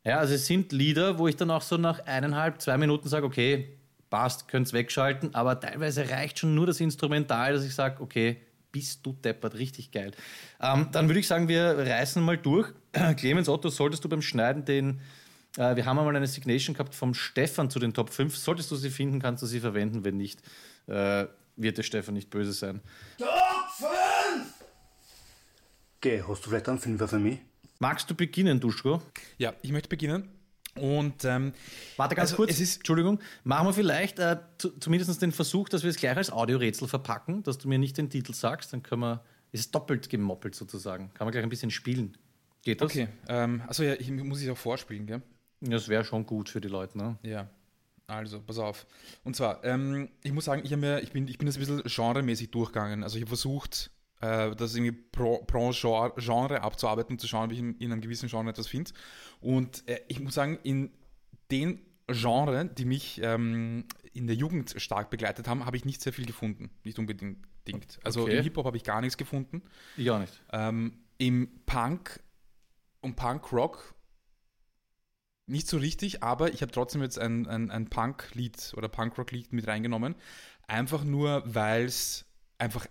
Ja, 0.04 0.18
also 0.18 0.34
es 0.34 0.46
sind 0.46 0.72
Lieder, 0.72 1.18
wo 1.18 1.28
ich 1.28 1.36
dann 1.36 1.50
auch 1.50 1.62
so 1.62 1.76
nach 1.76 2.04
eineinhalb, 2.06 2.60
zwei 2.60 2.76
Minuten 2.76 3.08
sage, 3.08 3.24
okay, 3.24 3.68
passt, 4.10 4.48
könnt 4.48 4.66
es 4.66 4.72
wegschalten, 4.72 5.34
aber 5.34 5.60
teilweise 5.60 6.10
reicht 6.10 6.40
schon 6.40 6.54
nur 6.54 6.66
das 6.66 6.80
Instrumental, 6.80 7.54
dass 7.54 7.64
ich 7.64 7.74
sage, 7.74 8.02
okay, 8.02 8.38
bist 8.72 9.06
du 9.06 9.12
deppert, 9.12 9.54
richtig 9.54 9.92
geil. 9.92 10.10
Ähm, 10.60 10.88
dann 10.92 11.08
würde 11.08 11.20
ich 11.20 11.28
sagen, 11.28 11.46
wir 11.46 11.78
reißen 11.78 12.22
mal 12.22 12.36
durch. 12.36 12.68
Clemens 13.16 13.48
Otto, 13.48 13.68
solltest 13.68 14.04
du 14.04 14.08
beim 14.08 14.22
Schneiden 14.22 14.64
den, 14.64 15.00
äh, 15.56 15.76
wir 15.76 15.84
haben 15.86 15.98
einmal 15.98 16.14
eine 16.16 16.26
Signation 16.26 16.74
gehabt 16.74 16.94
vom 16.94 17.14
Stefan 17.14 17.70
zu 17.70 17.78
den 17.78 17.94
Top 17.94 18.10
5. 18.10 18.36
Solltest 18.36 18.70
du 18.70 18.76
sie 18.76 18.90
finden, 18.90 19.20
kannst 19.20 19.42
du 19.42 19.46
sie 19.46 19.60
verwenden. 19.60 20.04
Wenn 20.04 20.16
nicht, 20.16 20.40
äh, 20.86 21.26
wird 21.56 21.78
der 21.78 21.82
Stefan 21.82 22.14
nicht 22.14 22.30
böse 22.30 22.52
sein. 22.52 22.80
Top 23.18 23.28
5! 23.76 24.46
Okay, 25.98 26.24
hast 26.26 26.44
du 26.44 26.50
vielleicht 26.50 26.68
einen 26.68 26.78
Fünfer 26.78 27.08
für 27.08 27.18
mich? 27.18 27.38
Magst 27.78 28.10
du 28.10 28.14
beginnen, 28.14 28.60
Duschko? 28.60 29.02
Ja, 29.38 29.54
ich 29.62 29.72
möchte 29.72 29.88
beginnen. 29.88 30.28
Und 30.74 31.24
ähm, 31.24 31.52
warte 31.96 32.14
ganz 32.14 32.30
also 32.30 32.36
kurz, 32.36 32.58
ist, 32.58 32.76
Entschuldigung, 32.78 33.20
machen 33.44 33.66
wir 33.66 33.74
vielleicht 33.74 34.18
äh, 34.18 34.38
zumindest 34.80 35.20
den 35.20 35.32
Versuch, 35.32 35.68
dass 35.68 35.82
wir 35.82 35.90
es 35.90 35.96
gleich 35.96 36.16
als 36.16 36.30
Audiorätsel 36.30 36.88
verpacken, 36.88 37.42
dass 37.42 37.58
du 37.58 37.68
mir 37.68 37.78
nicht 37.78 37.98
den 37.98 38.08
Titel 38.08 38.32
sagst, 38.32 38.72
dann 38.72 38.82
können 38.82 39.02
wir, 39.02 39.24
ist 39.50 39.60
es 39.60 39.70
doppelt 39.70 40.08
gemoppelt 40.08 40.54
sozusagen. 40.54 41.10
Kann 41.12 41.26
man 41.26 41.32
gleich 41.32 41.42
ein 41.42 41.50
bisschen 41.50 41.70
spielen. 41.70 42.16
Geht 42.62 42.80
das? 42.80 42.90
Okay, 42.90 43.08
ähm, 43.28 43.62
also 43.66 43.82
ja, 43.82 43.94
ich 43.94 44.10
muss 44.10 44.40
ich 44.40 44.50
auch 44.50 44.56
vorspielen, 44.56 45.06
gell? 45.06 45.22
Das 45.70 45.88
wäre 45.88 46.04
schon 46.04 46.26
gut 46.26 46.48
für 46.48 46.60
die 46.60 46.68
Leute, 46.68 46.98
ne? 46.98 47.18
Ja. 47.22 47.48
Also, 48.06 48.40
pass 48.40 48.58
auf. 48.58 48.86
Und 49.24 49.36
zwar, 49.36 49.64
ähm, 49.64 50.10
ich 50.22 50.32
muss 50.32 50.44
sagen, 50.44 50.62
ich, 50.64 50.76
mir, 50.76 51.00
ich, 51.00 51.12
bin, 51.12 51.28
ich 51.28 51.38
bin 51.38 51.46
das 51.46 51.56
ein 51.56 51.60
bisschen 51.60 51.82
genremäßig 51.84 52.50
durchgegangen. 52.50 53.02
Also 53.02 53.16
ich 53.16 53.22
habe 53.22 53.28
versucht, 53.28 53.90
äh, 54.20 54.54
das 54.54 54.74
irgendwie 54.74 54.92
pro, 54.92 55.38
pro 55.44 55.70
Genre 55.70 56.60
abzuarbeiten 56.60 57.12
und 57.14 57.20
zu 57.20 57.28
schauen, 57.28 57.50
wie 57.50 57.54
ich 57.54 57.60
in, 57.60 57.76
in 57.76 57.92
einem 57.92 58.00
gewissen 58.00 58.28
Genre 58.28 58.50
etwas 58.50 58.66
finde. 58.66 58.92
Und 59.40 59.88
äh, 59.88 60.00
ich 60.08 60.20
muss 60.20 60.34
sagen, 60.34 60.58
in 60.62 60.90
den 61.50 61.80
Genre, 62.08 62.66
die 62.66 62.84
mich 62.84 63.20
ähm, 63.22 63.84
in 64.12 64.26
der 64.26 64.36
Jugend 64.36 64.74
stark 64.76 65.10
begleitet 65.10 65.48
haben, 65.48 65.64
habe 65.64 65.76
ich 65.76 65.84
nicht 65.84 66.02
sehr 66.02 66.12
viel 66.12 66.26
gefunden. 66.26 66.70
Nicht 66.84 66.98
unbedingt. 66.98 67.38
Also 68.02 68.22
okay. 68.22 68.38
im 68.38 68.42
Hip-Hop 68.42 68.66
habe 68.66 68.76
ich 68.76 68.84
gar 68.84 69.00
nichts 69.00 69.16
gefunden. 69.16 69.62
Ich 69.96 70.10
auch 70.10 70.18
nicht. 70.18 70.42
Ähm, 70.52 70.98
Im 71.18 71.48
Punk 71.64 72.20
und 73.00 73.16
Punk-Rock 73.16 73.94
nicht 75.52 75.68
so 75.68 75.76
richtig, 75.76 76.22
aber 76.22 76.52
ich 76.52 76.62
habe 76.62 76.72
trotzdem 76.72 77.02
jetzt 77.02 77.18
ein, 77.18 77.46
ein, 77.46 77.70
ein 77.70 77.88
Punk-Lied 77.88 78.72
oder 78.76 78.88
Punk-Rock-Lied 78.88 79.52
mit 79.52 79.68
reingenommen. 79.68 80.16
Einfach 80.66 81.04
nur, 81.04 81.42
weil 81.46 81.84
es 81.84 82.24
einfach 82.58 82.86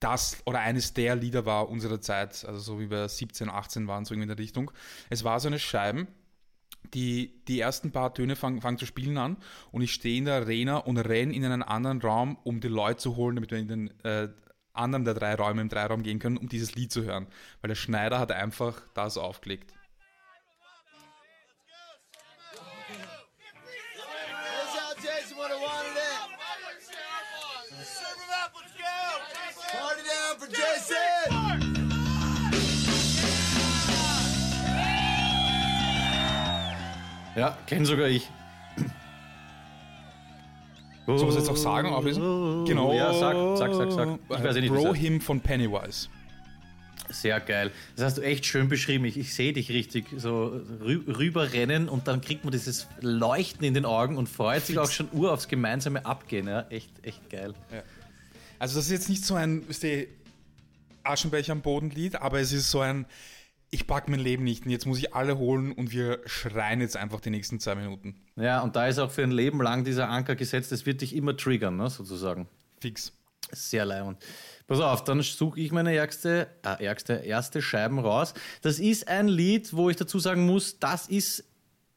das 0.00 0.38
oder 0.46 0.60
eines 0.60 0.94
der 0.94 1.16
Lieder 1.16 1.46
war 1.46 1.68
unserer 1.68 2.00
Zeit, 2.00 2.44
also 2.44 2.60
so 2.60 2.80
wie 2.80 2.90
wir 2.90 3.08
17, 3.08 3.50
18 3.50 3.88
waren, 3.88 4.04
so 4.04 4.14
irgendwie 4.14 4.30
in 4.30 4.36
der 4.36 4.38
Richtung. 4.38 4.70
Es 5.10 5.24
war 5.24 5.40
so 5.40 5.48
eine 5.48 5.58
Scheiben, 5.58 6.06
die, 6.94 7.42
die 7.48 7.60
ersten 7.60 7.90
paar 7.90 8.14
Töne 8.14 8.36
fangen, 8.36 8.60
fangen 8.60 8.78
zu 8.78 8.86
spielen 8.86 9.18
an 9.18 9.36
und 9.72 9.82
ich 9.82 9.92
stehe 9.92 10.18
in 10.18 10.26
der 10.26 10.34
Arena 10.34 10.76
und 10.76 10.98
renne 10.98 11.34
in 11.34 11.44
einen 11.44 11.62
anderen 11.62 12.00
Raum, 12.00 12.38
um 12.44 12.60
die 12.60 12.68
Leute 12.68 12.98
zu 12.98 13.16
holen, 13.16 13.36
damit 13.36 13.50
wir 13.50 13.58
in 13.58 13.68
den 13.68 14.04
äh, 14.04 14.28
anderen 14.74 15.04
der 15.04 15.14
drei 15.14 15.34
Räume 15.34 15.62
im 15.62 15.68
Dreiraum 15.68 16.02
gehen 16.02 16.18
können, 16.20 16.36
um 16.36 16.48
dieses 16.48 16.74
Lied 16.76 16.92
zu 16.92 17.02
hören. 17.02 17.26
Weil 17.60 17.68
der 17.68 17.74
Schneider 17.74 18.18
hat 18.20 18.30
einfach 18.30 18.80
das 18.94 19.16
aufgelegt. 19.18 19.72
Ja, 37.36 37.56
kenne 37.66 37.86
sogar 37.86 38.08
ich. 38.08 38.28
Soll 41.06 41.18
man 41.18 41.28
es 41.28 41.36
jetzt 41.36 41.48
auch 41.48 41.56
sagen, 41.56 41.88
auflesen? 41.88 42.64
Genau. 42.64 42.92
Ja, 42.92 43.12
sag, 43.12 43.36
sag, 43.56 43.74
sag, 43.74 43.92
sag. 43.92 44.18
Ich 44.28 44.42
weiß 44.42 44.56
nicht, 44.56 44.72
Bro 44.72 44.94
Him 44.94 45.20
von 45.20 45.40
Pennywise. 45.40 46.08
Sehr 47.08 47.38
geil. 47.38 47.70
Das 47.94 48.04
hast 48.04 48.18
du 48.18 48.22
echt 48.22 48.44
schön 48.46 48.68
beschrieben. 48.68 49.04
Ich, 49.04 49.16
ich 49.16 49.32
sehe 49.32 49.52
dich 49.52 49.70
richtig 49.70 50.06
so 50.16 50.60
rü 50.80 51.02
rüberrennen 51.06 51.88
und 51.88 52.08
dann 52.08 52.20
kriegt 52.20 52.42
man 52.44 52.50
dieses 52.50 52.88
Leuchten 53.00 53.64
in 53.64 53.74
den 53.74 53.84
Augen 53.84 54.16
und 54.16 54.28
freut 54.28 54.66
sich 54.66 54.78
auch 54.78 54.90
schon 54.90 55.08
ur 55.12 55.32
aufs 55.32 55.46
gemeinsame 55.46 56.04
Abgehen. 56.04 56.48
Ja, 56.48 56.66
echt, 56.70 56.90
echt 57.04 57.30
geil. 57.30 57.54
Ja. 57.72 57.82
Also 58.58 58.76
das 58.76 58.86
ist 58.86 58.90
jetzt 58.90 59.08
nicht 59.08 59.24
so 59.24 59.34
ein, 59.34 59.62
Aschenbecher 61.04 61.52
am 61.52 61.60
Boden 61.60 61.90
Lied, 61.90 62.16
aber 62.16 62.40
es 62.40 62.52
ist 62.52 62.70
so 62.70 62.80
ein, 62.80 63.06
ich 63.70 63.86
pack 63.86 64.08
mein 64.08 64.20
Leben 64.20 64.44
nicht 64.44 64.64
und 64.64 64.70
jetzt 64.70 64.86
muss 64.86 64.98
ich 64.98 65.14
alle 65.14 65.38
holen 65.38 65.72
und 65.72 65.90
wir 65.90 66.20
schreien 66.26 66.80
jetzt 66.80 66.96
einfach 66.96 67.20
die 67.20 67.30
nächsten 67.30 67.60
zwei 67.60 67.74
Minuten. 67.74 68.16
Ja, 68.36 68.60
und 68.62 68.76
da 68.76 68.86
ist 68.86 68.98
auch 68.98 69.10
für 69.10 69.22
ein 69.22 69.30
Leben 69.30 69.60
lang 69.60 69.84
dieser 69.84 70.08
Anker 70.08 70.36
gesetzt, 70.36 70.72
das 70.72 70.86
wird 70.86 71.00
dich 71.00 71.14
immer 71.14 71.36
triggern, 71.36 71.76
ne, 71.76 71.90
sozusagen. 71.90 72.48
Fix. 72.80 73.12
Sehr 73.52 73.84
leibend. 73.84 74.18
Pass 74.66 74.80
auf, 74.80 75.04
dann 75.04 75.22
suche 75.22 75.60
ich 75.60 75.70
meine 75.70 75.94
ärgste, 75.94 76.48
äh, 76.64 76.84
ärgste, 76.84 77.14
erste 77.14 77.62
Scheiben 77.62 78.00
raus. 78.00 78.34
Das 78.62 78.80
ist 78.80 79.06
ein 79.06 79.28
Lied, 79.28 79.72
wo 79.72 79.88
ich 79.88 79.96
dazu 79.96 80.18
sagen 80.18 80.46
muss, 80.46 80.80
das 80.80 81.06
ist 81.06 81.44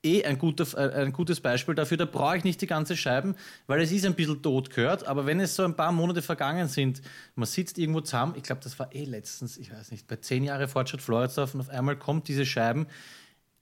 eh 0.04 0.24
ein, 0.24 0.38
guter, 0.38 0.66
äh, 0.78 1.02
ein 1.02 1.14
gutes 1.14 1.42
Beispiel 1.42 1.76
dafür. 1.76 1.98
Da 1.98 2.06
brauche 2.06 2.38
ich 2.38 2.44
nicht 2.44 2.62
die 2.62 2.68
ganze 2.68 2.96
Scheiben, 2.96 3.36
weil 3.68 3.82
es 3.82 3.92
ist 3.92 4.06
ein 4.06 4.16
bisschen 4.16 4.42
tot 4.42 4.70
gehört. 4.70 5.08
Aber 5.08 5.26
wenn 5.26 5.40
es 5.40 5.56
so 5.56 5.64
ein 5.64 5.76
paar 5.76 5.92
Monate 5.92 6.22
vergangen 6.22 6.68
sind, 6.68 7.02
man 7.36 7.46
sitzt 7.46 7.78
irgendwo 7.78 8.02
zusammen, 8.02 8.34
ich 8.36 8.44
glaube, 8.44 8.62
das 8.64 8.80
war 8.80 8.94
eh 8.94 9.04
letztens, 9.04 9.58
ich 9.58 9.72
weiß 9.72 9.92
nicht, 9.92 10.08
bei 10.08 10.18
zehn 10.18 10.44
Jahre 10.44 10.68
Fortschritt 10.68 11.02
Floridsdorf 11.02 11.54
und 11.54 11.62
auf 11.62 11.70
einmal 11.70 11.98
kommt 11.98 12.28
diese 12.28 12.46
Scheiben, 12.46 12.88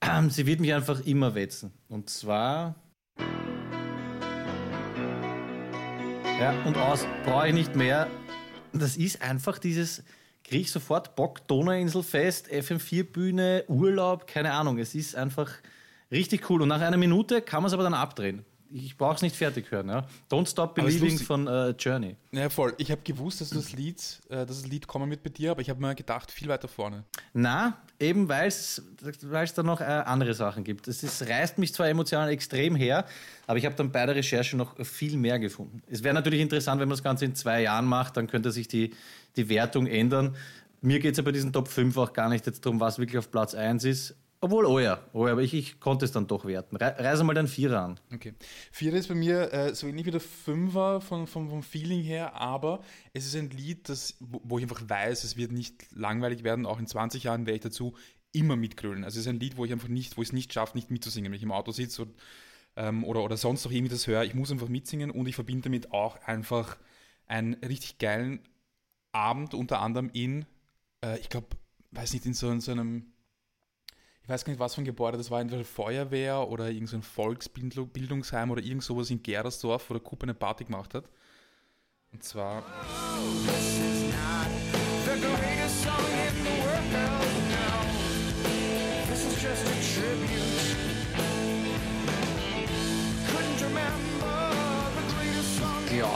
äh, 0.01 0.23
sie 0.29 0.45
wird 0.45 0.59
mich 0.59 0.73
einfach 0.73 1.05
immer 1.05 1.35
wetzen. 1.35 1.71
Und 1.89 2.09
zwar. 2.09 2.75
Ja, 6.39 6.53
und 6.65 6.77
aus 6.77 7.07
brauche 7.25 7.47
ich 7.47 7.53
nicht 7.53 7.75
mehr. 7.75 8.07
Das 8.71 8.95
ist 8.95 9.23
einfach 9.23 9.57
dieses, 9.57 10.03
kriege 10.43 10.61
ich 10.61 10.71
sofort 10.71 11.15
Bock, 11.15 11.47
Donauinselfest, 11.47 12.47
FM4-Bühne, 12.51 13.63
Urlaub, 13.67 14.27
keine 14.27 14.51
Ahnung. 14.53 14.77
Es 14.77 14.93
ist 14.93 15.15
einfach 15.15 15.51
Richtig 16.11 16.49
cool. 16.49 16.61
Und 16.61 16.69
nach 16.69 16.81
einer 16.81 16.97
Minute 16.97 17.41
kann 17.41 17.63
man 17.63 17.67
es 17.67 17.73
aber 17.73 17.83
dann 17.83 17.93
abdrehen. 17.93 18.45
Ich 18.69 18.97
brauche 18.97 19.15
es 19.15 19.21
nicht 19.21 19.35
fertig 19.35 19.71
hören. 19.71 19.89
Ja? 19.89 20.05
Don't 20.29 20.49
Stop 20.49 20.75
Believing 20.75 21.17
von 21.19 21.47
uh, 21.47 21.69
Journey. 21.69 22.15
Ja, 22.31 22.49
voll. 22.49 22.73
Ich 22.77 22.91
habe 22.91 23.01
gewusst, 23.01 23.39
dass 23.39 23.49
das 23.49 23.71
Lied, 23.71 24.01
äh, 24.29 24.45
dass 24.45 24.61
das 24.61 24.67
Lied 24.67 24.87
kommen 24.87 25.09
wird 25.09 25.23
bei 25.23 25.29
dir, 25.29 25.51
aber 25.51 25.61
ich 25.61 25.69
habe 25.69 25.79
mir 25.79 25.95
gedacht, 25.95 26.31
viel 26.31 26.47
weiter 26.49 26.67
vorne. 26.67 27.05
Na, 27.33 27.77
eben 27.99 28.27
weil 28.27 28.47
es 28.47 28.81
da 29.55 29.63
noch 29.63 29.79
äh, 29.79 29.85
andere 29.85 30.33
Sachen 30.33 30.63
gibt. 30.63 30.87
Es 30.87 31.03
ist, 31.03 31.27
reißt 31.27 31.57
mich 31.57 31.73
zwar 31.73 31.87
emotional 31.87 32.29
extrem 32.29 32.75
her, 32.75 33.05
aber 33.45 33.57
ich 33.57 33.65
habe 33.65 33.75
dann 33.75 33.91
bei 33.91 34.05
der 34.05 34.15
Recherche 34.15 34.57
noch 34.57 34.75
viel 34.85 35.17
mehr 35.17 35.39
gefunden. 35.39 35.81
Es 35.87 36.03
wäre 36.03 36.13
natürlich 36.13 36.41
interessant, 36.41 36.81
wenn 36.81 36.89
man 36.89 36.97
das 36.97 37.03
Ganze 37.03 37.25
in 37.25 37.35
zwei 37.35 37.61
Jahren 37.61 37.85
macht, 37.85 38.17
dann 38.17 38.27
könnte 38.27 38.51
sich 38.51 38.67
die, 38.67 38.91
die 39.37 39.47
Wertung 39.49 39.87
ändern. 39.87 40.35
Mir 40.81 40.99
geht 40.99 41.11
es 41.11 41.17
ja 41.17 41.23
bei 41.23 41.31
diesen 41.31 41.53
Top 41.53 41.69
5 41.69 41.97
auch 41.97 42.13
gar 42.13 42.29
nicht 42.29 42.45
jetzt 42.45 42.65
darum, 42.65 42.79
was 42.79 42.99
wirklich 42.99 43.17
auf 43.17 43.31
Platz 43.31 43.55
1 43.55 43.83
ist. 43.85 44.15
Obwohl, 44.39 44.65
oh 44.65 44.79
ja, 44.79 45.03
oh 45.13 45.25
ja 45.25 45.31
aber 45.31 45.41
ich, 45.41 45.53
ich 45.53 45.79
konnte 45.79 46.05
es 46.05 46.11
dann 46.11 46.27
doch 46.27 46.45
werten. 46.45 46.75
Reise 46.75 47.23
mal 47.23 47.33
den 47.33 47.47
Vierer 47.47 47.81
an. 47.81 47.99
Okay. 48.13 48.35
Vierer 48.71 48.97
ist 48.97 49.07
bei 49.07 49.15
mir 49.15 49.51
äh, 49.51 49.73
so 49.73 49.87
ähnlich 49.87 50.05
wie 50.05 50.11
der 50.11 50.19
Fünfer 50.19 51.01
von, 51.01 51.25
von, 51.25 51.49
vom 51.49 51.63
Feeling 51.63 52.03
her, 52.03 52.35
aber 52.35 52.81
es 53.13 53.25
ist 53.25 53.35
ein 53.35 53.49
Lied, 53.49 53.89
das, 53.89 54.15
wo, 54.19 54.39
wo 54.43 54.57
ich 54.59 54.63
einfach 54.63 54.87
weiß, 54.87 55.23
es 55.23 55.37
wird 55.37 55.51
nicht 55.51 55.87
langweilig 55.91 56.43
werden. 56.43 56.67
Auch 56.67 56.79
in 56.79 56.85
20 56.85 57.23
Jahren 57.23 57.47
werde 57.47 57.55
ich 57.55 57.63
dazu 57.63 57.95
immer 58.31 58.55
mitgrölen. 58.55 59.03
Also 59.03 59.19
es 59.19 59.25
ist 59.25 59.29
ein 59.29 59.39
Lied, 59.39 59.57
wo 59.57 59.65
ich 59.65 59.71
einfach 59.71 59.87
nicht, 59.87 60.17
wo 60.17 60.21
ich 60.21 60.29
es 60.29 60.33
nicht 60.33 60.53
schaffe, 60.53 60.77
nicht 60.77 60.91
mitzusingen. 60.91 61.31
Wenn 61.31 61.37
ich 61.37 61.43
im 61.43 61.51
Auto 61.51 61.71
sitze 61.71 62.03
und, 62.03 62.15
ähm, 62.75 63.03
oder, 63.05 63.23
oder 63.23 63.37
sonst 63.37 63.65
noch 63.65 63.71
irgendwie 63.71 63.93
das 63.93 64.05
höre, 64.05 64.23
ich 64.23 64.35
muss 64.35 64.51
einfach 64.51 64.69
mitsingen 64.69 65.09
und 65.09 65.27
ich 65.27 65.35
verbinde 65.35 65.63
damit 65.63 65.91
auch 65.91 66.21
einfach 66.27 66.77
einen 67.25 67.55
richtig 67.55 67.97
geilen 67.97 68.41
Abend, 69.11 69.55
unter 69.55 69.81
anderem 69.81 70.11
in, 70.13 70.45
äh, 71.03 71.17
ich 71.19 71.29
glaube, 71.29 71.47
weiß 71.91 72.13
nicht, 72.13 72.27
in 72.27 72.35
so, 72.35 72.51
in 72.51 72.61
so 72.61 72.71
einem 72.71 73.13
ich 74.27 74.29
weiß 74.29 74.43
gar 74.43 74.51
nicht, 74.51 74.59
was 74.59 74.75
für 74.75 74.81
ein 74.81 74.85
Gebäude 74.85 75.17
das 75.17 75.31
war, 75.31 75.39
entweder 75.39 75.63
Feuerwehr 75.63 76.49
oder 76.49 76.65
irgendein 76.65 77.01
so 77.01 77.07
Volksbildungsheim 77.07 78.51
oder 78.51 78.61
irgend 78.61 78.83
sowas 78.83 79.09
in 79.09 79.23
Gerersdorf, 79.23 79.89
wo 79.89 79.93
der 79.93 80.03
Kuppe 80.03 80.23
eine 80.23 80.33
Party 80.33 80.65
gemacht 80.65 80.93
hat. 80.95 81.05
Und 82.11 82.25
zwar. 82.25 82.61
This 83.45 83.96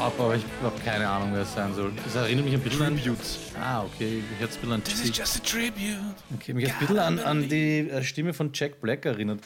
glaube, 0.02 0.24
aber 0.24 0.36
ich 0.36 0.44
habe 0.64 0.80
keine 0.82 1.08
Ahnung, 1.08 1.30
wer 1.34 1.42
es 1.42 1.54
sein 1.54 1.74
soll. 1.74 1.92
Das 2.04 2.16
erinnert 2.16 2.46
mich 2.46 2.54
ein 2.56 2.62
bisschen 2.62 2.98
Tribute. 2.98 3.20
an. 3.56 3.62
Ah, 3.62 3.84
okay. 3.84 4.24
Hat 4.40 4.50
es 4.50 4.56
ein 4.56 4.62
bisschen 4.62 4.74
an. 4.74 4.84
This 4.84 5.04
is 5.04 5.18
just 5.18 5.38
a 5.38 5.40
tribute. 5.44 6.16
Okay, 6.36 6.54
mich 6.54 6.66
hat 6.66 6.74
ein 6.74 6.80
bisschen 6.80 7.00
an, 7.00 7.20
an 7.20 7.50
die 7.50 7.90
äh, 7.90 8.04
Stimme 8.04 8.34
von 8.34 8.52
Jack 8.54 8.82
Black 8.82 9.06
erinnert. 9.06 9.42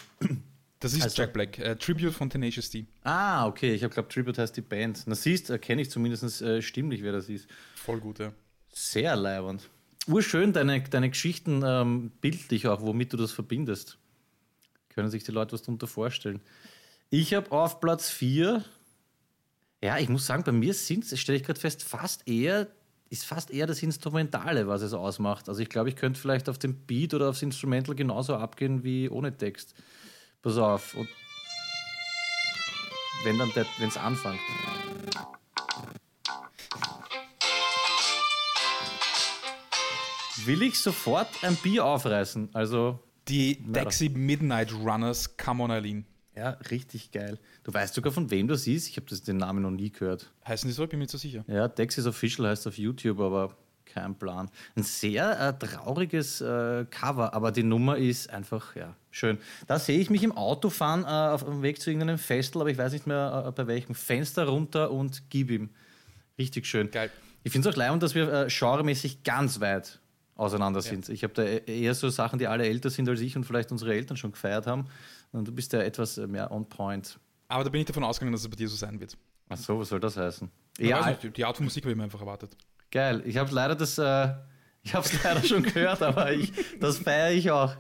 Das 0.80 0.94
ist 0.94 1.04
also, 1.04 1.22
Jack 1.22 1.34
Black, 1.34 1.58
äh, 1.58 1.76
Tribute 1.78 2.14
von 2.14 2.30
Tenacious 2.30 2.70
D. 2.70 2.86
Ah, 3.04 3.48
okay, 3.48 3.74
ich 3.74 3.84
habe 3.84 3.94
glaube 3.94 4.10
Tribute 4.10 4.38
heißt 4.38 4.56
die 4.56 4.62
Band. 4.62 5.04
Na 5.08 5.16
siehst, 5.16 5.50
erkenne 5.50 5.82
ich 5.82 5.90
zumindest 5.90 6.42
äh, 6.42 6.62
stimmlich, 6.62 7.02
wer 7.02 7.12
das 7.12 7.28
ist. 7.28 7.48
Voll 7.76 8.00
gut, 8.00 8.20
ja. 8.20 8.32
Sehr 8.72 9.16
leibend. 9.16 9.70
Urschön, 10.08 10.54
deine, 10.54 10.82
deine 10.82 11.10
Geschichten 11.10 11.64
ähm, 11.66 12.12
bildlich 12.22 12.68
auch, 12.68 12.82
womit 12.82 13.14
du 13.14 13.18
das 13.18 13.32
verbindest. 13.32 13.98
Können 14.90 15.10
sich 15.10 15.24
die 15.24 15.32
Leute 15.32 15.54
was 15.54 15.64
darunter 15.64 15.88
vorstellen. 15.88 16.42
Ich 17.10 17.34
habe 17.34 17.52
auf 17.52 17.80
Platz 17.80 18.10
4 18.10 18.64
ja, 19.84 19.98
ich 19.98 20.10
muss 20.10 20.26
sagen, 20.26 20.44
bei 20.44 20.52
mir 20.52 20.74
sind 20.74 21.04
es, 21.12 21.20
stelle 21.20 21.38
ich 21.38 21.44
gerade 21.44 21.60
fest, 21.60 21.84
fast 21.84 22.28
eher, 22.28 22.68
ist 23.10 23.26
fast 23.26 23.52
eher 23.52 23.68
das 23.68 23.84
Instrumentale, 23.84 24.68
was 24.68 24.82
es 24.82 24.94
ausmacht. 24.94 25.48
Also 25.48 25.62
ich 25.62 25.70
glaube, 25.70 25.90
ich 25.90 25.96
könnte 25.96 26.20
vielleicht 26.20 26.50
auf 26.50 26.58
den 26.58 26.76
Beat 26.76 27.14
oder 27.14 27.30
aufs 27.30 27.42
Instrumental 27.42 27.96
genauso 27.96 28.36
abgehen 28.36 28.84
wie 28.84 29.10
ohne 29.10 29.36
Text. 29.36 29.76
Pass 30.42 30.58
auf. 30.58 30.96
Und 30.96 31.08
wenn 33.24 33.38
dann 33.38 33.52
wenn 33.56 33.90
es 33.90 33.98
anfängt. 33.98 34.40
Will 40.46 40.62
ich 40.62 40.80
sofort 40.80 41.28
ein 41.42 41.56
Bier 41.56 41.86
aufreißen? 41.86 42.50
Also. 42.54 43.00
Die 43.28 43.72
Taxi 43.72 44.10
Midnight 44.10 44.72
Runners, 44.72 45.36
come 45.38 45.64
on, 45.64 45.72
Eileen. 45.72 46.06
Ja, 46.36 46.52
richtig 46.70 47.12
geil. 47.12 47.40
Du 47.64 47.74
weißt 47.74 47.94
sogar, 47.94 48.12
von 48.12 48.30
wem 48.30 48.48
das 48.48 48.68
ist? 48.68 48.90
Ich 48.90 48.98
habe 48.98 49.08
den 49.16 49.38
Namen 49.38 49.62
noch 49.62 49.72
nie 49.72 49.90
gehört. 49.90 50.32
Heißen 50.46 50.68
die 50.68 50.74
so? 50.74 50.86
Bin 50.86 51.00
mir 51.00 51.04
nicht 51.04 51.12
so 51.12 51.18
sicher. 51.18 51.46
Ja, 51.48 51.68
Texas 51.68 52.06
Official 52.06 52.48
heißt 52.48 52.68
auf 52.68 52.78
YouTube, 52.78 53.20
aber 53.20 53.56
kein 53.86 54.16
Plan. 54.16 54.50
Ein 54.76 54.84
sehr 54.84 55.40
äh, 55.40 55.54
trauriges 55.58 56.42
äh, 56.42 56.86
Cover, 56.90 57.34
aber 57.34 57.52
die 57.52 57.64
Nummer 57.64 57.98
ist 57.98 58.30
einfach 58.30 58.76
ja, 58.76 58.96
schön. 59.12 59.38
Da 59.68 59.80
sehe 59.80 60.00
ich 60.00 60.10
mich 60.10 60.24
im 60.24 60.34
Auto 60.34 60.70
fahren 60.70 61.04
äh, 61.04 61.34
auf 61.34 61.46
dem 61.46 61.62
Weg 61.62 61.82
zu 61.82 61.90
irgendeinem 61.90 62.18
Festel, 62.18 62.62
aber 62.62 62.70
ich 62.70 62.78
weiß 62.78 62.92
nicht 62.92 63.08
mehr 63.08 63.46
äh, 63.48 63.52
bei 63.52 63.68
welchem. 63.68 63.96
Fenster 63.96 64.48
runter 64.48 64.92
und 64.92 65.30
gib 65.30 65.50
ihm. 65.50 65.70
Richtig 66.38 66.66
schön. 66.66 66.92
Geil. 66.92 67.10
Ich 67.44 67.52
finde 67.54 67.70
es 67.70 67.76
auch 67.76 67.78
leid, 67.78 68.04
dass 68.04 68.16
wir 68.16 68.32
äh, 68.32 68.48
genremäßig 68.50 69.24
ganz 69.24 69.62
weit 69.62 70.00
auseinander 70.36 70.82
sind. 70.82 71.08
Ja. 71.08 71.14
Ich 71.14 71.24
habe 71.24 71.34
da 71.34 71.44
e-, 71.44 71.62
eher 71.66 71.94
so 71.96 72.10
Sachen, 72.10 72.40
die 72.40 72.48
alle 72.48 72.66
älter 72.66 72.90
sind 72.90 73.08
als 73.08 73.22
ich 73.22 73.36
und 73.38 73.46
vielleicht 73.46 73.72
unsere 73.72 73.94
Eltern 73.94 74.18
schon 74.18 74.32
gefeiert 74.32 74.68
haben. 74.68 74.88
Und 75.36 75.50
du 75.50 75.52
bist 75.52 75.74
ja 75.74 75.82
etwas 75.82 76.16
mehr 76.16 76.50
on 76.50 76.68
point. 76.70 77.20
Aber 77.50 77.66
da 77.66 77.70
bin 77.70 77.82
ich 77.82 77.88
davon 77.88 78.06
ausgegangen, 78.06 78.32
dass 78.32 78.44
es 78.44 78.50
bei 78.50 78.56
dir 78.56 78.70
so 78.70 78.78
sein 78.78 78.98
wird. 79.02 79.18
Ach 79.50 79.58
so, 79.58 79.78
was 79.78 79.90
soll 79.90 80.00
das 80.00 80.16
heißen? 80.16 80.50
Ja, 80.80 81.10
nicht, 81.10 81.36
die 81.36 81.44
Art 81.44 81.58
von 81.58 81.66
Musik 81.66 81.84
habe 81.84 81.92
ich 81.92 81.98
mir 81.98 82.06
einfach 82.06 82.22
erwartet. 82.22 82.56
Geil. 82.90 83.22
Ich 83.26 83.36
habe 83.36 83.54
leider 83.54 83.76
das, 83.76 83.98
äh, 83.98 84.34
ich 84.82 84.96
habe 84.96 85.06
es 85.06 85.24
leider 85.24 85.44
schon 85.44 85.64
gehört, 85.64 86.02
aber 86.02 86.32
ich, 86.32 86.54
das 86.80 87.00
feiere 87.00 87.32
ich 87.32 87.52
auch. 87.52 87.76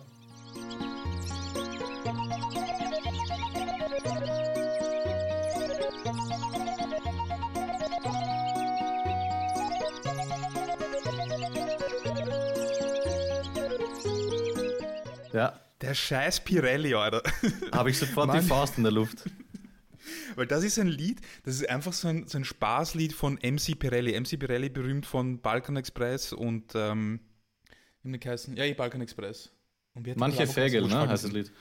Ja, 15.31 15.64
der 15.85 15.93
scheiß 15.93 16.41
Pirelli, 16.41 16.93
Alter. 16.93 17.21
Habe 17.71 17.89
ich 17.89 17.97
sofort 17.97 18.27
Mann. 18.27 18.39
die 18.39 18.47
Faust 18.47 18.77
in 18.77 18.83
der 18.83 18.91
Luft. 18.91 19.29
Weil 20.35 20.45
das 20.45 20.63
ist 20.63 20.77
ein 20.77 20.87
Lied, 20.87 21.21
das 21.43 21.55
ist 21.55 21.69
einfach 21.69 21.93
so 21.93 22.07
ein, 22.07 22.27
so 22.27 22.37
ein 22.37 22.45
Spaßlied 22.45 23.13
von 23.13 23.35
MC 23.35 23.77
Pirelli. 23.77 24.19
MC 24.19 24.39
Pirelli 24.39 24.69
berühmt 24.69 25.05
von 25.05 25.39
Balkan 25.41 25.77
Express 25.77 26.33
und 26.33 26.73
ähm, 26.75 27.19
wie 28.03 28.19
heißen? 28.19 28.55
Ja, 28.55 28.65
eh, 28.65 28.73
Balkan 28.73 29.01
Express. 29.01 29.51
manche 30.15 30.45
Fägel, 30.45 30.87
ne, 30.87 31.07
heißt 31.07 31.23
das 31.23 31.31
Lied. 31.31 31.51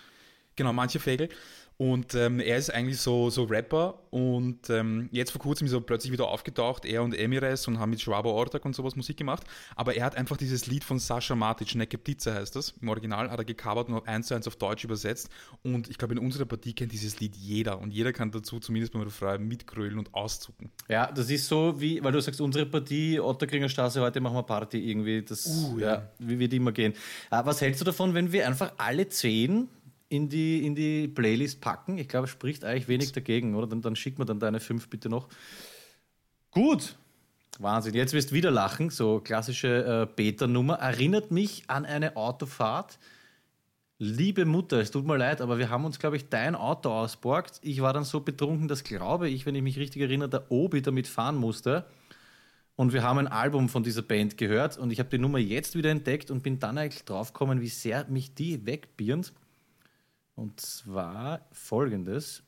Genau, 0.56 0.72
manche 0.72 1.00
Fägel. 1.00 1.28
Und 1.76 2.14
ähm, 2.14 2.38
er 2.38 2.56
ist 2.56 2.72
eigentlich 2.72 3.00
so, 3.00 3.30
so 3.30 3.44
Rapper 3.44 3.98
und 4.10 4.70
ähm, 4.70 5.08
jetzt 5.10 5.32
vor 5.32 5.40
kurzem 5.40 5.66
ist 5.66 5.72
er 5.72 5.80
plötzlich 5.80 6.12
wieder 6.12 6.28
aufgetaucht, 6.28 6.84
er 6.84 7.02
und 7.02 7.18
Emires 7.18 7.66
und 7.66 7.80
haben 7.80 7.90
mit 7.90 8.00
Schwaber 8.00 8.30
Ortak 8.30 8.64
und 8.64 8.76
sowas 8.76 8.94
Musik 8.94 9.16
gemacht. 9.16 9.42
Aber 9.74 9.96
er 9.96 10.04
hat 10.04 10.16
einfach 10.16 10.36
dieses 10.36 10.66
Lied 10.66 10.84
von 10.84 11.00
Sascha 11.00 11.34
Matic, 11.34 11.74
Necke 11.74 11.98
Pizza 11.98 12.34
heißt 12.34 12.54
das, 12.54 12.74
im 12.80 12.88
Original 12.88 13.28
hat 13.28 13.40
er 13.40 13.44
gecovert 13.44 13.88
und 13.88 14.06
eins 14.06 14.28
zu 14.28 14.34
eins 14.34 14.46
auf 14.46 14.54
Deutsch 14.54 14.84
übersetzt. 14.84 15.30
Und 15.64 15.90
ich 15.90 15.98
glaube, 15.98 16.14
in 16.14 16.20
unserer 16.20 16.44
Partie 16.44 16.74
kennt 16.74 16.92
dieses 16.92 17.18
Lied 17.18 17.34
jeder 17.34 17.80
und 17.80 17.90
jeder 17.90 18.12
kann 18.12 18.30
dazu 18.30 18.60
zumindest 18.60 18.92
beim 18.92 19.02
Refrain 19.02 19.42
mitgrölen 19.42 19.98
und 19.98 20.14
auszucken. 20.14 20.70
Ja, 20.88 21.10
das 21.10 21.28
ist 21.28 21.48
so 21.48 21.80
wie, 21.80 22.02
weil 22.04 22.12
du 22.12 22.20
sagst, 22.20 22.40
unsere 22.40 22.66
Partie, 22.66 23.18
Otterkringer 23.18 23.68
Straße, 23.68 24.00
heute 24.00 24.20
machen 24.20 24.36
wir 24.36 24.44
Party 24.44 24.78
irgendwie, 24.78 25.22
das, 25.22 25.44
uh, 25.44 25.78
ja. 25.80 25.94
ja. 25.94 26.10
wie 26.20 26.38
wird 26.38 26.52
immer 26.52 26.70
gehen. 26.70 26.92
Aber 27.30 27.50
was 27.50 27.60
hältst 27.60 27.80
du 27.80 27.84
davon, 27.84 28.14
wenn 28.14 28.30
wir 28.30 28.46
einfach 28.46 28.72
alle 28.76 29.08
zehn 29.08 29.68
in 30.08 30.28
die, 30.28 30.66
in 30.66 30.74
die 30.74 31.08
Playlist 31.08 31.60
packen. 31.60 31.98
Ich 31.98 32.08
glaube, 32.08 32.28
spricht 32.28 32.64
eigentlich 32.64 32.88
wenig 32.88 33.12
dagegen, 33.12 33.54
oder? 33.54 33.66
Dann, 33.66 33.82
dann 33.82 33.96
schick 33.96 34.18
mir 34.18 34.24
dann 34.24 34.38
deine 34.38 34.60
fünf 34.60 34.88
bitte 34.88 35.08
noch. 35.08 35.28
Gut. 36.50 36.96
Wahnsinn. 37.58 37.94
Jetzt 37.94 38.12
wirst 38.12 38.30
du 38.30 38.34
wieder 38.34 38.50
lachen. 38.50 38.90
So 38.90 39.20
klassische 39.20 40.08
äh, 40.08 40.14
Beta-Nummer. 40.14 40.74
Erinnert 40.74 41.30
mich 41.30 41.64
an 41.68 41.84
eine 41.84 42.16
Autofahrt. 42.16 42.98
Liebe 43.98 44.44
Mutter, 44.44 44.80
es 44.80 44.90
tut 44.90 45.06
mir 45.06 45.16
leid, 45.16 45.40
aber 45.40 45.56
wir 45.56 45.70
haben 45.70 45.84
uns, 45.84 46.00
glaube 46.00 46.16
ich, 46.16 46.28
dein 46.28 46.56
Auto 46.56 46.90
ausborgt. 46.90 47.60
Ich 47.62 47.80
war 47.80 47.92
dann 47.92 48.02
so 48.02 48.20
betrunken, 48.20 48.66
dass, 48.66 48.82
glaube 48.82 49.28
ich, 49.28 49.46
wenn 49.46 49.54
ich 49.54 49.62
mich 49.62 49.78
richtig 49.78 50.02
erinnere, 50.02 50.28
der 50.28 50.50
Obi 50.50 50.82
damit 50.82 51.06
fahren 51.06 51.36
musste. 51.36 51.86
Und 52.76 52.92
wir 52.92 53.04
haben 53.04 53.18
ein 53.18 53.28
Album 53.28 53.68
von 53.68 53.84
dieser 53.84 54.02
Band 54.02 54.36
gehört 54.36 54.78
und 54.78 54.90
ich 54.90 54.98
habe 54.98 55.08
die 55.08 55.18
Nummer 55.18 55.38
jetzt 55.38 55.76
wieder 55.76 55.90
entdeckt 55.90 56.32
und 56.32 56.42
bin 56.42 56.58
dann 56.58 56.76
eigentlich 56.76 57.04
draufgekommen, 57.04 57.60
wie 57.60 57.68
sehr 57.68 58.04
mich 58.08 58.34
die 58.34 58.66
wegbirnt. 58.66 59.32
Und 60.36 60.60
zwar 60.60 61.46
folgendes. 61.52 62.42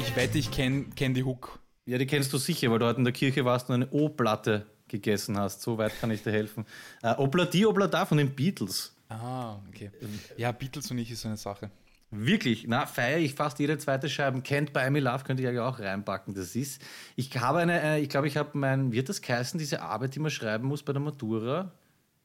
Ich 0.00 0.16
wette, 0.16 0.38
ich 0.38 0.50
kenne 0.50 0.86
kenn 0.96 1.14
die 1.14 1.22
Hook. 1.22 1.60
Ja, 1.86 1.96
die 1.96 2.06
kennst 2.06 2.32
du 2.32 2.38
sicher, 2.38 2.70
weil 2.72 2.80
du 2.80 2.86
heute 2.86 2.98
in 2.98 3.04
der 3.04 3.12
Kirche 3.12 3.44
warst 3.44 3.68
und 3.68 3.76
eine 3.76 3.90
O-Platte 3.90 4.66
gegessen 4.88 5.38
hast. 5.38 5.62
So 5.62 5.78
weit 5.78 5.98
kann 6.00 6.10
ich 6.10 6.24
dir 6.24 6.32
helfen. 6.32 6.66
Äh, 7.02 7.14
Obladi 7.14 7.64
Oblada 7.66 8.04
von 8.04 8.18
den 8.18 8.34
Beatles. 8.34 8.94
Ah, 9.08 9.58
okay. 9.68 9.90
Ja, 10.36 10.50
Beatles 10.52 10.90
und 10.90 10.98
ich 10.98 11.10
ist 11.10 11.22
so 11.22 11.28
eine 11.28 11.36
Sache. 11.36 11.70
Wirklich, 12.10 12.64
na, 12.66 12.86
feiere 12.86 13.18
ich 13.18 13.34
fast 13.34 13.58
jede 13.58 13.76
zweite 13.76 14.08
Scheibe. 14.08 14.38
Can't 14.38 14.72
Buy 14.72 14.90
Me 14.90 15.00
Love 15.00 15.24
könnte 15.24 15.42
ich 15.42 15.52
ja 15.52 15.68
auch 15.68 15.78
reinpacken. 15.78 16.34
Das 16.34 16.56
ist, 16.56 16.80
ich 17.16 17.36
habe 17.38 17.58
eine, 17.58 17.82
äh, 17.82 18.00
ich 18.00 18.08
glaube, 18.08 18.26
ich 18.28 18.38
habe 18.38 18.56
mein, 18.56 18.92
wird 18.92 19.10
das 19.10 19.20
geheißen, 19.20 19.58
diese 19.58 19.82
Arbeit, 19.82 20.14
die 20.14 20.20
man 20.20 20.30
schreiben 20.30 20.66
muss 20.66 20.82
bei 20.82 20.94
der 20.94 21.02
Matura? 21.02 21.72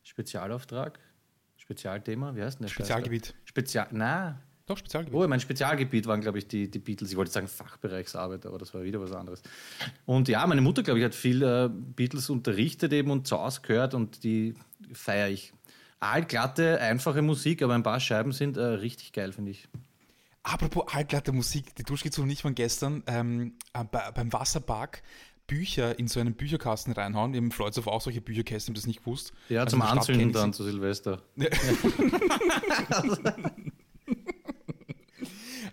Spezialauftrag? 0.03 0.99
Spezialthema? 1.57 2.33
Wie 2.35 2.41
heißt 2.41 2.59
denn 2.59 2.65
das? 2.65 2.71
Spezialgebiet. 2.71 3.33
Spezial, 3.43 3.87
na, 3.91 4.39
Doch, 4.65 4.77
Spezialgebiet. 4.77 5.19
Oh, 5.19 5.27
mein 5.27 5.41
Spezialgebiet 5.41 6.07
waren, 6.07 6.21
glaube 6.21 6.37
ich, 6.37 6.47
die, 6.47 6.71
die 6.71 6.79
Beatles. 6.79 7.11
Ich 7.11 7.17
wollte 7.17 7.31
sagen 7.31 7.49
Fachbereichsarbeit, 7.49 8.45
aber 8.45 8.57
das 8.57 8.73
war 8.73 8.83
wieder 8.83 9.01
was 9.01 9.11
anderes. 9.11 9.41
Und 10.05 10.29
ja, 10.29 10.47
meine 10.47 10.61
Mutter, 10.61 10.83
glaube 10.83 10.99
ich, 10.99 11.05
hat 11.05 11.15
viel 11.15 11.43
äh, 11.43 11.69
Beatles 11.69 12.29
unterrichtet 12.29 12.93
eben 12.93 13.11
und 13.11 13.27
zu 13.27 13.37
Hause 13.37 13.61
gehört 13.61 13.93
und 13.93 14.23
die 14.23 14.55
feiere 14.93 15.29
ich. 15.29 15.53
Allglatte, 16.03 16.79
einfache 16.79 17.21
Musik, 17.21 17.61
aber 17.61 17.75
ein 17.75 17.83
paar 17.83 17.99
Scheiben 17.99 18.31
sind 18.31 18.57
äh, 18.57 18.61
richtig 18.61 19.13
geil, 19.13 19.31
finde 19.31 19.51
ich. 19.51 19.67
Apropos 20.43 20.83
allglatte 20.93 21.31
Musik, 21.31 21.73
die 21.75 21.83
Duschkizze 21.83 22.21
und 22.21 22.29
ich 22.29 22.41
von 22.41 22.53
gestern 22.53 23.03
ähm, 23.07 23.53
äh, 23.73 23.83
bei, 23.85 24.11
beim 24.11 24.33
Wasserpark 24.33 25.01
Bücher 25.47 25.97
in 25.99 26.07
so 26.07 26.19
einen 26.19 26.35
Bücherkasten 26.35 26.93
reinhauen. 26.93 27.33
Eben 27.33 27.51
freut 27.51 27.77
auf 27.77 27.87
auch 27.87 28.01
solche 28.01 28.21
Bücherkästen, 28.21 28.73
ich 28.73 28.75
das 28.75 28.87
nicht 28.87 28.99
gewusst. 28.99 29.33
Ja, 29.49 29.61
Also 29.61 29.77
zum 29.77 29.81
Anzünden 29.81 30.31
dann 30.31 30.53
zu 30.53 30.63
Silvester. 30.63 31.21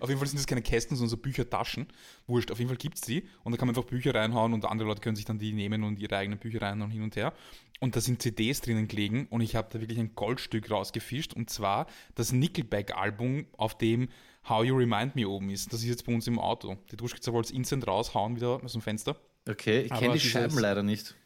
Auf 0.00 0.08
jeden 0.08 0.18
Fall 0.18 0.28
sind 0.28 0.38
das 0.38 0.46
keine 0.46 0.62
Kästen, 0.62 0.96
sondern 0.96 1.10
so 1.10 1.18
Büchertaschen. 1.18 1.86
Wurscht, 2.26 2.50
auf 2.50 2.58
jeden 2.58 2.68
Fall 2.68 2.78
gibt 2.78 2.94
es 2.96 3.02
die. 3.02 3.22
Und 3.44 3.52
da 3.52 3.58
kann 3.58 3.68
man 3.68 3.76
einfach 3.76 3.88
Bücher 3.88 4.14
reinhauen 4.14 4.54
und 4.54 4.64
andere 4.64 4.88
Leute 4.88 5.02
können 5.02 5.14
sich 5.14 5.26
dann 5.26 5.38
die 5.38 5.52
nehmen 5.52 5.84
und 5.84 5.98
ihre 5.98 6.16
eigenen 6.16 6.38
Bücher 6.38 6.62
reinhauen 6.62 6.90
hin 6.90 7.02
und 7.02 7.16
her. 7.16 7.34
Und 7.80 7.96
da 7.96 8.00
sind 8.00 8.20
CDs 8.20 8.60
drinnen 8.60 8.88
gelegen 8.88 9.26
und 9.30 9.40
ich 9.40 9.56
habe 9.56 9.68
da 9.72 9.80
wirklich 9.80 9.98
ein 9.98 10.14
Goldstück 10.14 10.70
rausgefischt. 10.70 11.32
Und 11.32 11.48
zwar 11.48 11.86
das 12.14 12.30
Nickelback-Album, 12.30 13.46
auf 13.56 13.76
dem 13.76 14.08
How 14.48 14.64
You 14.64 14.76
Remind 14.76 15.16
Me 15.16 15.26
oben 15.26 15.50
ist. 15.50 15.72
Das 15.72 15.80
ist 15.80 15.88
jetzt 15.88 16.04
bei 16.04 16.12
uns 16.12 16.26
im 16.26 16.38
Auto. 16.38 16.76
Die 16.92 16.96
Duschkizze 16.96 17.32
wollte 17.32 17.48
es 17.48 17.52
instant 17.52 17.86
raushauen, 17.86 18.36
wieder 18.36 18.62
aus 18.62 18.72
dem 18.72 18.82
Fenster. 18.82 19.16
Okay, 19.48 19.80
ich 19.80 19.92
kenne 19.92 20.14
die 20.14 20.20
Scheiben 20.20 20.58
leider 20.58 20.82
nicht. 20.82 21.16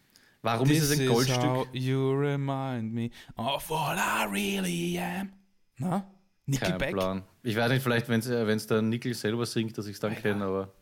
Warum 0.43 0.71
ist 0.71 0.83
es 0.83 0.99
ein 0.99 1.07
Goldstück? 1.07 1.43
how 1.43 1.67
you 1.73 2.13
remind 2.13 2.93
me 2.93 3.11
of 3.37 3.69
what 3.71 3.97
I 3.97 4.27
really 4.31 4.99
am. 4.99 5.33
Na? 5.79 6.01
Kein 6.01 6.07
Nickelback? 6.47 6.93
Plan. 6.93 7.23
Ich 7.43 7.57
weiß 7.57 7.71
nicht, 7.73 7.83
vielleicht, 7.83 8.09
wenn 8.09 8.21
es 8.21 8.67
der 8.67 8.83
Nickel 8.83 9.15
selber 9.15 9.47
singt, 9.47 9.77
dass 9.79 9.87
ich 9.87 9.95
es 9.95 10.01
dann 10.01 10.15
kenne, 10.15 10.45
aber 10.45 10.73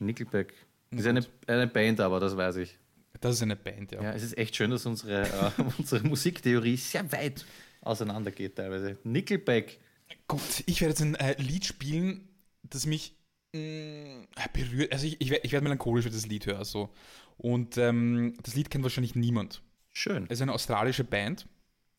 Nickelback. 0.00 0.52
Ist 0.90 1.06
eine, 1.06 1.24
eine 1.46 1.68
Band, 1.68 2.00
aber 2.00 2.18
das 2.20 2.36
weiß 2.36 2.56
ich. 2.56 2.76
Das 3.22 3.36
ist 3.36 3.42
eine 3.42 3.56
Band, 3.56 3.92
ja. 3.92 4.02
Ja, 4.02 4.12
es 4.12 4.24
ist 4.24 4.36
echt 4.36 4.56
schön, 4.56 4.72
dass 4.72 4.84
unsere, 4.84 5.22
äh, 5.22 5.62
unsere 5.78 6.06
Musiktheorie 6.06 6.76
sehr 6.76 7.10
weit 7.12 7.46
auseinandergeht 7.80 8.56
teilweise. 8.56 8.98
Nickelback. 9.04 9.78
Gut, 10.26 10.64
ich 10.66 10.80
werde 10.80 10.90
jetzt 10.90 11.02
ein 11.02 11.14
äh, 11.14 11.40
Lied 11.40 11.64
spielen, 11.64 12.28
das 12.64 12.84
mich 12.84 13.16
mh, 13.52 14.26
berührt. 14.52 14.92
Also 14.92 15.06
ich, 15.06 15.20
ich, 15.20 15.30
ich 15.30 15.52
werde 15.52 15.62
melancholisch, 15.62 16.04
wenn 16.04 16.12
ich 16.12 16.18
das 16.18 16.26
Lied 16.26 16.46
höre. 16.46 16.64
So. 16.64 16.90
Und 17.38 17.78
ähm, 17.78 18.34
das 18.42 18.56
Lied 18.56 18.70
kennt 18.70 18.82
wahrscheinlich 18.82 19.14
niemand. 19.14 19.62
Schön. 19.92 20.24
Es 20.24 20.38
ist 20.38 20.42
eine 20.42 20.52
australische 20.52 21.04
Band. 21.04 21.46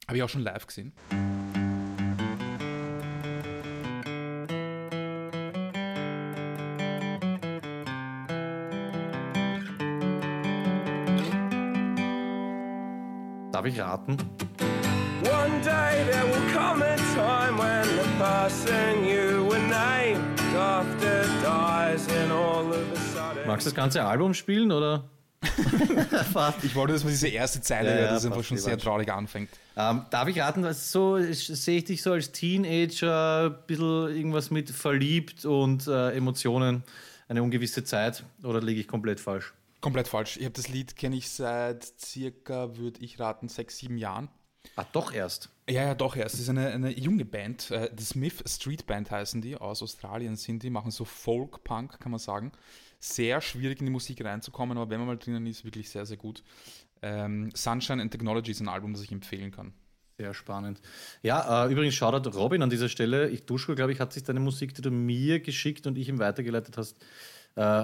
Habe 0.08 0.18
ich 0.18 0.24
auch 0.24 0.30
schon 0.30 0.42
live 0.42 0.68
gesehen. 0.68 0.92
Darf 13.64 13.72
ich 13.72 13.80
raten? 13.80 14.18
One 15.24 15.61
day 15.61 16.03
there 16.11 16.26
will 16.26 16.53
come 16.53 16.82
a 16.82 16.97
time 17.16 17.57
when 17.57 17.84
the 17.95 18.03
person 18.20 19.05
you 19.05 19.45
were 19.45 19.57
named 19.57 20.38
after 20.53 21.24
dies, 21.41 22.05
and 22.09 22.30
all 22.34 22.68
of 22.68 22.91
a 22.91 22.95
sudden. 22.97 23.47
Magst 23.47 23.66
du 23.66 23.70
das 23.70 23.76
ganze 23.76 24.03
Album 24.03 24.34
spielen 24.34 24.70
oder? 24.70 25.05
Ich 26.61 26.76
wollte, 26.76 26.91
dass 26.91 27.05
man 27.05 27.14
diese 27.14 27.30
erste 27.30 27.61
Zeile 27.61 27.88
Ja, 27.88 27.95
hört, 27.95 28.05
ja, 28.07 28.14
das 28.16 28.26
einfach 28.26 28.43
schon 28.43 28.57
sehr 28.57 28.78
traurig 28.78 29.09
anfängt. 29.09 29.49
Ähm, 29.78 30.01
darf 30.09 30.28
ich 30.28 30.41
raten, 30.41 30.64
was 30.64 30.91
so 30.91 31.18
sehe 31.22 31.78
ich 31.78 31.86
dich 31.86 32.03
so 32.03 32.11
als 32.11 32.34
Teenager, 32.34 33.45
ein 33.45 33.55
bisschen 33.66 34.14
irgendwas 34.14 34.51
mit 34.51 34.72
verliebt 34.72 35.45
und 35.45 35.88
äh, 35.88 36.11
Emotionen, 36.11 36.84
eine 37.30 37.41
ungewisse 37.41 37.86
Zeit 37.86 38.26
oder 38.43 38.61
liege 38.61 38.82
ich 38.82 38.89
komplett 38.89 39.22
falsch? 39.22 39.53
Komplett 39.84 40.08
falsch. 40.08 40.38
Ich 40.38 40.46
habe 40.46 40.54
das 40.54 40.70
Lied, 40.70 40.96
kenne 40.96 41.18
ich 41.18 41.30
seit 41.30 41.84
circa, 42.00 42.78
würde 42.78 43.02
ich 43.02 43.20
raten, 43.20 43.50
sechs, 43.50 43.80
sieben 43.80 43.98
Jahren. 43.98 44.30
Ah, 44.78 44.86
doch 44.90 45.12
erst. 45.14 45.50
Ja, 45.70 45.84
ja, 45.84 45.94
doch, 45.94 46.16
ja. 46.16 46.24
Es 46.24 46.36
ist 46.36 46.48
eine, 46.48 46.70
eine 46.70 46.98
junge 46.98 47.26
Band. 47.26 47.70
Äh, 47.70 47.92
The 47.94 48.06
Smith 48.06 48.42
Street 48.48 48.86
Band 48.86 49.12
heißen 49.12 49.42
die. 49.42 49.58
Aus 49.58 49.84
Australien 49.84 50.38
sind 50.38 50.64
die. 50.64 50.70
Machen 50.70 50.90
so 50.90 51.04
Folk-Punk, 51.04 52.00
kann 52.00 52.14
man 52.14 52.20
sagen. 52.20 52.54
Sehr 53.02 53.42
schwierig 53.42 53.82
in 53.82 53.88
die 53.88 53.92
Musik 53.92 54.24
reinzukommen, 54.24 54.78
aber 54.78 54.90
wenn 54.90 55.00
man 55.00 55.08
mal 55.08 55.18
drinnen 55.18 55.46
ist, 55.48 55.66
wirklich 55.66 55.90
sehr, 55.90 56.06
sehr 56.06 56.16
gut. 56.16 56.44
Ähm, 57.02 57.52
Sunshine 57.54 58.02
and 58.02 58.10
Technology 58.10 58.52
ist 58.52 58.62
ein 58.62 58.70
Album, 58.70 58.94
das 58.94 59.04
ich 59.04 59.12
empfehlen 59.12 59.52
kann. 59.52 59.74
Sehr 60.18 60.34
spannend. 60.34 60.80
Ja, 61.24 61.66
äh, 61.66 61.70
übrigens 61.70 61.96
Shoutout 61.96 62.30
Robin 62.30 62.62
an 62.62 62.70
dieser 62.70 62.88
Stelle. 62.88 63.30
Ich 63.32 63.46
Duschko, 63.46 63.76
glaube 63.76 63.92
ich, 63.92 64.00
hat 64.00 64.14
sich 64.14 64.24
deine 64.24 64.40
Musik, 64.40 64.74
die 64.76 64.82
du 64.82 64.92
mir 64.92 65.42
geschickt 65.42 65.86
und 65.88 65.98
ich 65.98 66.08
ihm 66.08 66.20
weitergeleitet 66.20 66.78
hast, 66.78 67.04
äh, 67.56 67.84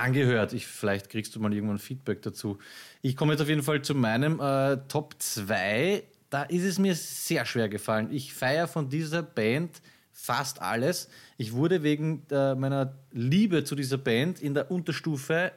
angehört. 0.00 0.52
Ich, 0.52 0.66
vielleicht 0.66 1.10
kriegst 1.10 1.34
du 1.34 1.40
mal 1.40 1.52
irgendwann 1.52 1.78
Feedback 1.78 2.22
dazu. 2.22 2.58
Ich 3.02 3.16
komme 3.16 3.32
jetzt 3.32 3.40
auf 3.40 3.48
jeden 3.48 3.62
Fall 3.62 3.82
zu 3.82 3.94
meinem 3.94 4.40
äh, 4.40 4.78
Top 4.88 5.14
2. 5.18 6.02
Da 6.30 6.42
ist 6.44 6.64
es 6.64 6.78
mir 6.78 6.94
sehr 6.94 7.44
schwer 7.44 7.68
gefallen. 7.68 8.08
Ich 8.12 8.34
feiere 8.34 8.68
von 8.68 8.88
dieser 8.88 9.22
Band 9.22 9.80
fast 10.12 10.60
alles. 10.60 11.08
Ich 11.36 11.52
wurde 11.52 11.82
wegen 11.82 12.22
äh, 12.30 12.54
meiner 12.54 12.94
Liebe 13.12 13.64
zu 13.64 13.74
dieser 13.74 13.98
Band 13.98 14.40
in 14.40 14.54
der 14.54 14.70
Unterstufe 14.70 15.52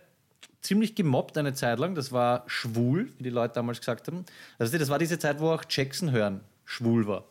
ziemlich 0.62 0.96
gemobbt 0.96 1.38
eine 1.38 1.54
Zeit 1.54 1.80
lang. 1.80 1.96
Das 1.96 2.12
war 2.12 2.44
schwul, 2.48 3.10
wie 3.18 3.24
die 3.24 3.30
Leute 3.30 3.56
damals 3.56 3.80
gesagt 3.80 4.08
haben. 4.08 4.26
Also 4.60 4.78
das 4.78 4.90
war 4.90 5.00
diese 5.00 5.18
Zeit, 5.20 5.40
wo 5.40 5.50
auch 5.50 5.64
Jackson 5.68 6.12
hören 6.12 6.42
schwul 6.72 7.08
war. 7.08 7.26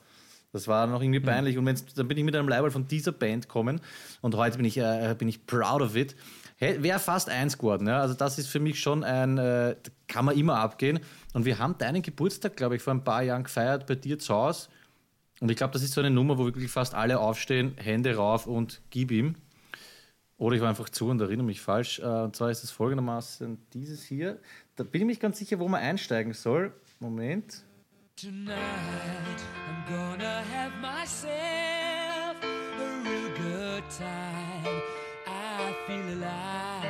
Das 0.52 0.66
war 0.66 0.86
noch 0.86 1.00
irgendwie 1.00 1.20
peinlich. 1.20 1.56
Und 1.56 1.66
wenn's, 1.66 1.84
dann 1.94 2.08
bin 2.08 2.18
ich 2.18 2.24
mit 2.24 2.34
einem 2.34 2.48
Leiberl 2.48 2.70
von 2.70 2.86
dieser 2.88 3.12
Band 3.12 3.46
gekommen 3.46 3.80
und 4.20 4.34
heute 4.34 4.56
bin 4.56 4.66
ich, 4.66 4.76
äh, 4.78 5.14
bin 5.16 5.28
ich 5.28 5.46
proud 5.46 5.80
of 5.80 5.96
it. 5.96 6.16
Wäre 6.60 6.98
fast 6.98 7.30
eins 7.30 7.56
geworden. 7.56 7.88
Ja? 7.88 8.00
Also 8.00 8.14
das 8.14 8.38
ist 8.38 8.48
für 8.48 8.60
mich 8.60 8.80
schon 8.80 9.02
ein, 9.02 9.38
äh, 9.38 9.76
kann 10.08 10.26
man 10.26 10.36
immer 10.36 10.56
abgehen. 10.58 11.00
Und 11.32 11.46
wir 11.46 11.58
haben 11.58 11.78
deinen 11.78 12.02
Geburtstag, 12.02 12.54
glaube 12.56 12.76
ich, 12.76 12.82
vor 12.82 12.92
ein 12.92 13.02
paar 13.02 13.22
Jahren 13.22 13.44
gefeiert 13.44 13.86
bei 13.86 13.94
dir 13.94 14.18
zu 14.18 14.34
Hause. 14.34 14.68
Und 15.40 15.50
ich 15.50 15.56
glaube, 15.56 15.72
das 15.72 15.82
ist 15.82 15.94
so 15.94 16.02
eine 16.02 16.10
Nummer, 16.10 16.36
wo 16.36 16.44
wirklich 16.44 16.70
fast 16.70 16.94
alle 16.94 17.18
aufstehen, 17.18 17.72
Hände 17.78 18.14
rauf 18.14 18.46
und 18.46 18.82
gib 18.90 19.10
ihm. 19.10 19.36
Oder 20.36 20.56
ich 20.56 20.62
war 20.62 20.68
einfach 20.68 20.90
zu 20.90 21.08
und 21.08 21.20
erinnere 21.20 21.46
mich 21.46 21.62
falsch. 21.62 21.98
Äh, 21.98 22.02
Und 22.04 22.36
zwar 22.36 22.50
ist 22.50 22.62
es 22.62 22.70
folgendermaßen 22.70 23.58
dieses 23.72 24.02
hier. 24.02 24.38
Da 24.76 24.84
bin 24.84 25.02
ich 25.02 25.06
mich 25.06 25.20
ganz 25.20 25.38
sicher, 25.38 25.58
wo 25.58 25.68
man 25.68 25.80
einsteigen 25.80 26.34
soll. 26.34 26.74
Moment. 26.98 27.64
Tonight 28.16 28.50
I'm 29.66 29.90
gonna 29.90 30.42
have 30.52 30.76
myself 30.82 32.36
a 32.42 33.02
real 33.02 33.30
good 33.34 33.84
time. 33.88 34.89
Feel 35.90 36.22
alive. 36.22 36.86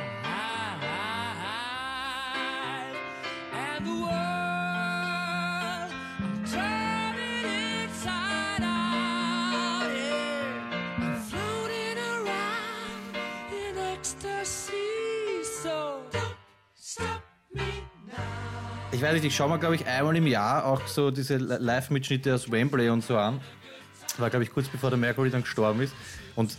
Ich 18.93 19.01
weiß 19.01 19.13
nicht, 19.13 19.25
ich 19.25 19.35
schaue 19.35 19.49
mir, 19.49 19.57
glaube 19.57 19.73
ich, 19.73 19.87
einmal 19.87 20.15
im 20.15 20.27
Jahr 20.27 20.63
auch 20.65 20.85
so 20.85 21.09
diese 21.09 21.37
Li- 21.37 21.57
Live-Mitschnitte 21.57 22.35
aus 22.35 22.51
Wembley 22.51 22.89
und 22.89 23.03
so 23.03 23.17
an. 23.17 23.41
War, 24.19 24.29
glaube 24.29 24.43
ich, 24.43 24.51
kurz 24.53 24.67
bevor 24.67 24.91
der 24.91 24.99
Mercury 24.99 25.31
dann 25.31 25.41
gestorben 25.41 25.81
ist. 25.81 25.95
Und 26.35 26.55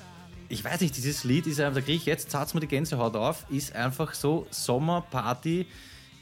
ich 0.52 0.62
weiß 0.62 0.82
nicht, 0.82 0.96
dieses 0.96 1.24
Lied 1.24 1.46
ist 1.46 1.60
einfach, 1.60 1.76
da 1.76 1.80
kriege 1.80 1.96
ich 1.96 2.04
jetzt, 2.04 2.30
zahlt 2.30 2.52
mir 2.52 2.60
die 2.60 2.66
Gänsehaut 2.66 3.16
auf, 3.16 3.46
ist 3.48 3.74
einfach 3.74 4.12
so 4.12 4.46
Sommerparty, 4.50 5.66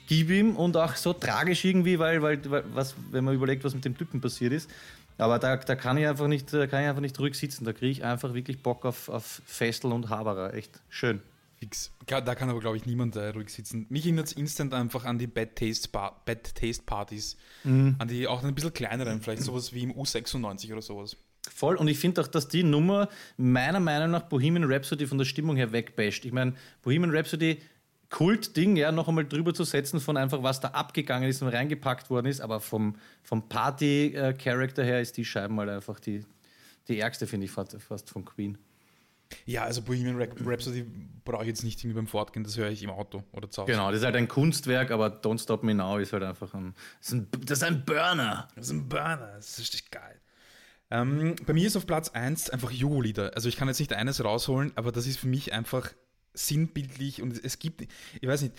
gib 0.06 0.30
ihm 0.30 0.54
und 0.54 0.76
auch 0.76 0.94
so 0.94 1.12
tragisch 1.12 1.64
irgendwie, 1.64 1.98
weil, 1.98 2.22
weil, 2.22 2.40
was, 2.72 2.94
wenn 3.10 3.24
man 3.24 3.34
überlegt, 3.34 3.64
was 3.64 3.74
mit 3.74 3.84
dem 3.84 3.96
Typen 3.96 4.20
passiert 4.20 4.52
ist. 4.52 4.70
Aber 5.18 5.40
da, 5.40 5.56
da 5.56 5.74
kann 5.74 5.98
ich 5.98 6.06
einfach 6.06 6.28
nicht, 6.28 6.52
da 6.52 6.66
kann 6.68 6.82
ich 6.82 6.88
einfach 6.88 7.02
nicht 7.02 7.18
ruhig 7.18 7.34
sitzen. 7.34 7.64
Da 7.64 7.72
kriege 7.72 7.90
ich 7.90 8.04
einfach 8.04 8.32
wirklich 8.32 8.62
Bock 8.62 8.86
auf, 8.86 9.08
auf 9.08 9.42
Festel 9.44 9.92
und 9.92 10.08
Haberer. 10.08 10.54
Echt 10.54 10.80
schön. 10.88 11.20
Fix. 11.58 11.92
Da 12.06 12.34
kann 12.34 12.48
aber, 12.48 12.60
glaube 12.60 12.78
ich, 12.78 12.86
niemand 12.86 13.16
äh, 13.16 13.28
ruhig 13.28 13.50
sitzen. 13.50 13.84
Mich 13.90 14.06
erinnert 14.06 14.28
es 14.28 14.32
instant 14.32 14.72
einfach 14.72 15.04
an 15.04 15.18
die 15.18 15.26
Bad 15.26 15.56
Taste, 15.56 15.88
Bar 15.90 16.22
Bad 16.24 16.54
Taste 16.54 16.84
Partys. 16.84 17.36
An 17.98 18.08
die 18.08 18.26
auch 18.28 18.42
ein 18.42 18.54
bisschen 18.54 18.72
kleineren, 18.72 19.20
vielleicht 19.20 19.42
sowas 19.42 19.74
wie 19.74 19.82
im 19.82 19.92
U96 19.92 20.72
oder 20.72 20.80
sowas. 20.80 21.16
Voll. 21.52 21.76
Und 21.76 21.88
ich 21.88 21.98
finde 21.98 22.20
auch, 22.20 22.28
dass 22.28 22.48
die 22.48 22.62
Nummer 22.62 23.08
meiner 23.36 23.80
Meinung 23.80 24.10
nach 24.12 24.22
Bohemian 24.22 24.64
Rhapsody 24.70 25.06
von 25.06 25.18
der 25.18 25.24
Stimmung 25.24 25.56
her 25.56 25.72
wegbasht. 25.72 26.24
Ich 26.24 26.32
meine, 26.32 26.54
Bohemian 26.82 27.10
Rhapsody, 27.14 27.58
Kultding, 28.08 28.76
ja, 28.76 28.90
noch 28.90 29.08
einmal 29.08 29.24
drüber 29.26 29.54
zu 29.54 29.64
setzen 29.64 30.00
von 30.00 30.16
einfach, 30.16 30.42
was 30.42 30.60
da 30.60 30.68
abgegangen 30.68 31.28
ist 31.28 31.42
und 31.42 31.48
reingepackt 31.48 32.10
worden 32.10 32.26
ist, 32.26 32.40
aber 32.40 32.60
vom, 32.60 32.96
vom 33.22 33.48
Party-Charakter 33.48 34.82
her 34.84 35.00
ist 35.00 35.16
die 35.16 35.24
Scheibe 35.24 35.52
mal 35.52 35.68
einfach 35.68 36.00
die, 36.00 36.24
die 36.88 36.98
ärgste, 36.98 37.26
finde 37.26 37.46
ich, 37.46 37.52
fast, 37.52 37.76
von 38.10 38.24
Queen. 38.24 38.58
Ja, 39.46 39.62
also 39.62 39.82
Bohemian 39.82 40.16
Rhap- 40.16 40.44
Rhapsody 40.44 40.84
brauche 41.24 41.42
ich 41.42 41.48
jetzt 41.48 41.62
nicht 41.62 41.78
irgendwie 41.80 41.96
beim 41.96 42.06
Fortgehen, 42.08 42.42
das 42.42 42.56
höre 42.56 42.70
ich 42.70 42.82
im 42.82 42.90
Auto 42.90 43.22
oder 43.32 43.48
zu 43.48 43.62
Hause. 43.62 43.72
Genau, 43.72 43.90
das 43.90 44.00
ist 44.00 44.04
halt 44.04 44.16
ein 44.16 44.26
Kunstwerk, 44.26 44.90
aber 44.90 45.06
Don't 45.06 45.40
Stop 45.40 45.62
Me 45.62 45.72
Now 45.74 45.98
ist 45.98 46.12
halt 46.12 46.24
einfach 46.24 46.52
ein, 46.54 46.74
das 46.98 47.08
ist 47.08 47.14
ein, 47.14 47.28
das 47.46 47.58
ist 47.58 47.64
ein 47.64 47.84
Burner. 47.84 48.48
Das 48.56 48.66
ist 48.66 48.72
ein 48.72 48.88
Burner, 48.88 49.32
das 49.36 49.50
ist 49.50 49.58
richtig 49.60 49.90
geil. 49.92 50.19
Ähm, 50.90 51.36
bei 51.46 51.52
mir 51.52 51.66
ist 51.66 51.76
auf 51.76 51.86
Platz 51.86 52.08
1 52.10 52.50
einfach 52.50 52.70
Jugo-Lieder. 52.70 53.34
Also 53.34 53.48
ich 53.48 53.56
kann 53.56 53.68
jetzt 53.68 53.78
nicht 53.78 53.92
eines 53.92 54.24
rausholen, 54.24 54.72
aber 54.74 54.92
das 54.92 55.06
ist 55.06 55.18
für 55.18 55.28
mich 55.28 55.52
einfach 55.52 55.92
sinnbildlich 56.34 57.22
und 57.22 57.42
es 57.44 57.58
gibt, 57.58 57.82
ich 57.82 58.28
weiß 58.28 58.42
nicht, 58.42 58.54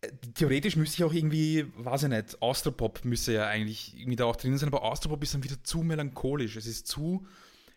äh, 0.00 0.10
theoretisch 0.34 0.76
müsste 0.76 0.96
ich 0.96 1.04
auch 1.04 1.12
irgendwie, 1.12 1.66
weiß 1.76 2.04
ich 2.04 2.08
nicht, 2.08 2.42
Austropop 2.42 3.04
müsste 3.04 3.32
ja 3.32 3.46
eigentlich 3.46 3.94
irgendwie 3.98 4.16
da 4.16 4.24
auch 4.24 4.36
drin 4.36 4.56
sein, 4.58 4.68
aber 4.68 4.82
Austropop 4.82 5.22
ist 5.22 5.34
dann 5.34 5.44
wieder 5.44 5.62
zu 5.62 5.82
melancholisch. 5.82 6.56
Es 6.56 6.66
ist 6.66 6.86
zu, 6.86 7.26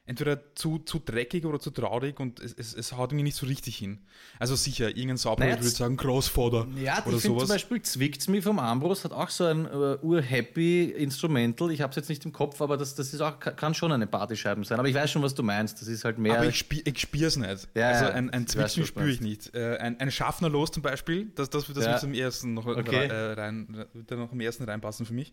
entweder 0.10 0.56
zu, 0.56 0.80
zu 0.80 1.00
dreckig 1.00 1.46
oder 1.46 1.60
zu 1.60 1.70
traurig 1.72 2.20
und 2.20 2.40
es, 2.40 2.54
es, 2.54 2.74
es 2.74 2.92
haut 2.98 3.12
irgendwie 3.12 3.24
nicht 3.24 3.38
so 3.38 3.46
richtig 3.46 3.78
hin. 3.78 4.00
Also 4.40 4.56
sicher, 4.56 4.90
irgendein 4.90 5.18
Sauber 5.18 5.44
Naja, 5.46 5.56
würde 5.58 5.70
sagen 5.70 5.96
Großvater 5.98 6.68
Ja, 6.76 7.04
oder 7.06 7.16
ich 7.16 7.22
finde 7.22 7.22
sowas. 7.22 7.44
zum 7.44 7.50
Beispiel 7.50 7.82
Zwickt's 7.84 8.28
Me 8.28 8.42
vom 8.42 8.60
Ambros 8.60 9.04
hat 9.06 9.12
auch 9.12 9.30
so 9.30 9.46
ein 9.46 9.66
äh, 9.66 9.98
ur-happy 10.02 10.86
Instrumental. 10.92 11.72
Ich 11.72 11.82
habe 11.82 11.92
es 11.92 11.96
jetzt 11.96 12.10
nicht 12.10 12.26
im 12.26 12.34
Kopf, 12.34 12.62
aber 12.62 12.76
das, 12.76 12.96
das 12.96 13.14
ist 13.14 13.22
auch, 13.22 13.40
kann 13.40 13.74
schon 13.74 13.92
eine 13.92 14.08
Partyscheibe 14.08 14.66
sein. 14.66 14.80
Aber 14.80 14.88
ich 14.88 14.96
weiß 14.96 15.12
schon, 15.12 15.22
was 15.22 15.36
du 15.36 15.44
meinst. 15.44 15.80
Das 15.82 15.88
ist 15.88 16.04
halt 16.04 16.18
mehr. 16.18 16.34
Aber 16.38 16.48
ich, 16.48 16.58
spie 16.58 16.82
ich 16.84 17.00
spüre 17.00 17.26
es 17.28 17.38
nicht. 17.38 17.68
Ja, 17.76 17.90
also 17.90 18.06
ein, 18.06 18.30
ein 18.32 18.46
du 18.46 18.86
spüre 18.86 19.10
ich 19.10 19.22
nicht. 19.22 19.54
Äh, 19.56 19.78
ein, 19.78 20.00
ein 20.00 20.12
Schaffner 20.12 20.50
los 20.50 20.72
zum 20.72 20.82
Beispiel, 20.84 21.32
das, 21.36 21.50
das, 21.50 21.68
das 21.68 21.86
Ja. 21.86 21.92
wird 21.94 22.04
am 22.04 22.14
ersten 22.14 22.54
noch, 22.56 22.66
Okay. 22.66 23.06
äh, 23.08 23.34
rein, 23.34 23.86
noch 24.10 24.32
am 24.32 24.40
ersten 24.40 24.64
reinpassen 24.64 25.06
für 25.06 25.14
mich. 25.14 25.32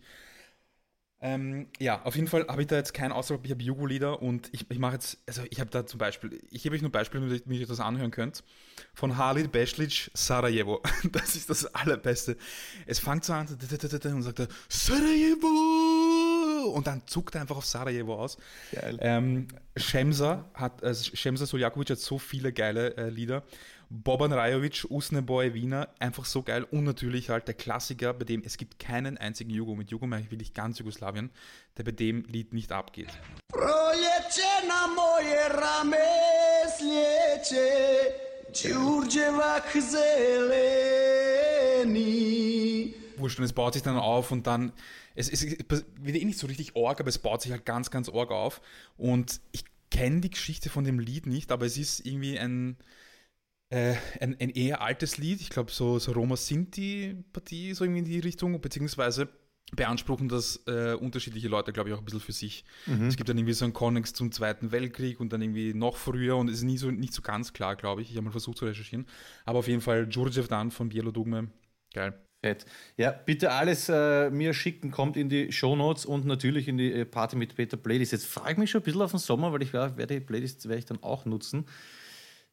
Ähm, 1.19 1.67
ja, 1.79 2.03
auf 2.03 2.15
jeden 2.15 2.27
Fall 2.27 2.45
habe 2.47 2.61
ich 2.61 2.67
da 2.67 2.75
jetzt 2.75 2.93
keinen 2.93 3.11
Ausdruck, 3.11 3.41
ich 3.43 3.49
habe 3.49 3.63
Jugo-Lieder 3.63 4.21
und 4.21 4.49
ich, 4.51 4.69
ich 4.69 4.77
mache 4.77 4.93
jetzt, 4.93 5.17
also 5.25 5.41
ich 5.49 5.59
habe 5.59 5.71
da 5.71 5.83
zum 5.83 5.97
Beispiel, 5.97 6.39
ich 6.51 6.61
gebe 6.61 6.75
euch 6.75 6.83
nur 6.83 6.91
Beispiele, 6.91 7.27
damit 7.27 7.59
ihr 7.59 7.65
das 7.65 7.79
anhören 7.79 8.11
könnt, 8.11 8.43
von 8.93 9.17
Halid 9.17 9.51
Beslic, 9.51 10.11
Sarajevo. 10.13 10.81
Das 11.11 11.35
ist 11.35 11.49
das 11.49 11.73
Allerbeste. 11.73 12.37
Es 12.85 12.99
fängt 12.99 13.25
so 13.25 13.33
an 13.33 13.47
und 13.47 14.21
sagt 14.21 14.39
er, 14.39 14.47
Sarajevo! 14.69 15.47
Und 16.75 16.85
dann 16.85 17.01
zuckt 17.07 17.33
er 17.35 17.41
einfach 17.41 17.57
auf 17.57 17.65
Sarajevo 17.65 18.15
aus. 18.15 18.37
Geil. 18.71 18.97
Ähm, 19.01 19.47
Shemsa 19.75 20.45
hat, 20.53 20.83
also 20.83 21.15
Shemsa 21.15 21.45
Soljakovic 21.45 21.89
hat 21.89 21.99
so 21.99 22.19
viele 22.19 22.53
geile 22.53 22.95
äh, 22.97 23.09
Lieder. 23.09 23.43
Boban 23.89 24.33
Rajovic, 24.33 24.85
Usne 24.89 25.21
Boy 25.21 25.53
Wiener, 25.53 25.87
einfach 25.99 26.25
so 26.25 26.43
geil. 26.43 26.65
Und 26.69 26.83
natürlich 26.83 27.29
halt 27.29 27.47
der 27.47 27.55
Klassiker, 27.55 28.13
bei 28.13 28.25
dem 28.25 28.43
es 28.43 28.57
gibt 28.57 28.79
keinen 28.79 29.17
einzigen 29.17 29.49
Jugo. 29.49 29.75
Mit 29.75 29.91
Jugo 29.91 30.05
meine 30.07 30.23
ich 30.23 30.31
wirklich 30.31 30.53
ganz 30.53 30.79
Jugoslawien, 30.79 31.31
der 31.77 31.83
bei 31.83 31.91
dem 31.91 32.25
Lied 32.25 32.53
nicht 32.53 32.73
abgeht. 32.73 33.07
Wurscht, 43.15 43.39
und 43.39 43.45
es 43.45 43.53
baut 43.53 43.73
sich 43.73 43.83
dann 43.83 43.97
auf 43.97 44.31
und 44.31 44.47
dann, 44.47 44.73
es, 45.15 45.29
es 45.29 45.43
wird 45.43 46.17
eh 46.17 46.25
nicht 46.25 46.39
so 46.39 46.47
richtig 46.47 46.75
org, 46.75 46.99
aber 46.99 47.09
es 47.09 47.19
baut 47.19 47.41
sich 47.41 47.51
halt 47.51 47.65
ganz, 47.65 47.89
ganz 47.89 48.09
org 48.09 48.31
auf. 48.31 48.61
Und 48.97 49.39
ich 49.53 49.63
kenne 49.91 50.21
die 50.21 50.29
Geschichte 50.29 50.69
von 50.69 50.83
dem 50.83 50.99
Lied 50.99 51.25
nicht, 51.25 51.51
aber 51.51 51.65
es 51.65 51.77
ist 51.77 52.05
irgendwie 52.05 52.37
ein, 52.37 52.77
äh, 53.69 53.95
ein, 54.19 54.35
ein 54.39 54.49
eher 54.49 54.81
altes 54.81 55.17
Lied. 55.17 55.41
Ich 55.41 55.49
glaube, 55.49 55.71
so, 55.71 55.99
so 55.99 56.11
Roma 56.11 56.35
Sinti-Partie, 56.35 57.73
so 57.73 57.83
irgendwie 57.83 57.99
in 57.99 58.05
die 58.05 58.19
Richtung, 58.19 58.59
beziehungsweise 58.61 59.29
beanspruchen 59.75 60.29
das 60.29 60.63
äh, 60.67 60.93
unterschiedliche 60.93 61.49
Leute, 61.49 61.73
glaube 61.73 61.89
ich, 61.89 61.95
auch 61.95 61.99
ein 61.99 62.05
bisschen 62.05 62.21
für 62.21 62.31
sich. 62.31 62.63
Es 63.05 63.17
gibt 63.17 63.27
dann 63.27 63.37
irgendwie 63.37 63.53
so 63.53 63.65
einen 63.65 63.73
Konnex 63.73 64.13
zum 64.13 64.31
Zweiten 64.31 64.71
Weltkrieg 64.71 65.19
und 65.19 65.33
dann 65.33 65.41
irgendwie 65.41 65.73
noch 65.73 65.97
früher 65.97 66.37
und 66.37 66.49
es 66.49 66.57
ist 66.57 66.63
nie 66.63 66.77
so, 66.77 66.89
nicht 66.89 67.13
so 67.13 67.21
ganz 67.21 67.51
klar, 67.51 67.75
glaube 67.75 68.01
ich. 68.01 68.09
Ich 68.09 68.15
habe 68.15 68.25
mal 68.25 68.31
versucht 68.31 68.57
zu 68.57 68.65
recherchieren. 68.65 69.05
Aber 69.43 69.59
auf 69.59 69.67
jeden 69.67 69.81
Fall 69.81 70.07
Djurdjev 70.07 70.47
Dan 70.47 70.71
von 70.71 70.87
Bielo 70.87 71.11
Dugme. 71.11 71.49
Geil. 71.93 72.17
Fett. 72.45 72.65
Ja, 72.97 73.11
bitte 73.11 73.51
alles 73.51 73.89
äh, 73.89 74.29
mir 74.29 74.53
schicken, 74.53 74.91
kommt 74.91 75.17
in 75.17 75.27
die 75.27 75.51
Shownotes 75.51 76.05
und 76.05 76.25
natürlich 76.25 76.67
in 76.67 76.77
die 76.77 76.93
äh, 76.93 77.05
Party 77.05 77.35
mit 77.35 77.55
Peter 77.55 77.77
Playlist. 77.77 78.11
Jetzt 78.11 78.27
frage 78.27 78.51
ich 78.53 78.57
mich 78.57 78.69
schon 78.69 78.81
ein 78.81 78.85
bisschen 78.85 79.01
auf 79.01 79.11
den 79.11 79.19
Sommer, 79.19 79.51
weil 79.51 79.63
ich 79.63 79.73
werde 79.73 80.07
die 80.07 80.19
Playlist 80.19 80.65
werde 80.69 80.79
ich 80.79 80.85
dann 80.85 81.01
auch 81.01 81.25
nutzen. 81.25 81.65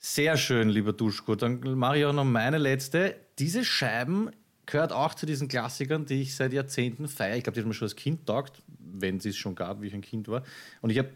Sehr 0.07 0.37
schön, 0.37 0.69
lieber 0.69 0.93
Duschko. 0.93 1.35
Dann 1.35 1.61
mache 1.79 1.97
ich 1.97 2.05
auch 2.05 2.13
noch 2.13 2.27
meine 2.27 2.59
letzte. 2.59 3.17
Diese 3.39 3.65
Scheiben 3.65 4.29
gehört 4.67 4.93
auch 4.93 5.15
zu 5.15 5.25
diesen 5.25 5.49
Klassikern, 5.49 6.05
die 6.05 6.21
ich 6.21 6.37
seit 6.37 6.53
Jahrzehnten 6.53 7.09
feiere. 7.09 7.39
Ich 7.39 7.45
glaube, 7.45 7.55
die 7.55 7.61
hat 7.63 7.67
mir 7.67 7.73
schon 7.73 7.87
als 7.87 7.97
Kind 7.97 8.27
taugt, 8.27 8.63
wenn 8.79 9.19
sie 9.19 9.31
es 9.31 9.39
schon 9.39 9.55
gab, 9.55 9.81
wie 9.81 9.87
ich 9.87 9.95
ein 9.95 10.03
Kind 10.03 10.29
war. 10.29 10.43
Und 10.83 10.91
ich 10.91 10.99
habe 10.99 11.09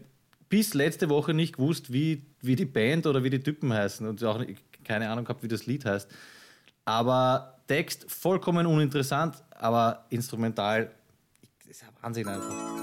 bis 0.49 0.73
letzte 0.73 1.07
Woche 1.07 1.35
nicht 1.35 1.57
gewusst, 1.57 1.93
wie, 1.93 2.23
wie 2.41 2.55
die 2.55 2.65
Band 2.65 3.05
oder 3.05 3.23
wie 3.23 3.29
die 3.29 3.43
Typen 3.43 3.71
heißen 3.71 4.07
und 4.07 4.23
auch 4.23 4.43
keine 4.83 5.07
Ahnung 5.07 5.23
gehabt, 5.23 5.43
wie 5.43 5.47
das 5.47 5.67
Lied 5.67 5.85
heißt. 5.85 6.09
Aber 6.83 7.59
Text 7.67 8.09
vollkommen 8.09 8.65
uninteressant, 8.65 9.35
aber 9.51 10.07
instrumental, 10.09 10.89
ist 11.67 11.83
ja 11.83 11.89
Wahnsinn 12.01 12.27
einfach. 12.27 12.78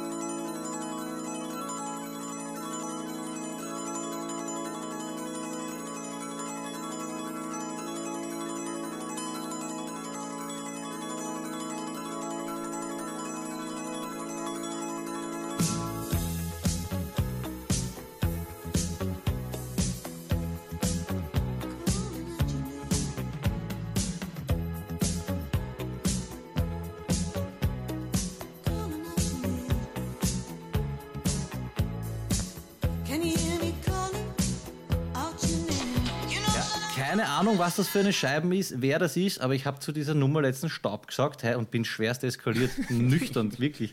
Was 37.78 37.86
das 37.86 37.88
für 37.92 38.00
eine 38.00 38.12
Scheiben 38.12 38.52
ist, 38.52 38.74
wer 38.80 38.98
das 38.98 39.16
ist, 39.16 39.40
aber 39.40 39.54
ich 39.54 39.66
habe 39.66 39.78
zu 39.80 39.92
dieser 39.92 40.14
Nummer 40.14 40.42
letzten 40.42 40.68
Staub 40.68 41.06
gesagt 41.06 41.42
hey, 41.42 41.54
und 41.56 41.70
bin 41.70 41.84
schwerst 41.84 42.24
eskaliert, 42.24 42.70
nüchtern, 42.90 43.58
wirklich. 43.58 43.92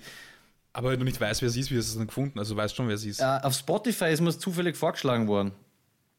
Aber 0.72 0.90
wenn 0.92 1.00
du 1.00 1.06
nicht 1.06 1.20
weißt, 1.20 1.42
wer 1.42 1.50
sie 1.50 1.60
ist, 1.60 1.72
wie 1.72 1.78
hast 1.78 1.88
du 1.88 1.92
es 1.92 1.98
dann 1.98 2.08
gefunden? 2.08 2.40
Also 2.40 2.56
du 2.56 2.62
weißt 2.62 2.76
schon, 2.76 2.88
wer 2.88 2.98
sie 2.98 3.10
ist. 3.10 3.20
Äh, 3.20 3.40
auf 3.44 3.54
Spotify 3.54 4.06
ist 4.12 4.22
mir 4.22 4.30
es 4.30 4.40
zufällig 4.40 4.76
vorgeschlagen 4.76 5.28
worden. 5.28 5.52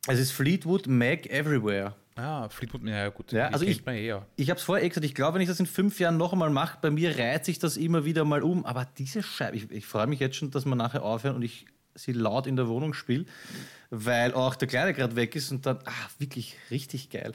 Es 0.06 0.18
ist 0.20 0.30
Fleetwood 0.32 0.86
Mac 0.86 1.26
Everywhere. 1.26 1.94
Ah, 2.16 2.48
Fleetwood, 2.48 2.82
ja, 2.84 2.96
ja 2.96 3.08
gut. 3.08 3.32
Ja, 3.32 3.48
also 3.48 3.64
ich- 3.64 3.84
eh, 3.88 4.06
ja. 4.06 4.24
Ich 4.36 4.50
habe 4.50 4.58
es 4.58 4.64
vorher 4.64 4.84
eh 4.84 4.88
gesagt, 4.88 5.04
ich 5.04 5.14
glaube, 5.14 5.34
wenn 5.34 5.40
ich 5.42 5.48
das 5.48 5.58
in 5.58 5.66
fünf 5.66 5.98
Jahren 5.98 6.16
noch 6.16 6.32
einmal 6.32 6.50
mache, 6.50 6.78
bei 6.80 6.90
mir 6.90 7.18
reiht 7.18 7.44
sich 7.44 7.58
das 7.58 7.76
immer 7.76 8.04
wieder 8.04 8.24
mal 8.24 8.42
um. 8.42 8.64
Aber 8.64 8.86
diese 8.98 9.22
Scheibe, 9.22 9.56
ich, 9.56 9.70
ich 9.72 9.86
freue 9.86 10.06
mich 10.06 10.20
jetzt 10.20 10.36
schon, 10.36 10.50
dass 10.52 10.64
wir 10.64 10.76
nachher 10.76 11.02
aufhören 11.02 11.34
und 11.36 11.42
ich 11.42 11.66
sie 11.94 12.12
laut 12.12 12.46
in 12.46 12.56
der 12.56 12.68
Wohnung 12.68 12.94
spiele, 12.94 13.26
weil 13.90 14.34
auch 14.34 14.54
der 14.56 14.68
Kleine 14.68 14.94
gerade 14.94 15.16
weg 15.16 15.36
ist 15.36 15.50
und 15.50 15.66
dann, 15.66 15.78
ah, 15.84 16.08
wirklich 16.18 16.56
richtig 16.70 17.10
geil. 17.10 17.32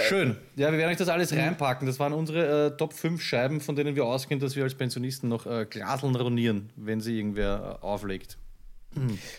Schön. 0.00 0.36
Ja, 0.56 0.72
wir 0.72 0.78
werden 0.78 0.90
euch 0.90 0.96
das 0.96 1.10
alles 1.10 1.32
reinpacken. 1.32 1.86
Das 1.86 1.98
waren 1.98 2.14
unsere 2.14 2.68
äh, 2.68 2.76
Top 2.78 2.94
5 2.94 3.22
Scheiben, 3.22 3.60
von 3.60 3.76
denen 3.76 3.94
wir 3.94 4.06
ausgehen, 4.06 4.40
dass 4.40 4.56
wir 4.56 4.62
als 4.62 4.74
Pensionisten 4.74 5.28
noch 5.28 5.44
äh, 5.44 5.66
Glaseln 5.68 6.14
ronieren, 6.14 6.70
wenn 6.76 7.02
sie 7.02 7.18
irgendwer 7.18 7.78
äh, 7.82 7.84
auflegt. 7.84 8.38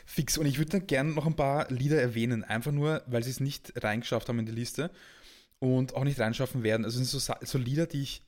Fix. 0.05 0.37
Und 0.37 0.45
ich 0.45 0.57
würde 0.57 0.71
dann 0.71 0.87
gerne 0.87 1.11
noch 1.11 1.25
ein 1.25 1.35
paar 1.35 1.71
Lieder 1.71 2.01
erwähnen, 2.01 2.43
einfach 2.43 2.71
nur, 2.71 3.03
weil 3.05 3.23
sie 3.23 3.29
es 3.29 3.39
nicht 3.39 3.73
reingeschafft 3.83 4.27
haben 4.29 4.39
in 4.39 4.45
die 4.45 4.51
Liste 4.51 4.89
und 5.59 5.95
auch 5.95 6.03
nicht 6.03 6.19
reinschaffen 6.19 6.63
werden. 6.63 6.85
Also 6.85 6.99
es 6.99 7.11
sind 7.11 7.21
so, 7.21 7.33
so 7.41 7.57
Lieder, 7.57 7.85
die 7.85 8.01
ich, 8.01 8.21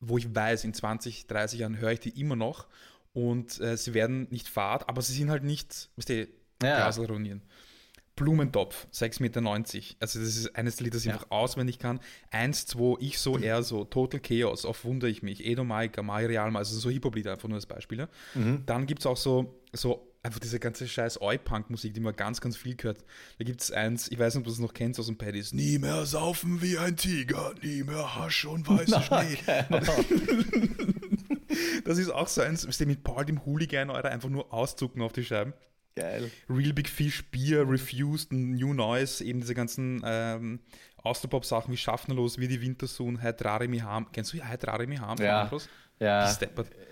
wo 0.00 0.16
ich 0.16 0.34
weiß, 0.34 0.64
in 0.64 0.72
20, 0.72 1.26
30 1.26 1.60
Jahren 1.60 1.78
höre 1.78 1.92
ich 1.92 2.00
die 2.00 2.18
immer 2.18 2.36
noch 2.36 2.66
und 3.12 3.60
äh, 3.60 3.76
sie 3.76 3.94
werden 3.94 4.28
nicht 4.30 4.48
fad, 4.48 4.88
aber 4.88 5.02
sie 5.02 5.14
sind 5.14 5.30
halt 5.30 5.44
nicht, 5.44 5.90
weißt 5.96 6.08
du, 6.08 6.28
Ja. 6.62 6.76
Glaselronieren. 6.76 7.42
Blumentopf, 8.16 8.86
6,90 8.92 9.22
Meter. 9.22 9.40
Also 9.98 10.18
das 10.20 10.36
ist 10.36 10.54
eines 10.54 10.78
Lieder, 10.80 10.92
das 10.92 11.06
ich 11.06 11.12
einfach 11.12 11.30
auswendig 11.30 11.78
kann. 11.78 12.00
Eins, 12.30 12.66
zwei, 12.66 12.96
ich 13.00 13.18
so, 13.18 13.38
er 13.38 13.62
so, 13.62 13.84
Total 13.84 14.20
Chaos, 14.20 14.66
auf 14.66 14.84
Wundere 14.84 15.10
ich 15.10 15.22
mich, 15.22 15.46
Edo 15.46 15.64
Maika, 15.64 16.02
Mai 16.02 16.26
Realma, 16.26 16.58
also 16.58 16.78
so 16.78 16.90
Hip-Hop-Lieder, 16.90 17.32
einfach 17.32 17.48
nur 17.48 17.56
als 17.56 17.64
Beispiele. 17.64 18.10
Dann 18.66 18.86
gibt 18.86 19.00
es 19.00 19.06
auch 19.06 19.16
so, 19.16 19.62
so 19.72 20.12
einfach 20.22 20.38
diese 20.38 20.60
ganze 20.60 20.86
scheiß 20.86 21.22
Oi-Punk-Musik, 21.22 21.94
die 21.94 22.00
man 22.00 22.14
ganz, 22.14 22.42
ganz 22.42 22.58
viel 22.58 22.76
gehört. 22.76 23.02
Da 23.38 23.44
gibt 23.44 23.62
es 23.62 23.70
eins, 23.72 24.08
ich 24.12 24.18
weiß 24.18 24.34
nicht, 24.34 24.40
ob 24.40 24.44
du 24.48 24.52
es 24.52 24.58
noch 24.58 24.74
kennst 24.74 25.00
aus 25.00 25.06
dem 25.06 25.16
Paddies, 25.16 25.54
nie 25.54 25.78
mehr 25.78 26.04
saufen 26.04 26.60
wie 26.60 26.76
ein 26.76 26.98
Tiger, 26.98 27.54
nie 27.62 27.84
mehr 27.84 28.16
Hasch 28.16 28.44
und 28.44 28.68
weißer 28.68 29.00
Schnee. 29.00 29.38
Das 31.84 31.98
ist 31.98 32.10
auch 32.10 32.28
so 32.28 32.40
eins, 32.42 32.66
was 32.66 32.80
mit 32.80 33.02
Paul 33.02 33.24
dem 33.24 33.44
Hooligan, 33.44 33.90
Alter, 33.90 34.10
einfach 34.10 34.28
nur 34.28 34.52
auszucken 34.52 35.02
auf 35.02 35.12
die 35.12 35.24
Scheiben. 35.24 35.52
Geil. 35.96 36.30
Real 36.48 36.72
Big 36.72 36.88
Fish, 36.88 37.24
Beer, 37.30 37.68
Refused, 37.68 38.32
New 38.32 38.72
Noise, 38.72 39.24
eben 39.24 39.40
diese 39.40 39.54
ganzen 39.54 40.00
ähm, 40.04 40.60
Austropop-Sachen 41.02 41.72
wie 41.72 41.76
Schaffnerlos, 41.76 42.38
wie 42.38 42.48
die 42.48 42.60
Wintersohn, 42.60 43.20
Heitrare 43.20 43.66
Mi 43.66 43.78
Ham. 43.78 44.10
Kennst 44.12 44.32
du 44.32 44.42
Heitrare 44.42 44.86
Mi 44.86 44.96
Ham? 44.96 45.18
Ja. 45.18 45.50
Ja, 45.98 46.34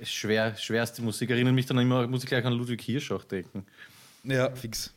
schwer, 0.03 0.55
schwerste 0.57 1.01
Musik. 1.01 1.31
Erinnert 1.31 1.55
mich 1.55 1.65
dann 1.65 1.79
immer, 1.79 2.07
muss 2.07 2.25
ich 2.25 2.29
gleich 2.29 2.45
an 2.45 2.53
Ludwig 2.53 2.83
Hirsch 2.83 3.11
auch 3.11 3.25
denken. 3.25 3.65
Ja, 4.23 4.55
fix. 4.55 4.93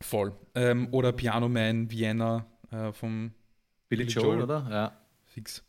Voll. 0.00 0.32
Ähm, 0.54 0.88
oder 0.92 1.10
Piano 1.10 1.48
Man, 1.48 1.90
Vienna 1.90 2.46
äh, 2.70 2.92
vom 2.92 3.32
Billy, 3.88 4.04
Billy 4.04 4.14
Joel, 4.14 4.26
Joel. 4.26 4.42
oder? 4.42 4.68
Ja. 4.70 5.00
Fix. 5.24 5.64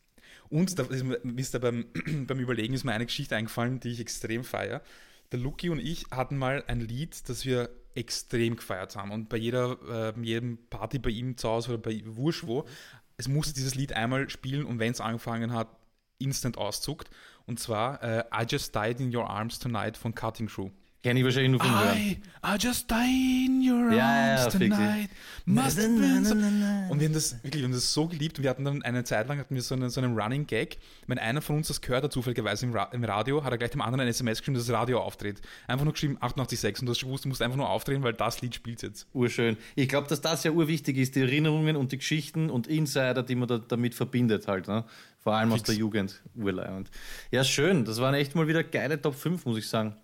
Und 0.50 0.78
da 0.80 0.84
ist, 0.84 1.04
mir- 1.04 1.20
beim, 1.60 1.86
beim 2.28 2.40
Überlegen 2.40 2.74
ist 2.74 2.84
mir 2.84 2.94
eine 2.94 3.06
Geschichte 3.06 3.36
eingefallen, 3.36 3.80
die 3.80 3.90
ich 3.90 4.00
extrem 4.00 4.44
feiere. 4.44 4.82
Der 5.32 5.40
Luki 5.40 5.70
und 5.70 5.80
ich 5.80 6.06
hatten 6.12 6.38
mal 6.38 6.64
ein 6.68 6.80
Lied, 6.82 7.30
das 7.30 7.46
wir 7.46 7.70
extrem 7.96 8.56
gefeiert 8.56 8.96
haben. 8.96 9.12
Und 9.12 9.30
bei 9.30 9.38
jeder, 9.38 10.14
äh, 10.18 10.22
jedem 10.22 10.58
Party 10.70 10.98
bei 11.00 11.12
ihm 11.12 11.38
zu 11.38 11.50
Hause 11.50 11.74
oder 11.74 11.82
bei 11.82 12.02
Wurscht 12.06 12.46
wo, 12.48 12.66
es 13.18 13.28
musste 13.28 13.54
dieses 13.54 13.76
Lied 13.76 13.94
einmal 13.94 14.30
spielen 14.30 14.66
und 14.66 14.80
wenn 14.80 14.92
es 14.92 15.02
angefangen 15.02 15.54
hat, 15.54 15.68
instant 16.18 16.58
auszuckt. 16.58 17.10
Und 17.46 17.60
zwar 17.60 18.02
äh, 18.04 18.24
I 18.34 18.46
Just 18.48 18.74
Died 18.76 19.00
in 19.00 19.16
Your 19.16 19.30
Arms 19.30 19.60
Tonight 19.60 19.98
von 19.98 20.16
Cutting 20.16 20.48
Crew. 20.48 20.70
Kenne 21.02 21.20
ich 21.20 21.26
wahrscheinlich 21.26 21.52
nur 21.52 21.62
von. 21.62 21.70
I, 21.98 22.20
I 22.46 22.58
just 22.60 22.92
die 22.92 23.46
in 23.46 23.62
your 23.62 23.90
Ja, 23.92 24.36
ja, 24.36 24.36
arms 24.44 24.54
it. 24.56 24.62
tonight. 24.62 25.10
Must 25.46 25.78
have 25.78 25.88
been 25.88 26.26
so. 26.26 26.34
Und 26.34 27.00
wir 27.00 27.08
haben 27.08 27.14
das 27.14 27.42
wirklich, 27.42 27.62
wir 27.62 27.64
haben 27.64 27.72
das 27.72 27.94
so 27.94 28.08
geliebt. 28.08 28.38
Und 28.38 28.44
wir 28.44 28.50
hatten 28.50 28.66
dann 28.66 28.82
eine 28.84 29.06
Zeit 29.06 29.30
lang 29.30 29.40
hatten 29.40 29.56
wir 29.56 29.62
so 29.62 29.76
einen, 29.76 29.90
so 29.90 30.02
einen 30.02 30.20
Running 30.20 30.46
Gag. 30.46 30.78
Wenn 31.08 31.18
einer 31.18 31.42
von 31.42 31.56
uns 31.56 31.70
das 31.70 31.80
gehört 31.80 32.04
hat, 32.04 32.12
zufälligerweise 32.12 32.66
im, 32.66 32.74
Ra 32.74 32.90
im 32.92 33.04
Radio, 33.06 33.46
hat 33.46 33.52
er 33.52 33.58
gleich 33.58 33.72
dem 33.72 33.80
anderen 33.82 34.02
eine 34.02 34.10
SMS 34.10 34.40
geschrieben, 34.40 34.58
dass 34.58 34.68
das 34.68 34.76
Radio 34.76 35.00
aufdreht. 35.00 35.42
Einfach 35.68 35.86
nur 35.86 35.94
geschrieben 35.94 36.18
88,6 36.18 36.82
und 36.82 36.86
du 36.88 36.92
hast 36.92 37.00
gewusst, 37.00 37.24
du 37.24 37.30
musst 37.30 37.42
einfach 37.42 37.58
nur 37.58 37.70
aufdrehen, 37.70 38.04
weil 38.04 38.14
das 38.14 38.42
Lied 38.42 38.54
spielt 38.54 38.82
jetzt. 38.82 39.08
Urschön. 39.14 39.56
Ich 39.76 39.88
glaube, 39.88 40.08
dass 40.10 40.20
das 40.20 40.44
ja 40.44 40.52
urwichtig 40.52 40.98
ist, 40.98 41.16
die 41.16 41.22
Erinnerungen 41.22 41.78
und 41.78 41.94
die 41.94 41.98
Geschichten 42.00 42.50
und 42.50 42.68
Insider, 42.68 43.24
die 43.24 43.36
man 43.36 43.48
da, 43.48 43.58
damit 43.58 43.96
verbindet 43.96 44.50
halt. 44.50 44.68
Ne? 44.68 44.84
Vor 45.20 45.34
allem 45.36 45.50
aus 45.52 45.60
Fix. 45.60 45.68
der 45.70 45.76
Jugend. 45.78 46.22
Urleihend. 46.36 46.92
Ja, 47.32 47.46
schön. 47.46 47.86
Das 47.86 48.00
waren 48.02 48.14
echt 48.16 48.36
mal 48.36 48.50
wieder 48.50 48.64
geile 48.64 49.02
Top 49.02 49.16
5, 49.16 49.46
muss 49.46 49.58
ich 49.58 49.68
sagen. 49.68 49.96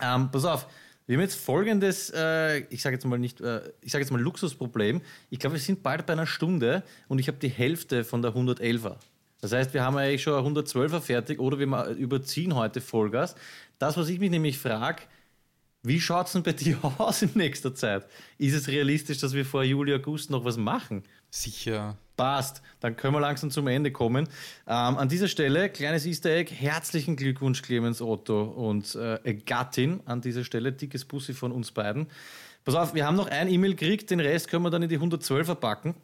Ähm, 0.00 0.30
pass 0.30 0.44
auf. 0.44 0.66
Wir 1.06 1.16
haben 1.16 1.22
jetzt 1.22 1.36
folgendes, 1.36 2.10
äh, 2.10 2.60
ich 2.70 2.80
sage 2.80 2.96
jetzt 2.96 3.04
mal 3.04 3.18
nicht, 3.18 3.40
äh, 3.40 3.60
ich 3.82 3.92
sage 3.92 4.02
jetzt 4.02 4.10
mal 4.10 4.20
Luxusproblem. 4.20 5.02
Ich 5.28 5.38
glaube, 5.38 5.56
wir 5.56 5.60
sind 5.60 5.82
bald 5.82 6.06
bei 6.06 6.14
einer 6.14 6.26
Stunde 6.26 6.82
und 7.08 7.18
ich 7.18 7.28
habe 7.28 7.36
die 7.36 7.48
Hälfte 7.48 8.04
von 8.04 8.22
der 8.22 8.32
111er. 8.32 8.96
Das 9.42 9.52
heißt, 9.52 9.74
wir 9.74 9.84
haben 9.84 9.98
eigentlich 9.98 10.22
schon 10.22 10.32
eine 10.32 10.60
112er 10.60 11.00
fertig 11.00 11.38
oder 11.38 11.58
wir 11.58 11.88
überziehen 11.96 12.54
heute 12.54 12.80
Vollgas. 12.80 13.34
Das, 13.78 13.98
was 13.98 14.08
ich 14.08 14.18
mich 14.18 14.30
nämlich 14.30 14.56
frage, 14.56 15.02
wie 15.82 16.00
schaut 16.00 16.28
es 16.28 16.32
denn 16.32 16.42
bei 16.42 16.52
dir 16.52 16.78
aus 16.98 17.20
in 17.20 17.32
nächster 17.34 17.74
Zeit? 17.74 18.06
Ist 18.38 18.54
es 18.54 18.68
realistisch, 18.68 19.18
dass 19.18 19.34
wir 19.34 19.44
vor 19.44 19.62
Juli, 19.62 19.92
August 19.94 20.30
noch 20.30 20.46
was 20.46 20.56
machen? 20.56 21.02
Sicher. 21.30 21.98
Passt, 22.16 22.62
dann 22.80 22.96
können 22.96 23.14
wir 23.14 23.20
langsam 23.20 23.50
zum 23.50 23.66
Ende 23.66 23.90
kommen. 23.90 24.28
Ähm, 24.68 24.96
an 24.98 25.08
dieser 25.08 25.26
Stelle, 25.26 25.68
kleines 25.68 26.06
Easter 26.06 26.30
Egg, 26.30 26.52
herzlichen 26.54 27.16
Glückwunsch 27.16 27.62
Clemens 27.62 28.00
Otto 28.00 28.42
und 28.44 28.94
äh, 28.94 29.34
Gattin 29.34 30.00
an 30.04 30.20
dieser 30.20 30.44
Stelle, 30.44 30.72
dickes 30.72 31.04
Bussi 31.04 31.34
von 31.34 31.50
uns 31.50 31.72
beiden. 31.72 32.06
Pass 32.64 32.76
auf, 32.76 32.94
wir 32.94 33.04
haben 33.04 33.16
noch 33.16 33.26
ein 33.26 33.48
E-Mail 33.48 33.74
gekriegt, 33.74 34.10
den 34.10 34.20
Rest 34.20 34.48
können 34.48 34.62
wir 34.62 34.70
dann 34.70 34.82
in 34.82 34.88
die 34.88 34.98
112er 34.98 35.56
packen. 35.56 35.96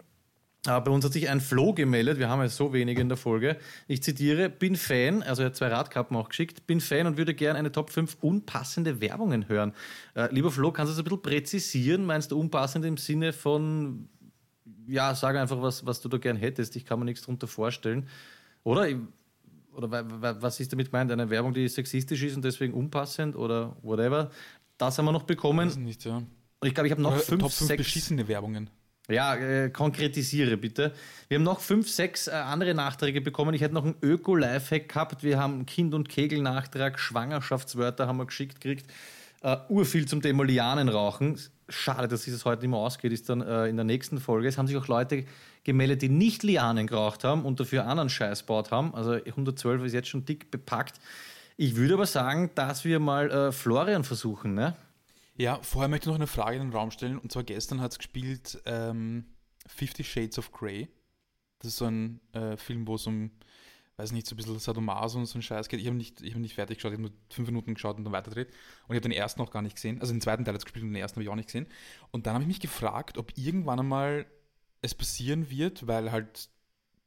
Äh, 0.67 0.81
bei 0.81 0.91
uns 0.91 1.05
hat 1.05 1.13
sich 1.13 1.29
ein 1.31 1.41
Flo 1.41 1.73
gemeldet, 1.73 2.19
wir 2.19 2.29
haben 2.29 2.41
ja 2.41 2.49
so 2.49 2.73
wenige 2.73 3.01
in 3.01 3.09
der 3.09 3.17
Folge. 3.17 3.57
Ich 3.89 4.03
zitiere, 4.03 4.51
bin 4.51 4.77
Fan, 4.77 5.23
also 5.23 5.43
er 5.43 5.47
hat 5.47 5.57
zwei 5.57 5.69
Radkappen 5.69 6.17
auch 6.17 6.29
geschickt, 6.29 6.67
bin 6.67 6.81
Fan 6.81 7.07
und 7.07 7.17
würde 7.17 7.35
gerne 7.35 7.59
eine 7.59 7.73
Top 7.73 7.91
5 7.91 8.19
unpassende 8.21 9.01
Werbungen 9.01 9.49
hören. 9.49 9.73
Äh, 10.15 10.33
lieber 10.35 10.51
Flo, 10.51 10.71
kannst 10.71 10.91
du 10.91 10.97
das 10.97 10.99
ein 10.99 11.05
bisschen 11.05 11.23
präzisieren? 11.23 12.05
Meinst 12.05 12.31
du 12.31 12.39
unpassend 12.39 12.85
im 12.85 12.99
Sinne 12.99 13.33
von, 13.33 14.09
ja, 14.91 15.15
sag 15.15 15.37
einfach, 15.37 15.61
was, 15.63 15.85
was 15.87 16.01
du 16.01 16.09
da 16.09 16.19
gern 16.19 16.37
hättest. 16.37 16.77
Ich 16.77 16.85
kann 16.85 16.99
mir 16.99 17.05
nichts 17.05 17.23
darunter 17.23 17.47
vorstellen. 17.47 18.07
Oder, 18.65 18.89
oder 19.73 19.91
wa- 19.91 20.05
wa- 20.07 20.37
was 20.41 20.61
ist 20.61 20.73
damit 20.73 20.91
gemeint? 20.91 21.11
Eine 21.13 21.31
Werbung, 21.31 21.55
die 21.55 21.69
sexistisch 21.69 22.23
ist 22.23 22.37
und 22.37 22.45
deswegen 22.45 22.75
unpassend 22.75 23.37
oder 23.37 23.77
whatever. 23.83 24.31
Das 24.79 24.99
haben 24.99 25.05
wir 25.07 25.13
noch 25.13 25.23
bekommen. 25.25 25.69
nicht, 25.85 26.05
ja. 26.05 26.23
Ich 26.63 26.75
glaube, 26.75 26.89
ich 26.89 26.93
habe 26.93 27.01
noch 27.03 27.13
Oder 27.13 27.21
fünf, 27.21 27.43
Top 27.43 27.53
5 27.53 27.69
sechs. 27.69 27.79
beschissene 27.85 28.29
Werbungen. 28.29 28.69
Ja, 29.09 29.35
äh, 29.35 29.71
konkretisiere 29.71 30.57
bitte. 30.57 30.93
Wir 31.29 31.37
haben 31.39 31.43
noch 31.45 31.61
fünf, 31.61 31.89
sechs 31.91 32.29
äh, 32.29 32.33
andere 32.33 32.75
Nachträge 32.75 33.21
bekommen. 33.21 33.55
Ich 33.55 33.61
hätte 33.63 33.75
noch 33.75 33.85
einen 33.85 33.97
Öko-Lifehack 34.03 34.89
gehabt. 34.89 35.23
Wir 35.25 35.39
haben 35.39 35.67
Kind- 35.67 35.95
und 35.95 36.09
Kegel-Nachtrag, 36.09 36.99
Schwangerschaftswörter 37.01 38.07
haben 38.07 38.19
wir 38.19 38.27
geschickt 38.27 38.61
gekriegt. 38.61 38.87
Äh, 39.43 39.57
urviel 39.69 40.07
zum 40.07 40.21
Thema 40.23 40.45
Lianenrauchen. 40.45 41.41
Schade, 41.71 42.09
dass 42.09 42.25
dieses 42.25 42.45
heute 42.45 42.63
nicht 42.63 42.71
mehr 42.71 42.79
ausgeht, 42.79 43.13
ist 43.13 43.29
dann 43.29 43.41
äh, 43.41 43.67
in 43.67 43.77
der 43.77 43.85
nächsten 43.85 44.19
Folge. 44.19 44.49
Es 44.49 44.59
haben 44.59 44.67
sich 44.67 44.77
auch 44.77 44.89
Leute 44.89 45.25
gemeldet, 45.65 46.03
die 46.03 46.09
nicht 46.09 46.43
Lianen 46.43 46.87
geraucht 46.87 47.25
haben 47.25 47.45
und 47.45 47.61
dafür 47.61 47.87
anderen 47.87 48.11
Scheiß 48.11 48.43
baut 48.43 48.71
haben. 48.71 48.95
Also 48.95 49.13
112 49.13 49.85
ist 49.85 49.93
jetzt 49.93 50.09
schon 50.09 50.25
dick 50.25 50.51
bepackt. 50.51 51.01
Ich 51.57 51.77
würde 51.77 51.95
aber 51.95 52.07
sagen, 52.07 52.51
dass 52.55 52.85
wir 52.85 52.99
mal 52.99 53.31
äh, 53.31 53.53
Florian 53.53 54.05
versuchen, 54.05 54.55
ne? 54.55 54.75
Ja, 55.37 55.59
vorher 55.63 55.89
möchte 55.89 56.05
ich 56.05 56.09
noch 56.09 56.17
eine 56.17 56.27
Frage 56.27 56.57
in 56.57 56.63
den 56.65 56.73
Raum 56.73 56.91
stellen. 56.91 57.19
Und 57.19 57.33
zwar 57.33 57.45
gestern 57.45 57.81
hat 57.81 57.93
es 57.93 57.99
gespielt 57.99 58.61
ähm, 58.67 59.25
Fifty 59.67 60.05
Shades 60.05 60.39
of 60.39 60.53
Grey. 60.53 60.89
Das 61.59 61.69
ist 61.69 61.77
so 61.77 61.87
ein 61.87 62.21
äh, 62.33 62.57
Film, 62.57 62.87
wo 62.87 62.97
es 62.97 63.07
um, 63.07 63.31
weiß 64.01 64.13
nicht, 64.13 64.27
so 64.27 64.35
ein 64.35 64.37
bisschen 64.37 64.59
Sadomaso 64.59 65.19
und 65.19 65.27
so 65.27 65.39
ein 65.39 65.43
Scheiß 65.43 65.69
geht. 65.69 65.81
Ich 65.81 65.87
habe 65.87 65.97
nicht, 65.97 66.21
ich 66.23 66.35
hab 66.35 66.41
nicht 66.41 66.55
fertig 66.55 66.79
geschaut, 66.79 66.93
ich 66.93 66.99
habe 66.99 67.09
nur 67.09 67.13
fünf 67.31 67.49
Minuten 67.49 67.75
geschaut 67.75 67.99
und 67.99 68.05
dann 68.05 68.13
weiterdreht. 68.13 68.49
Und 68.49 68.95
ich 68.95 68.97
habe 68.97 69.01
den 69.01 69.13
ersten 69.13 69.41
noch 69.41 69.51
gar 69.51 69.63
nicht 69.63 69.77
gesehen. 69.77 70.01
Also 70.01 70.13
den 70.13 70.21
zweiten 70.21 70.45
Teil 70.45 70.55
hat 70.55 70.61
es 70.61 70.65
gespielt 70.65 70.85
und 70.85 70.93
den 70.93 71.01
ersten 71.01 71.17
habe 71.17 71.25
ich 71.25 71.29
auch 71.29 71.37
nicht 71.37 71.49
gesehen. 71.49 71.67
Und 72.11 72.27
dann 72.27 72.35
habe 72.35 72.43
ich 72.43 72.49
mich 72.49 72.61
gefragt, 72.61 73.19
ob 73.19 73.37
irgendwann 73.37 73.81
einmal 73.81 74.27
es 74.83 74.95
passieren 74.95 75.51
wird, 75.51 75.87
weil 75.87 76.11
halt 76.11 76.49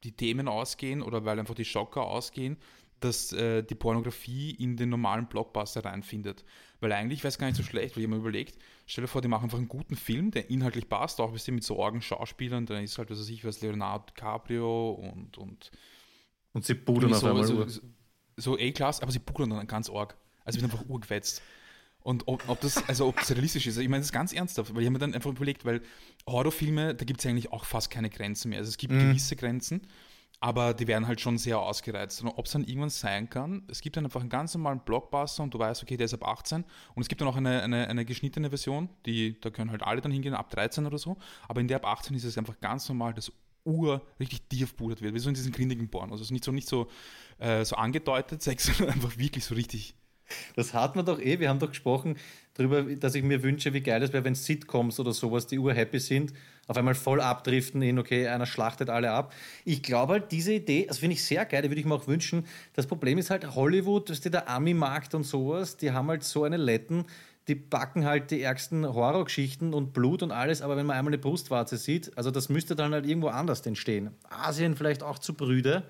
die 0.04 0.12
Themen 0.12 0.48
ausgehen 0.48 1.02
oder 1.02 1.26
weil 1.26 1.39
einfach 1.39 1.56
die 1.56 1.66
Schocker 1.66 2.04
ausgehen, 2.04 2.58
dass 3.00 3.34
äh, 3.34 3.64
die 3.64 3.76
Pornografie 3.76 4.52
in 4.52 4.78
den 4.78 4.89
normalen 4.89 5.28
Blockbuster 5.28 5.84
reinfindet. 5.84 6.46
Weil 6.80 6.91
eigentlich 6.94 7.24
wäre 7.24 7.30
es 7.30 7.38
gar 7.38 7.48
nicht 7.48 7.58
so 7.58 7.64
schlecht, 7.64 7.96
weil 7.96 8.04
ich 8.04 8.10
mir 8.10 8.16
überlegt, 8.16 8.58
stell 8.86 9.04
dir 9.04 9.08
vor, 9.08 9.22
die 9.22 9.28
machen 9.28 9.46
einfach 9.46 9.58
einen 9.58 9.68
guten 9.68 9.96
Film, 9.96 10.32
der 10.32 10.50
inhaltlich 10.50 10.88
passt, 10.88 11.20
auch 11.20 11.28
ein 11.28 11.34
bisschen 11.34 11.56
mit 11.56 11.64
so 11.64 11.78
Orgen-Schauspielern, 11.78 12.66
dann 12.66 12.84
ist 12.84 12.98
halt, 12.98 13.10
was 13.10 13.20
weiß 13.20 13.30
ich, 13.30 13.44
was 13.44 13.62
Leonardo 13.62 14.06
DiCaprio 14.06 14.91
und, 14.91 15.38
und 15.38 15.72
Und 16.54 16.66
sie 16.66 16.76
pudern 16.76 17.14
auf 17.14 17.20
so, 17.20 17.28
einmal. 17.28 17.43
so, 17.43 17.68
so, 17.68 17.82
so 18.38 18.58
A-Class, 18.58 19.01
aber 19.01 19.12
sie 19.12 19.20
pudern 19.20 19.49
dann 19.49 19.68
ganz 19.68 19.89
arg. 19.89 20.16
Also 20.45 20.62
wird 20.62 20.72
einfach 20.72 20.88
urgefetzt. 20.88 21.41
Und 22.04 22.28
ob, 22.28 22.47
ob 22.49 22.60
das, 22.60 22.88
also 22.89 23.08
ob 23.08 23.18
das 23.18 23.32
realistisch 23.32 23.66
ist, 23.66 23.78
ich 23.78 23.88
meine 23.88 24.01
das 24.01 24.08
ist 24.08 24.12
ganz 24.12 24.34
ernsthaft, 24.34 24.76
weil 24.76 24.82
ich 24.82 24.88
habe 24.88 24.93
mir 24.93 24.99
dann 24.99 25.14
einfach 25.14 25.32
überlegt, 25.32 25.64
weil 25.64 25.82
Horrorfilme, 26.28 26.95
da 26.95 27.06
gibt 27.06 27.22
es 27.22 27.26
eigentlich 27.26 27.51
auch 27.51 27.64
fast 27.64 27.89
keine 27.89 28.10
Grenzen 28.10 28.49
mehr. 28.49 28.60
Also 28.60 28.70
es 28.70 28.78
gibt 28.78 28.93
gewisse 28.93 29.38
Grenzen, 29.38 29.88
aber 30.41 30.74
die 30.74 30.88
werden 30.88 31.08
halt 31.08 31.22
schon 31.22 31.38
sehr 31.38 31.60
ausgereizt. 31.60 32.22
Und 32.22 32.28
ob 32.28 32.45
es 32.45 32.51
dann 32.51 32.66
irgendwann 32.66 32.89
sein 32.89 33.30
kann, 33.30 33.64
es 33.70 33.80
gibt 33.80 33.95
dann 33.95 34.04
einfach 34.04 34.20
einen 34.20 34.30
ganz 34.30 34.54
normalen 34.54 34.82
Blockbuster 34.82 35.43
und 35.43 35.54
du 35.54 35.60
weißt, 35.60 35.82
okay, 35.82 35.95
der 35.95 36.06
ist 36.06 36.14
ab 36.14 36.28
18 36.28 36.66
und 36.93 37.01
es 37.01 37.08
gibt 37.08 37.22
dann 37.22 37.30
auch 37.30 37.38
eine, 37.38 37.64
eine, 37.64 37.88
eine 37.88 38.04
geschnittene 38.04 38.49
Version, 38.49 38.89
die, 39.06 39.39
da 39.39 39.49
können 39.49 39.72
halt 39.72 39.84
alle 39.84 40.01
dann 40.01 40.12
hingehen, 40.12 40.34
ab 40.34 40.49
13 40.49 40.86
oder 40.86 40.97
so, 40.97 41.16
aber 41.47 41.62
in 41.62 41.70
der 41.70 41.78
ab 41.78 41.88
18 41.88 42.18
ist 42.18 42.26
es 42.26 42.38
einfach 42.38 42.60
ganz 42.60 42.89
normal, 42.89 43.14
dass 43.14 43.32
Ur 43.66 44.01
richtig 44.20 44.41
tief 44.49 44.76
pudert 44.76 45.01
wird, 45.01 45.14
wie 45.14 45.20
so 45.20 45.30
in 45.30 45.36
diesen 45.36 45.51
grindigen 45.51 45.89
Porn. 45.89 46.11
Also 46.11 46.24
ist 46.24 46.32
nicht 46.32 46.43
so, 46.43 46.51
nicht 46.51 46.68
so, 46.68 46.89
äh, 47.39 47.64
so 47.64 47.76
angedeutet 47.76 48.41
Sex, 48.41 48.66
sondern 48.78 48.95
einfach 48.95 49.18
wirklich 49.18 49.45
so 49.45 49.55
richtig 49.55 49.95
Das 50.55 50.74
hat 50.74 50.95
man 50.95 51.05
doch 51.05 51.20
eh. 51.20 51.39
Wir 51.39 51.49
haben 51.49 51.59
doch 51.59 51.70
gesprochen 51.70 52.18
darüber, 52.53 52.84
dass 52.84 53.16
ich 53.16 53.24
mir 53.24 53.43
wünsche, 53.43 53.74
wie 53.74 53.82
geil 53.82 54.01
es 54.03 54.14
wäre, 54.14 54.24
wenn 54.24 54.36
Sitcoms 54.36 54.99
oder 54.99 55.14
sowas, 55.14 55.47
die 55.47 55.59
urhappy 55.59 55.99
sind, 55.99 56.34
auf 56.68 56.78
einmal 56.78 56.95
voll 56.95 57.20
abdriften 57.20 57.82
in, 57.82 57.99
okay, 57.99 58.28
einer 58.28 58.45
schlachtet 58.45 58.89
alle 58.89 59.11
ab. 59.11 59.34
Ich 59.66 59.84
glaube 59.84 60.14
halt, 60.14 60.32
diese 60.32 60.53
Idee, 60.53 60.86
das 60.88 60.99
finde 60.99 61.16
ich 61.16 61.24
sehr 61.24 61.45
geil, 61.45 61.64
die 61.64 61.70
würde 61.70 61.80
ich 61.80 61.86
mir 61.86 61.95
auch 61.95 62.07
wünschen. 62.07 62.45
Das 62.74 62.88
Problem 62.88 63.18
ist 63.18 63.30
halt 63.30 63.55
Hollywood, 63.55 64.09
dass 64.09 64.22
der 64.22 64.49
Ami-Markt 64.49 65.16
und 65.16 65.24
sowas, 65.24 65.78
die 65.78 65.91
haben 65.91 66.07
halt 66.07 66.24
so 66.24 66.43
eine 66.43 66.57
Letten, 66.57 67.05
die 67.48 67.56
backen 67.56 68.06
halt 68.06 68.32
die 68.32 68.41
ärgsten 68.41 68.86
Horrorgeschichten 68.86 69.74
und 69.74 69.94
Blut 69.94 70.24
und 70.24 70.32
alles, 70.32 70.62
aber 70.62 70.78
wenn 70.78 70.86
man 70.86 70.98
einmal 70.98 71.12
eine 71.12 71.18
Brustwarze 71.18 71.78
sieht, 71.78 72.18
also 72.18 72.32
das 72.32 72.50
müsste 72.50 72.76
dann 72.76 72.94
halt 72.94 73.06
irgendwo 73.06 73.28
anders 73.28 73.62
entstehen. 73.66 74.12
Asien 74.30 74.76
vielleicht 74.76 75.04
auch 75.04 75.20
zu 75.20 75.34
Brüde. 75.34 75.84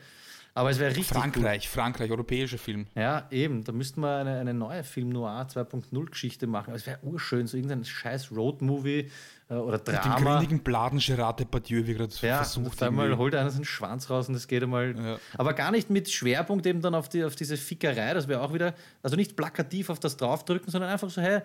Aber 0.55 0.69
es 0.69 0.77
wäre 0.77 0.91
richtig 0.91 1.07
Frankreich, 1.07 1.67
Frankreich, 1.67 2.11
europäischer 2.11 2.59
Film. 2.59 2.85
Gut. 2.85 2.95
Ja, 2.95 3.27
eben. 3.31 3.63
Da 3.63 3.71
müssten 3.71 4.01
wir 4.01 4.17
eine, 4.17 4.37
eine 4.39 4.53
neue 4.53 4.83
Film 4.83 5.09
Noir 5.09 5.47
2.0 5.51 6.05
Geschichte 6.11 6.45
machen. 6.45 6.67
Aber 6.69 6.75
Es 6.75 6.85
wäre 6.85 6.99
urschön, 7.01 7.47
so 7.47 7.57
irgendein 7.57 7.83
scheiß 7.83 8.31
Road-Movie 8.31 9.09
äh, 9.49 9.53
oder 9.55 9.77
Mit 9.79 9.87
dem 9.87 9.95
Drama. 9.95 10.37
gründigen 10.37 10.59
Bladen 10.59 10.99
Gerard 10.99 11.39
Depardieu, 11.39 11.87
wie 11.87 11.95
gerade 11.95 12.13
Ja, 12.21 12.37
versucht. 12.37 12.67
auf 12.67 12.81
einmal 12.83 13.17
holt 13.17 13.33
einer 13.33 13.49
seinen 13.49 13.65
Schwanz 13.65 14.11
raus 14.11 14.27
und 14.27 14.35
das 14.35 14.47
geht 14.47 14.61
einmal. 14.61 14.95
Ja. 14.95 15.17
Aber 15.39 15.53
gar 15.53 15.71
nicht 15.71 15.89
mit 15.89 16.11
Schwerpunkt 16.11 16.67
eben 16.67 16.81
dann 16.81 16.93
auf, 16.93 17.09
die, 17.09 17.23
auf 17.23 17.35
diese 17.35 17.57
Fickerei, 17.57 18.13
das 18.13 18.27
wäre 18.27 18.41
auch 18.41 18.53
wieder, 18.53 18.75
also 19.01 19.15
nicht 19.15 19.35
plakativ 19.35 19.89
auf 19.89 19.99
das 19.99 20.17
draufdrücken, 20.17 20.69
sondern 20.71 20.91
einfach 20.91 21.09
so, 21.09 21.19
hey, 21.19 21.39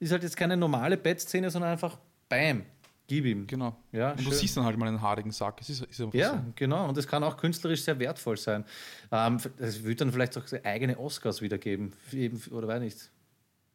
ist 0.00 0.12
halt 0.12 0.22
jetzt 0.22 0.36
keine 0.36 0.58
normale 0.58 0.98
Bettszene, 0.98 1.50
sondern 1.50 1.70
einfach 1.72 1.96
Bam, 2.28 2.64
gib 3.10 3.24
ihm. 3.24 3.44
Genau. 3.48 3.76
Ja, 3.90 4.12
und 4.12 4.20
du 4.20 4.24
schön. 4.24 4.32
siehst 4.34 4.56
dann 4.56 4.64
halt 4.64 4.78
mal 4.78 4.86
einen 4.86 5.00
haarigen 5.02 5.32
Sack. 5.32 5.60
Es 5.60 5.68
ist, 5.68 5.82
ist 5.82 5.98
Ja, 6.12 6.30
so. 6.34 6.52
genau. 6.54 6.88
Und 6.88 6.96
das 6.96 7.08
kann 7.08 7.24
auch 7.24 7.36
künstlerisch 7.36 7.82
sehr 7.82 7.98
wertvoll 7.98 8.36
sein. 8.36 8.64
Ähm, 9.10 9.38
es 9.58 9.82
wird 9.82 10.00
dann 10.00 10.12
vielleicht 10.12 10.38
auch 10.38 10.44
eigene 10.62 10.96
Oscars 10.96 11.42
wiedergeben. 11.42 11.92
Eben, 12.12 12.40
oder 12.52 12.68
weiß 12.68 12.80
nicht. 12.80 13.10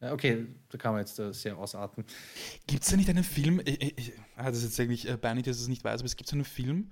Ja, 0.00 0.12
okay, 0.14 0.46
da 0.70 0.78
kann 0.78 0.92
man 0.92 1.00
jetzt 1.00 1.18
äh, 1.18 1.32
sehr 1.34 1.56
ausarten. 1.58 2.04
Gibt 2.66 2.82
es 2.82 2.88
da 2.90 2.96
nicht 2.96 3.10
einen 3.10 3.24
Film, 3.24 3.60
ich, 3.64 3.80
ich, 3.82 3.98
ich, 3.98 4.12
das 4.36 4.56
ist 4.58 4.64
jetzt 4.64 4.80
eigentlich 4.80 5.06
äh, 5.08 5.18
peinlich, 5.18 5.44
dass 5.44 5.56
ich 5.56 5.62
es 5.62 5.68
nicht 5.68 5.84
weiß, 5.84 6.00
aber 6.00 6.06
es 6.06 6.16
gibt 6.16 6.28
so 6.30 6.36
einen 6.36 6.44
Film, 6.46 6.90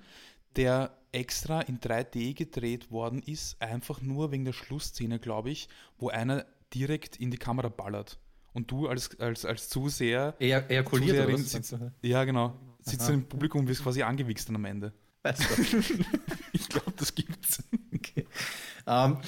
der 0.57 0.97
extra 1.13 1.63
in 1.63 1.81
3D 1.81 2.35
gedreht 2.35 2.91
worden 2.91 3.23
ist, 3.23 3.61
einfach 3.63 4.03
nur 4.03 4.33
wegen 4.33 4.45
der 4.45 4.53
Schlussszene, 4.53 5.19
glaube 5.19 5.51
ich, 5.51 5.69
wo 5.99 6.09
einer 6.09 6.45
direkt 6.75 7.17
in 7.17 7.31
die 7.31 7.39
Kamera 7.39 7.69
ballert. 7.69 8.19
Und 8.55 8.71
du 8.71 8.89
als, 8.89 9.19
als, 9.21 9.45
als 9.45 9.69
Zuseher, 9.69 10.35
Eher, 10.39 10.71
ejakuliert 10.71 11.11
oder 11.11 11.25
Zuseherin 11.25 11.45
was? 11.45 11.51
sitzt, 11.51 11.77
ja 12.03 12.25
genau, 12.25 12.59
sitzt 12.81 13.09
du 13.09 13.13
im 13.13 13.25
Publikum 13.25 13.61
und 13.63 13.69
wirst 13.69 13.83
quasi 13.83 14.03
angewichst 14.03 14.49
dann 14.49 14.57
am 14.57 14.65
Ende. 14.65 14.93
Weißt 15.23 15.43
du? 15.43 15.83
Ich 16.53 16.69
glaube, 16.69 16.93
das 16.97 17.15
gibt's. 17.15 17.63
Ähm, 18.87 19.19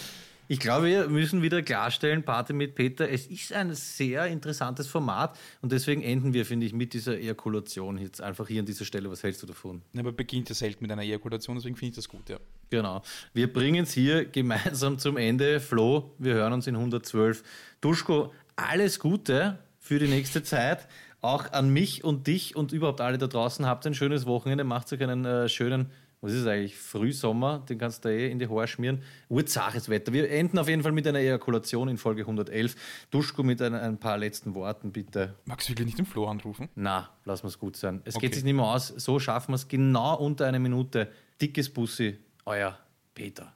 ich 0.49 0.61
glaube, 0.61 0.87
wir 0.87 1.09
müssen 1.09 1.43
wieder 1.43 1.61
klarstellen, 1.61 2.23
Party 2.23 2.53
mit 2.53 2.77
Peter, 2.77 3.09
es 3.11 3.27
ist 3.27 3.53
ein 3.53 3.75
sehr 3.75 4.27
interessantes 4.27 4.87
Format 4.87 5.37
und 5.61 5.73
deswegen 5.73 6.03
enden 6.03 6.35
wir, 6.35 6.47
finde 6.47 6.67
ich, 6.67 6.73
mit 6.73 6.93
dieser 6.93 7.19
Ejakulation 7.19 7.99
jetzt 7.99 8.21
einfach 8.21 8.47
hier 8.47 8.61
an 8.61 8.67
dieser 8.67 8.85
Stelle. 8.85 9.11
Was 9.11 9.25
hältst 9.25 9.43
du 9.43 9.47
davon? 9.49 9.83
Ja, 9.93 10.01
aber 10.01 10.13
beginnt 10.13 10.49
ja 10.49 10.55
selten 10.55 10.85
mit 10.85 10.93
einer 10.93 11.03
Ejakulation, 11.03 11.57
deswegen 11.57 11.75
finde 11.75 11.91
ich 11.91 11.97
das 11.97 12.09
gut, 12.09 12.29
ja. 12.29 12.39
Genau. 12.71 13.03
Wir 13.33 13.53
bringen 13.53 13.83
es 13.83 13.93
hier 13.93 14.25
gemeinsam 14.25 14.99
zum 14.99 15.17
Ende. 15.17 15.59
Flo, 15.59 16.15
wir 16.19 16.35
hören 16.35 16.53
uns 16.53 16.69
in 16.69 16.77
112. 16.77 17.43
Duschko, 17.81 18.33
alles 18.57 18.99
Gute 19.01 19.59
für 19.79 19.99
die 19.99 20.09
nächste 20.09 20.43
Zeit. 20.43 20.89
Auch 21.23 21.53
an 21.53 21.71
mich 21.71 22.05
und 22.05 22.27
dich 22.27 22.57
und 22.57 22.73
überhaupt 22.73 23.01
alle 23.01 23.19
da 23.19 23.27
draußen. 23.27 23.67
Habt 23.67 23.87
ein 23.87 23.95
schönes 23.95 24.27
Wochenende. 24.27 24.65
Macht 24.65 24.93
euch 24.93 25.03
einen 25.03 25.25
äh, 25.25 25.49
schönen, 25.49 25.91
was 26.21 26.33
ist 26.33 26.41
es 26.43 26.47
eigentlich, 26.47 26.77
Frühsommer. 26.77 27.65
Den 27.69 27.79
kannst 27.79 28.05
du 28.05 28.09
eh 28.11 28.31
in 28.31 28.39
die 28.39 28.49
Haare 28.49 28.69
schmieren. 28.69 29.03
Urzaches 29.29 29.89
Wetter. 29.89 30.13
Wir 30.13 30.31
enden 30.31 30.59
auf 30.59 30.69
jeden 30.69 30.83
Fall 30.83 30.93
mit 30.93 31.07
einer 31.07 31.19
Ejakulation 31.19 31.89
in 31.89 31.99
Folge 31.99 32.23
111. 32.23 32.77
Duschko 33.11 33.43
mit 33.43 33.61
ein, 33.63 33.75
ein 33.75 33.99
paar 33.99 34.19
letzten 34.19 34.55
Worten, 34.55 34.93
bitte. 34.93 35.35
Magst 35.47 35.69
du 35.69 35.73
wirklich 35.73 35.87
nicht 35.87 35.99
den 35.99 36.07
Flo 36.07 36.27
anrufen? 36.27 36.69
Na, 36.75 37.11
lass 37.25 37.43
uns 37.43 37.59
gut 37.59 37.77
sein. 37.77 38.03
Es 38.05 38.17
Okay. 38.17 38.27
geht 38.27 38.35
sich 38.35 38.45
nicht 38.45 38.55
mehr 38.55 38.65
aus. 38.67 38.89
So 38.89 39.19
schaffen 39.19 39.53
wir 39.53 39.57
es 39.57 39.69
genau 39.69 40.17
unter 40.19 40.47
einer 40.47 40.59
Minute. 40.61 41.11
Dickes 41.41 41.69
Bussi, 41.73 42.19
euer 42.45 42.79
Peter. 43.15 43.53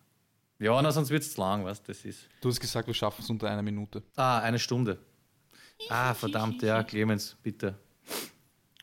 Ja, 0.61 0.81
na, 0.83 0.93
sonst 0.93 1.09
wird 1.09 1.23
es 1.23 1.37
lang, 1.39 1.65
was 1.65 1.83
das 1.83 2.05
ist. 2.05 2.29
Du 2.43 2.51
hast 2.51 2.61
gesagt, 2.61 2.87
wir 2.87 2.95
schaffen 2.95 3.23
es 3.23 3.31
unter 3.31 3.51
einer 3.51 3.63
Minute. 3.63 4.03
Ah, 4.15 4.41
eine 4.41 4.59
Stunde. 4.59 4.99
Ah, 5.89 6.13
verdammt, 6.13 6.63
ja, 6.63 6.83
Clemens, 6.85 7.35
bitte. 7.43 7.75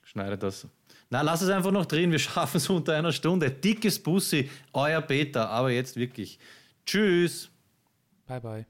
Schneide 0.03 0.37
das. 0.37 0.67
Na, 1.09 1.21
lass 1.21 1.41
es 1.41 1.49
einfach 1.49 1.71
noch 1.71 1.85
drin. 1.85 2.11
Wir 2.11 2.19
schaffen 2.27 2.57
es 2.57 2.67
unter 2.67 2.95
einer 2.95 3.11
Stunde. 3.11 3.51
Dickes 3.51 4.01
Bussi, 4.01 4.49
euer 4.73 5.01
Peter. 5.01 5.49
Aber 5.49 5.69
jetzt 5.69 5.95
wirklich. 5.95 6.39
Tschüss. 6.83 7.49
Bye, 8.25 8.41
bye. 8.41 8.65